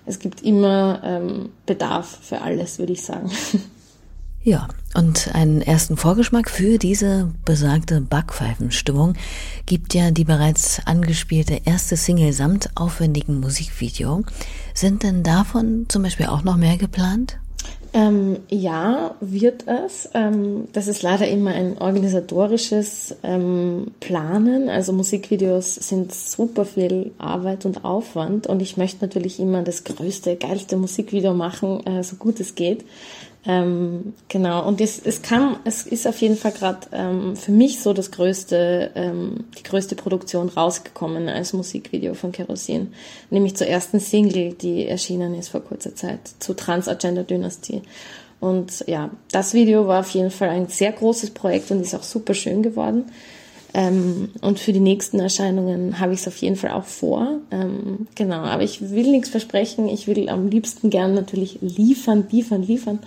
Es 0.05 0.19
gibt 0.19 0.41
immer 0.41 1.01
ähm, 1.03 1.49
Bedarf 1.65 2.19
für 2.21 2.41
alles, 2.41 2.79
würde 2.79 2.93
ich 2.93 3.03
sagen. 3.03 3.29
Ja, 4.43 4.67
und 4.95 5.33
einen 5.33 5.61
ersten 5.61 5.97
Vorgeschmack 5.97 6.49
für 6.49 6.77
diese 6.77 7.31
besagte 7.45 8.01
Backpfeifenstimmung 8.01 9.13
gibt 9.65 9.93
ja 9.93 10.11
die 10.11 10.23
bereits 10.23 10.81
angespielte 10.85 11.61
erste 11.65 11.97
Single 11.97 12.33
samt 12.33 12.69
aufwendigen 12.75 13.39
Musikvideo. 13.39 14.23
Sind 14.73 15.03
denn 15.03 15.23
davon 15.23 15.85
zum 15.87 16.03
Beispiel 16.03 16.27
auch 16.27 16.43
noch 16.43 16.57
mehr 16.57 16.77
geplant? 16.77 17.37
Ähm, 17.93 18.37
ja, 18.49 19.15
wird 19.19 19.67
es. 19.67 20.09
Ähm, 20.13 20.69
das 20.71 20.87
ist 20.87 21.01
leider 21.01 21.27
immer 21.27 21.51
ein 21.51 21.77
organisatorisches 21.77 23.15
ähm, 23.21 23.91
Planen. 23.99 24.69
Also 24.69 24.93
Musikvideos 24.93 25.75
sind 25.75 26.13
super 26.13 26.63
viel 26.63 27.11
Arbeit 27.17 27.65
und 27.65 27.83
Aufwand 27.83 28.47
und 28.47 28.61
ich 28.61 28.77
möchte 28.77 29.03
natürlich 29.03 29.41
immer 29.41 29.61
das 29.63 29.83
größte, 29.83 30.37
geilste 30.37 30.77
Musikvideo 30.77 31.33
machen, 31.33 31.85
äh, 31.85 32.01
so 32.01 32.15
gut 32.15 32.39
es 32.39 32.55
geht. 32.55 32.85
Ähm, 33.43 34.13
genau, 34.27 34.67
und 34.67 34.79
es, 34.81 34.99
es 34.99 35.23
kam, 35.23 35.57
es 35.63 35.87
ist 35.87 36.07
auf 36.07 36.21
jeden 36.21 36.37
Fall 36.37 36.51
gerade 36.51 36.87
ähm, 36.91 37.35
für 37.35 37.51
mich 37.51 37.79
so 37.79 37.91
das 37.91 38.11
größte, 38.11 38.91
ähm, 38.93 39.45
die 39.57 39.63
größte 39.63 39.95
Produktion 39.95 40.49
rausgekommen 40.49 41.27
als 41.27 41.53
Musikvideo 41.53 42.13
von 42.13 42.31
Kerosin, 42.31 42.93
nämlich 43.31 43.55
zur 43.55 43.65
ersten 43.65 43.99
Single, 43.99 44.53
die 44.53 44.85
erschienen 44.85 45.33
ist 45.33 45.49
vor 45.49 45.61
kurzer 45.61 45.95
Zeit, 45.95 46.19
zu 46.37 46.53
Transagender 46.53 47.23
Dynasty. 47.23 47.81
Und 48.39 48.83
ja, 48.87 49.09
das 49.31 49.53
Video 49.55 49.87
war 49.87 50.01
auf 50.01 50.09
jeden 50.11 50.31
Fall 50.31 50.49
ein 50.49 50.67
sehr 50.67 50.91
großes 50.91 51.31
Projekt 51.31 51.71
und 51.71 51.81
ist 51.81 51.95
auch 51.95 52.03
super 52.03 52.35
schön 52.35 52.61
geworden. 52.61 53.05
Ähm, 53.73 54.29
und 54.41 54.59
für 54.59 54.73
die 54.73 54.79
nächsten 54.79 55.19
Erscheinungen 55.19 55.99
habe 55.99 56.13
ich 56.13 56.21
es 56.21 56.27
auf 56.27 56.37
jeden 56.37 56.55
Fall 56.55 56.71
auch 56.71 56.83
vor. 56.83 57.39
Ähm, 57.51 58.07
genau, 58.15 58.41
aber 58.41 58.63
ich 58.63 58.91
will 58.91 59.11
nichts 59.11 59.29
versprechen. 59.29 59.87
Ich 59.87 60.07
will 60.07 60.29
am 60.29 60.49
liebsten 60.49 60.89
gern 60.89 61.13
natürlich 61.13 61.59
liefern, 61.61 62.25
liefern, 62.29 62.63
liefern. 62.63 62.99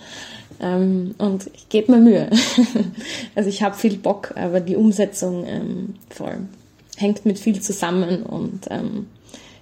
Ähm, 0.59 1.15
und 1.17 1.49
ich 1.53 1.69
gebe 1.69 1.91
mir 1.91 1.99
Mühe. 1.99 2.29
also 3.35 3.49
ich 3.49 3.61
habe 3.61 3.75
viel 3.75 3.97
Bock, 3.97 4.33
aber 4.35 4.59
die 4.59 4.75
Umsetzung 4.75 5.45
ähm, 5.45 5.95
voll 6.09 6.39
hängt 6.97 7.25
mit 7.25 7.39
viel 7.39 7.61
zusammen 7.61 8.23
und 8.23 8.67
ähm, 8.69 9.07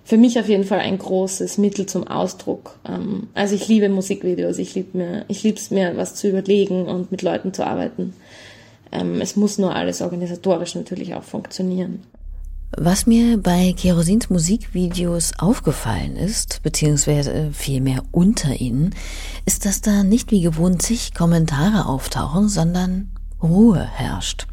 für 0.06 0.18
mich 0.18 0.38
auf 0.38 0.50
jeden 0.50 0.66
Fall 0.66 0.80
ein 0.80 0.98
großes 0.98 1.58
Mittel 1.58 1.86
zum 1.86 2.08
Ausdruck. 2.08 2.78
Ähm, 2.88 3.28
also 3.34 3.56
ich 3.56 3.68
liebe 3.68 3.90
Musikvideos, 3.90 4.58
ich 4.58 4.76
liebe 4.76 4.98
mir, 4.98 5.26
ich 5.28 5.44
liebe 5.44 5.58
es 5.58 5.72
mir, 5.72 5.96
was 5.96 6.16
zu 6.16 6.30
überlegen 6.30 6.86
und 6.86 7.12
mit 7.12 7.22
Leuten 7.22 7.54
zu 7.54 7.66
arbeiten. 7.66 8.14
Ähm, 8.94 9.20
es 9.20 9.36
muss 9.36 9.58
nur 9.58 9.76
alles 9.76 10.02
organisatorisch 10.02 10.76
natürlich 10.76 11.16
auch 11.16 11.24
funktionieren. 11.24 12.04
Was 12.76 13.06
mir 13.06 13.38
bei 13.38 13.74
Kerosins 13.78 14.32
Musikvideos 14.32 15.34
aufgefallen 15.38 16.16
ist, 16.16 16.62
beziehungsweise 16.64 17.52
vielmehr 17.54 18.02
unter 18.12 18.60
ihnen, 18.60 18.96
ist, 19.46 19.66
dass 19.66 19.82
da 19.82 20.04
nicht 20.04 20.32
wie 20.32 20.42
gewohnt 20.42 20.82
zig 20.82 21.14
Kommentare 21.14 21.86
auftauchen, 21.86 22.50
sondern 22.50 23.12
Ruhe 23.42 23.86
herrscht. 23.86 24.48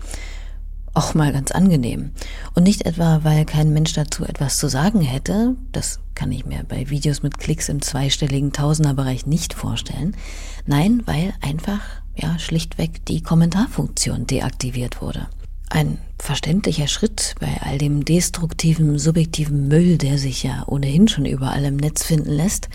Auch 0.92 1.14
mal 1.14 1.32
ganz 1.32 1.50
angenehm. 1.50 2.10
Und 2.54 2.64
nicht 2.64 2.84
etwa, 2.84 3.20
weil 3.22 3.46
kein 3.46 3.72
Mensch 3.72 3.94
dazu 3.94 4.24
etwas 4.24 4.58
zu 4.58 4.68
sagen 4.68 5.00
hätte, 5.00 5.54
das 5.72 6.00
kann 6.14 6.32
ich 6.32 6.44
mir 6.44 6.64
bei 6.68 6.90
Videos 6.90 7.22
mit 7.22 7.38
Klicks 7.38 7.68
im 7.70 7.80
zweistelligen 7.80 8.52
Tausenderbereich 8.52 9.24
nicht 9.24 9.54
vorstellen. 9.54 10.14
Nein, 10.66 11.02
weil 11.06 11.32
einfach 11.40 11.80
ja 12.20 12.38
schlichtweg 12.38 13.04
die 13.06 13.22
Kommentarfunktion 13.22 14.26
deaktiviert 14.26 15.00
wurde. 15.00 15.28
Ein 15.68 15.98
verständlicher 16.18 16.88
Schritt 16.88 17.36
bei 17.38 17.60
all 17.62 17.78
dem 17.78 18.04
destruktiven, 18.04 18.98
subjektiven 18.98 19.68
Müll, 19.68 19.98
der 19.98 20.18
sich 20.18 20.42
ja 20.42 20.64
ohnehin 20.66 21.06
schon 21.06 21.26
überall 21.26 21.64
im 21.64 21.76
Netz 21.76 22.04
finden 22.04 22.32
lässt. 22.32 22.68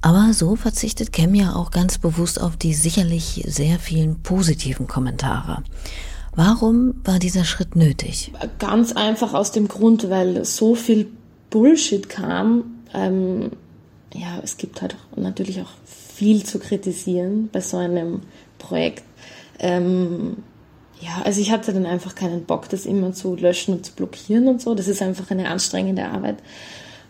Aber 0.00 0.32
so 0.32 0.56
verzichtet 0.56 1.12
Cam 1.12 1.34
ja 1.34 1.54
auch 1.54 1.70
ganz 1.70 1.98
bewusst 1.98 2.40
auf 2.40 2.56
die 2.56 2.72
sicherlich 2.72 3.44
sehr 3.46 3.78
vielen 3.78 4.22
positiven 4.22 4.86
Kommentare. 4.86 5.62
Warum 6.34 6.94
war 7.04 7.18
dieser 7.18 7.44
Schritt 7.44 7.76
nötig? 7.76 8.32
Ganz 8.58 8.92
einfach 8.92 9.34
aus 9.34 9.52
dem 9.52 9.68
Grund, 9.68 10.08
weil 10.08 10.44
so 10.44 10.74
viel 10.74 11.10
Bullshit 11.50 12.08
kam. 12.08 12.64
Ähm, 12.94 13.50
ja, 14.14 14.40
es 14.42 14.56
gibt 14.56 14.82
halt 14.82 14.96
natürlich 15.16 15.60
auch 15.60 15.70
viel 15.86 16.44
zu 16.44 16.58
kritisieren 16.58 17.48
bei 17.52 17.60
so 17.60 17.76
einem 17.76 18.22
Projekt. 18.58 19.04
Ähm, 19.58 20.38
ja, 21.00 21.22
also 21.24 21.40
ich 21.40 21.52
hatte 21.52 21.72
dann 21.72 21.86
einfach 21.86 22.14
keinen 22.14 22.44
Bock, 22.44 22.68
das 22.68 22.86
immer 22.86 23.12
zu 23.12 23.36
löschen 23.36 23.74
und 23.74 23.86
zu 23.86 23.92
blockieren 23.92 24.48
und 24.48 24.60
so. 24.60 24.74
Das 24.74 24.88
ist 24.88 25.02
einfach 25.02 25.30
eine 25.30 25.48
anstrengende 25.48 26.06
Arbeit. 26.06 26.38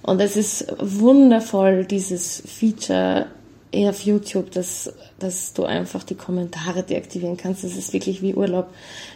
Und 0.03 0.21
es 0.21 0.37
ist 0.37 0.67
wundervoll, 0.79 1.85
dieses 1.85 2.43
Feature 2.47 3.27
auf 3.75 4.01
YouTube, 4.03 4.51
dass, 4.53 4.93
dass 5.19 5.53
du 5.53 5.65
einfach 5.65 6.03
die 6.03 6.15
Kommentare 6.15 6.83
deaktivieren 6.83 7.37
kannst. 7.37 7.65
Das 7.65 7.77
ist 7.77 7.93
wirklich 7.93 8.23
wie 8.23 8.35
Urlaub. 8.35 8.69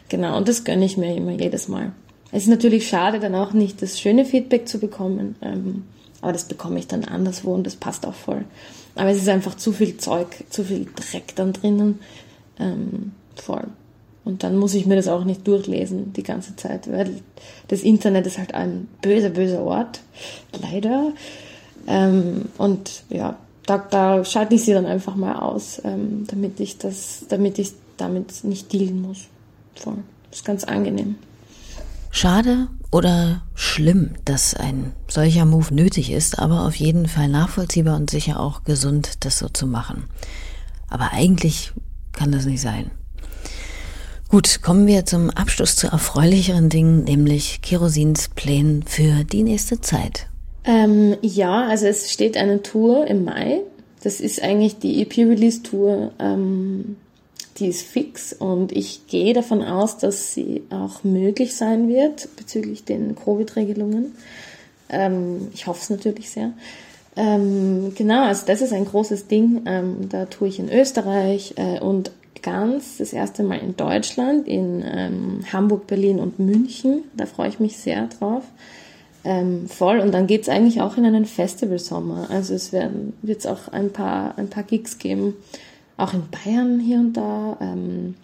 Genau, 0.08 0.36
und 0.36 0.48
das 0.48 0.64
gönne 0.64 0.84
ich 0.84 0.96
mir 0.96 1.14
immer 1.14 1.32
jedes 1.32 1.68
Mal. 1.68 1.92
Es 2.32 2.44
ist 2.44 2.48
natürlich 2.48 2.88
schade, 2.88 3.20
dann 3.20 3.34
auch 3.34 3.52
nicht 3.52 3.82
das 3.82 4.00
schöne 4.00 4.24
Feedback 4.24 4.68
zu 4.68 4.78
bekommen, 4.78 5.36
ähm, 5.42 5.84
aber 6.22 6.32
das 6.32 6.44
bekomme 6.44 6.78
ich 6.78 6.86
dann 6.86 7.04
anderswo 7.04 7.52
und 7.52 7.66
das 7.66 7.76
passt 7.76 8.06
auch 8.06 8.14
voll. 8.14 8.44
Aber 8.94 9.10
es 9.10 9.18
ist 9.18 9.28
einfach 9.28 9.56
zu 9.56 9.72
viel 9.72 9.98
Zeug, 9.98 10.28
zu 10.48 10.64
viel 10.64 10.86
Dreck 10.94 11.34
dann 11.34 11.52
drinnen, 11.52 11.98
ähm, 12.58 13.12
voll. 13.34 13.66
Und 14.24 14.44
dann 14.44 14.56
muss 14.56 14.74
ich 14.74 14.86
mir 14.86 14.94
das 14.94 15.08
auch 15.08 15.24
nicht 15.24 15.46
durchlesen 15.46 16.12
die 16.12 16.22
ganze 16.22 16.54
Zeit, 16.54 16.90
weil 16.90 17.20
das 17.68 17.82
Internet 17.82 18.26
ist 18.26 18.38
halt 18.38 18.54
ein 18.54 18.86
böser, 19.02 19.30
böser 19.30 19.62
Ort, 19.62 20.00
leider. 20.62 21.12
Ähm, 21.88 22.46
und 22.56 23.02
ja, 23.08 23.36
da, 23.66 23.78
da 23.78 24.24
schalte 24.24 24.54
ich 24.54 24.64
sie 24.64 24.74
dann 24.74 24.86
einfach 24.86 25.16
mal 25.16 25.36
aus, 25.36 25.82
ähm, 25.84 26.24
damit 26.28 26.60
ich 26.60 26.78
das, 26.78 27.26
damit 27.28 27.58
ich 27.58 27.72
damit 27.96 28.44
nicht 28.44 28.72
dealen 28.72 29.02
muss. 29.02 29.26
Voll. 29.74 29.98
Das 30.30 30.38
ist 30.40 30.44
ganz 30.44 30.62
angenehm. 30.62 31.16
Schade 32.10 32.68
oder 32.92 33.42
schlimm, 33.54 34.10
dass 34.24 34.54
ein 34.54 34.92
solcher 35.08 35.46
Move 35.46 35.74
nötig 35.74 36.12
ist, 36.12 36.38
aber 36.38 36.66
auf 36.66 36.76
jeden 36.76 37.08
Fall 37.08 37.28
nachvollziehbar 37.28 37.96
und 37.96 38.10
sicher 38.10 38.38
auch 38.38 38.62
gesund, 38.64 39.24
das 39.24 39.38
so 39.38 39.48
zu 39.48 39.66
machen. 39.66 40.04
Aber 40.88 41.12
eigentlich 41.12 41.72
kann 42.12 42.30
das 42.30 42.44
nicht 42.44 42.60
sein. 42.60 42.90
Gut, 44.28 44.60
kommen 44.62 44.86
wir 44.86 45.04
zum 45.06 45.30
Abschluss 45.30 45.74
zu 45.74 45.88
erfreulicheren 45.88 46.68
Dingen, 46.68 47.04
nämlich 47.04 47.60
Kerosins 47.62 48.28
Plänen 48.28 48.82
für 48.82 49.24
die 49.24 49.42
nächste 49.42 49.80
Zeit. 49.80 50.26
Ähm, 50.64 51.16
ja, 51.22 51.66
also 51.66 51.86
es 51.86 52.12
steht 52.12 52.36
eine 52.36 52.62
Tour 52.62 53.06
im 53.06 53.24
Mai. 53.24 53.60
Das 54.02 54.20
ist 54.20 54.42
eigentlich 54.42 54.78
die 54.78 55.02
EP-Release-Tour. 55.02 56.12
Ähm, 56.18 56.96
die 57.58 57.68
ist 57.68 57.82
fix 57.82 58.32
und 58.32 58.72
ich 58.72 59.06
gehe 59.06 59.34
davon 59.34 59.62
aus, 59.62 59.98
dass 59.98 60.34
sie 60.34 60.62
auch 60.70 61.04
möglich 61.04 61.54
sein 61.54 61.88
wird 61.88 62.28
bezüglich 62.36 62.84
den 62.84 63.14
Covid-Regelungen. 63.14 64.14
Ähm, 64.88 65.48
ich 65.52 65.66
hoffe 65.66 65.80
es 65.82 65.90
natürlich 65.90 66.30
sehr. 66.30 66.52
Ähm, 67.14 67.92
genau, 67.94 68.24
also 68.24 68.46
das 68.46 68.62
ist 68.62 68.72
ein 68.72 68.86
großes 68.86 69.26
Ding. 69.26 69.62
Ähm, 69.66 70.08
da 70.08 70.26
tue 70.26 70.48
ich 70.48 70.58
in 70.58 70.70
Österreich 70.70 71.54
äh, 71.56 71.78
und 71.80 72.10
ganz 72.42 72.98
das 72.98 73.12
erste 73.12 73.42
Mal 73.42 73.58
in 73.58 73.76
Deutschland, 73.76 74.48
in 74.48 74.82
ähm, 74.84 75.40
Hamburg, 75.52 75.86
Berlin 75.86 76.18
und 76.18 76.38
München. 76.38 77.04
Da 77.16 77.26
freue 77.26 77.48
ich 77.48 77.60
mich 77.60 77.76
sehr 77.76 78.06
drauf. 78.06 78.44
Ähm, 79.24 79.68
voll. 79.68 80.00
Und 80.00 80.12
dann 80.12 80.26
geht's 80.26 80.48
eigentlich 80.48 80.80
auch 80.80 80.96
in 80.96 81.04
einen 81.04 81.26
Festivalsommer. 81.26 82.28
Also 82.30 82.54
es 82.54 82.72
werden 82.72 83.12
wird's 83.22 83.46
auch 83.46 83.68
ein 83.68 83.90
paar, 83.90 84.36
ein 84.36 84.48
paar 84.48 84.64
Gigs 84.64 84.98
geben. 84.98 85.34
Auch 85.96 86.14
in 86.14 86.24
Bayern 86.30 86.80
hier 86.80 86.98
und 86.98 87.12
da. 87.14 87.56
Ähm, 87.60 88.14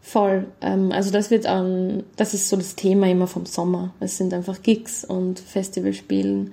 voll. 0.00 0.46
Ähm, 0.60 0.92
also 0.92 1.10
das 1.10 1.30
wird 1.30 1.44
ähm, 1.46 2.04
das 2.16 2.34
ist 2.34 2.48
so 2.48 2.56
das 2.56 2.76
Thema 2.76 3.08
immer 3.08 3.26
vom 3.26 3.46
Sommer. 3.46 3.94
Es 4.00 4.16
sind 4.16 4.34
einfach 4.34 4.62
Gigs 4.62 5.04
und 5.04 5.38
Festivalspielen, 5.38 6.52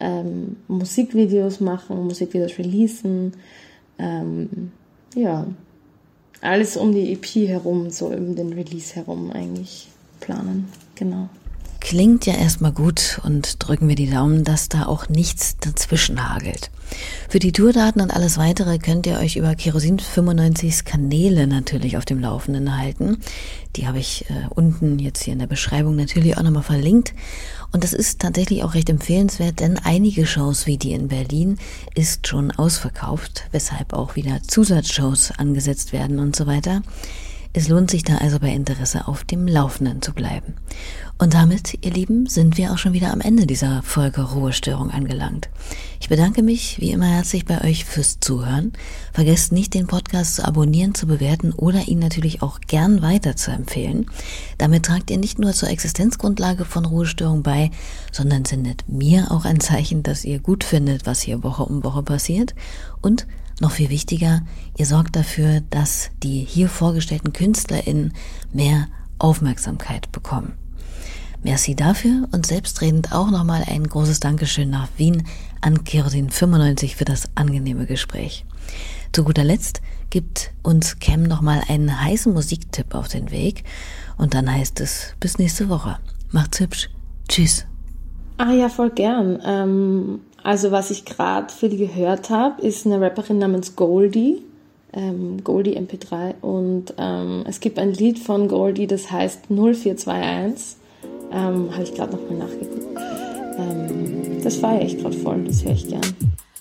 ähm, 0.00 0.56
Musikvideos 0.68 1.60
machen, 1.60 2.04
Musikvideos 2.04 2.58
releasen. 2.58 3.34
Ähm, 3.98 4.72
ja, 5.14 5.46
alles 6.40 6.76
um 6.76 6.92
die 6.92 7.12
EP 7.12 7.48
herum, 7.48 7.90
so 7.90 8.06
um 8.06 8.34
den 8.34 8.52
Release 8.52 8.94
herum 8.94 9.30
eigentlich 9.30 9.88
planen. 10.20 10.68
Genau. 10.94 11.28
Klingt 11.82 12.26
ja 12.26 12.34
erstmal 12.34 12.72
gut 12.72 13.20
und 13.24 13.56
drücken 13.58 13.88
wir 13.88 13.96
die 13.96 14.08
Daumen, 14.08 14.44
dass 14.44 14.68
da 14.68 14.86
auch 14.86 15.08
nichts 15.08 15.56
dazwischen 15.58 16.28
hagelt. 16.28 16.70
Für 17.28 17.38
die 17.38 17.52
Tourdaten 17.52 18.00
und 18.00 18.14
alles 18.14 18.38
weitere 18.38 18.78
könnt 18.78 19.06
ihr 19.06 19.18
euch 19.18 19.36
über 19.36 19.54
Kerosin 19.54 19.98
95s 19.98 20.84
Kanäle 20.84 21.46
natürlich 21.46 21.96
auf 21.96 22.04
dem 22.04 22.20
Laufenden 22.20 22.78
halten. 22.78 23.18
Die 23.76 23.88
habe 23.88 23.98
ich 23.98 24.30
äh, 24.30 24.48
unten 24.50 24.98
jetzt 24.98 25.24
hier 25.24 25.32
in 25.32 25.40
der 25.40 25.46
Beschreibung 25.46 25.96
natürlich 25.96 26.36
auch 26.36 26.42
nochmal 26.42 26.62
verlinkt. 26.62 27.14
Und 27.72 27.82
das 27.82 27.92
ist 27.92 28.20
tatsächlich 28.20 28.62
auch 28.62 28.74
recht 28.74 28.88
empfehlenswert, 28.88 29.60
denn 29.60 29.78
einige 29.78 30.26
Shows 30.26 30.66
wie 30.66 30.76
die 30.76 30.92
in 30.92 31.08
Berlin 31.08 31.58
ist 31.94 32.28
schon 32.28 32.52
ausverkauft, 32.52 33.44
weshalb 33.50 33.92
auch 33.92 34.14
wieder 34.14 34.42
Zusatzshows 34.42 35.32
angesetzt 35.32 35.92
werden 35.92 36.20
und 36.20 36.36
so 36.36 36.46
weiter. 36.46 36.82
Es 37.54 37.68
lohnt 37.68 37.90
sich 37.90 38.02
da 38.02 38.16
also 38.16 38.38
bei 38.38 38.48
Interesse 38.48 39.08
auf 39.08 39.24
dem 39.24 39.46
Laufenden 39.46 40.00
zu 40.00 40.14
bleiben. 40.14 40.54
Und 41.22 41.34
damit, 41.34 41.78
ihr 41.82 41.92
Lieben, 41.92 42.26
sind 42.26 42.58
wir 42.58 42.72
auch 42.72 42.78
schon 42.78 42.94
wieder 42.94 43.12
am 43.12 43.20
Ende 43.20 43.46
dieser 43.46 43.84
Folge 43.84 44.22
Ruhestörung 44.22 44.90
angelangt. 44.90 45.50
Ich 46.00 46.08
bedanke 46.08 46.42
mich 46.42 46.80
wie 46.80 46.90
immer 46.90 47.06
herzlich 47.06 47.44
bei 47.44 47.62
euch 47.62 47.84
fürs 47.84 48.18
Zuhören. 48.18 48.72
Vergesst 49.12 49.52
nicht, 49.52 49.72
den 49.72 49.86
Podcast 49.86 50.34
zu 50.34 50.44
abonnieren, 50.44 50.96
zu 50.96 51.06
bewerten 51.06 51.52
oder 51.52 51.86
ihn 51.86 52.00
natürlich 52.00 52.42
auch 52.42 52.58
gern 52.58 53.02
weiter 53.02 53.36
zu 53.36 53.52
empfehlen. 53.52 54.06
Damit 54.58 54.86
tragt 54.86 55.12
ihr 55.12 55.16
nicht 55.16 55.38
nur 55.38 55.52
zur 55.52 55.68
Existenzgrundlage 55.68 56.64
von 56.64 56.84
Ruhestörung 56.84 57.44
bei, 57.44 57.70
sondern 58.10 58.44
sendet 58.44 58.88
mir 58.88 59.30
auch 59.30 59.44
ein 59.44 59.60
Zeichen, 59.60 60.02
dass 60.02 60.24
ihr 60.24 60.40
gut 60.40 60.64
findet, 60.64 61.06
was 61.06 61.20
hier 61.20 61.44
Woche 61.44 61.62
um 61.62 61.84
Woche 61.84 62.02
passiert 62.02 62.56
und 63.00 63.28
noch 63.60 63.70
viel 63.70 63.90
wichtiger, 63.90 64.42
ihr 64.76 64.86
sorgt 64.86 65.14
dafür, 65.14 65.60
dass 65.70 66.10
die 66.24 66.40
hier 66.40 66.68
vorgestellten 66.68 67.32
KünstlerInnen 67.32 68.12
mehr 68.52 68.88
Aufmerksamkeit 69.20 70.10
bekommen. 70.10 70.54
Merci 71.44 71.74
dafür 71.74 72.28
und 72.30 72.46
selbstredend 72.46 73.12
auch 73.12 73.30
nochmal 73.32 73.64
ein 73.66 73.88
großes 73.88 74.20
Dankeschön 74.20 74.70
nach 74.70 74.86
Wien 74.96 75.24
an 75.60 75.78
Kerosin95 75.78 76.94
für 76.94 77.04
das 77.04 77.28
angenehme 77.34 77.86
Gespräch. 77.86 78.44
Zu 79.12 79.24
guter 79.24 79.42
Letzt 79.42 79.82
gibt 80.10 80.52
uns 80.62 81.00
Cam 81.00 81.24
nochmal 81.24 81.62
einen 81.68 82.00
heißen 82.00 82.32
Musiktipp 82.32 82.94
auf 82.94 83.08
den 83.08 83.32
Weg 83.32 83.64
und 84.16 84.34
dann 84.34 84.52
heißt 84.52 84.80
es 84.80 85.14
bis 85.18 85.38
nächste 85.38 85.68
Woche. 85.68 85.98
Macht's 86.30 86.60
hübsch. 86.60 86.90
Tschüss. 87.28 87.66
Ah 88.38 88.52
ja, 88.52 88.68
voll 88.68 88.90
gern. 88.90 89.40
Ähm, 89.44 90.20
also 90.44 90.70
was 90.70 90.92
ich 90.92 91.04
gerade 91.04 91.52
viel 91.52 91.76
gehört 91.76 92.30
habe, 92.30 92.62
ist 92.62 92.86
eine 92.86 93.00
Rapperin 93.00 93.38
namens 93.38 93.74
Goldie, 93.74 94.42
ähm, 94.92 95.42
Goldie 95.42 95.76
MP3 95.76 96.40
und 96.40 96.94
ähm, 96.98 97.44
es 97.48 97.58
gibt 97.58 97.80
ein 97.80 97.92
Lied 97.94 98.20
von 98.20 98.46
Goldie, 98.46 98.86
das 98.86 99.10
heißt 99.10 99.50
0421. 99.50 100.81
Ähm, 101.32 101.70
habe 101.72 101.82
ich 101.82 101.94
gerade 101.94 102.12
nochmal 102.16 102.38
nachgeguckt. 102.38 102.86
Ähm, 103.58 104.42
das 104.42 104.56
feiere 104.56 104.82
ich 104.82 104.98
gerade 104.98 105.16
voll, 105.16 105.44
das 105.44 105.64
höre 105.64 105.72
ich 105.72 105.88
gern. 105.88 106.02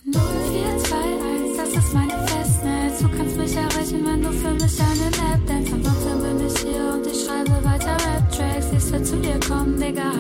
0421, 0.06 1.58
das 1.58 1.86
ist 1.86 1.94
meine 1.94 2.14
Festnetz. 2.28 3.00
Du 3.00 3.10
kannst 3.18 3.38
mich 3.38 3.56
erreichen, 3.56 4.06
wenn 4.06 4.22
du 4.22 4.32
für 4.32 4.54
mich 4.54 4.80
eine 4.80 5.34
App 5.34 5.48
denkst. 5.48 5.72
Ansonsten 5.74 6.22
bin 6.22 6.48
ich 6.48 6.58
hier 6.60 6.94
und 6.94 7.06
ich 7.06 7.26
schreibe 7.26 7.64
weiter 7.66 7.96
Rap-Tracks. 7.96 8.68
Ich 8.78 8.92
will 8.94 9.04
zu 9.04 9.18
dir 9.18 9.40
kommen, 9.48 9.80
Digga. 9.80 10.12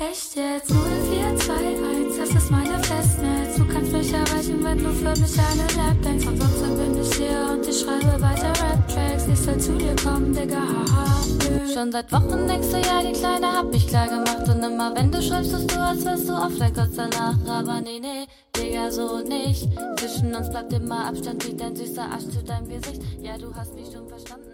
Echt 0.00 0.36
jetzt? 0.36 0.70
0421, 0.70 2.18
das 2.18 2.42
ist 2.42 2.50
meine 2.50 2.66
Festnetz. 2.68 2.83
Mich 4.04 4.12
erreichen, 4.12 4.62
wenn 4.62 4.76
du 4.76 4.92
für 4.92 5.18
mich 5.18 5.38
eine 5.38 5.66
Lab 5.78 6.02
denkst. 6.02 6.26
Ansonsten 6.26 6.76
bin 6.76 7.00
ich 7.00 7.14
hier 7.14 7.48
und 7.50 7.66
ich 7.66 7.80
schreibe 7.80 8.20
weiter 8.20 8.48
Rap-Tracks. 8.48 9.26
Ich 9.28 9.46
will 9.46 9.58
zu 9.58 9.78
dir 9.78 9.96
kommen, 9.96 10.34
Digga, 10.34 10.60
haha. 10.60 11.72
Schon 11.72 11.90
seit 11.90 12.12
Wochen 12.12 12.46
denkst 12.46 12.68
du, 12.70 12.76
ja, 12.76 13.00
die 13.00 13.18
Kleine 13.18 13.50
hab 13.50 13.72
mich 13.72 13.88
klar 13.88 14.06
gemacht. 14.06 14.46
Und 14.46 14.62
immer 14.62 14.94
wenn 14.94 15.10
du 15.10 15.22
schreibst, 15.22 15.52
tust 15.52 15.74
du, 15.74 15.80
als 15.80 16.04
wärst 16.04 16.28
du 16.28 16.34
offline 16.34 16.74
kurz 16.74 16.96
danach. 16.96 17.36
Aber 17.48 17.80
nee, 17.80 17.98
nee, 17.98 18.26
Digga, 18.54 18.90
so 18.90 19.20
nicht. 19.20 19.70
Zwischen 19.96 20.34
uns 20.34 20.50
bleibt 20.50 20.74
immer 20.74 21.06
Abstand, 21.06 21.46
wie 21.46 21.56
dein 21.56 21.74
süßer 21.74 22.02
Arsch 22.02 22.28
zu 22.28 22.44
deinem 22.44 22.68
Gesicht. 22.68 23.00
Ja, 23.22 23.38
du 23.38 23.54
hast 23.54 23.74
mich 23.74 23.90
schon 23.90 24.06
verstanden. 24.06 24.53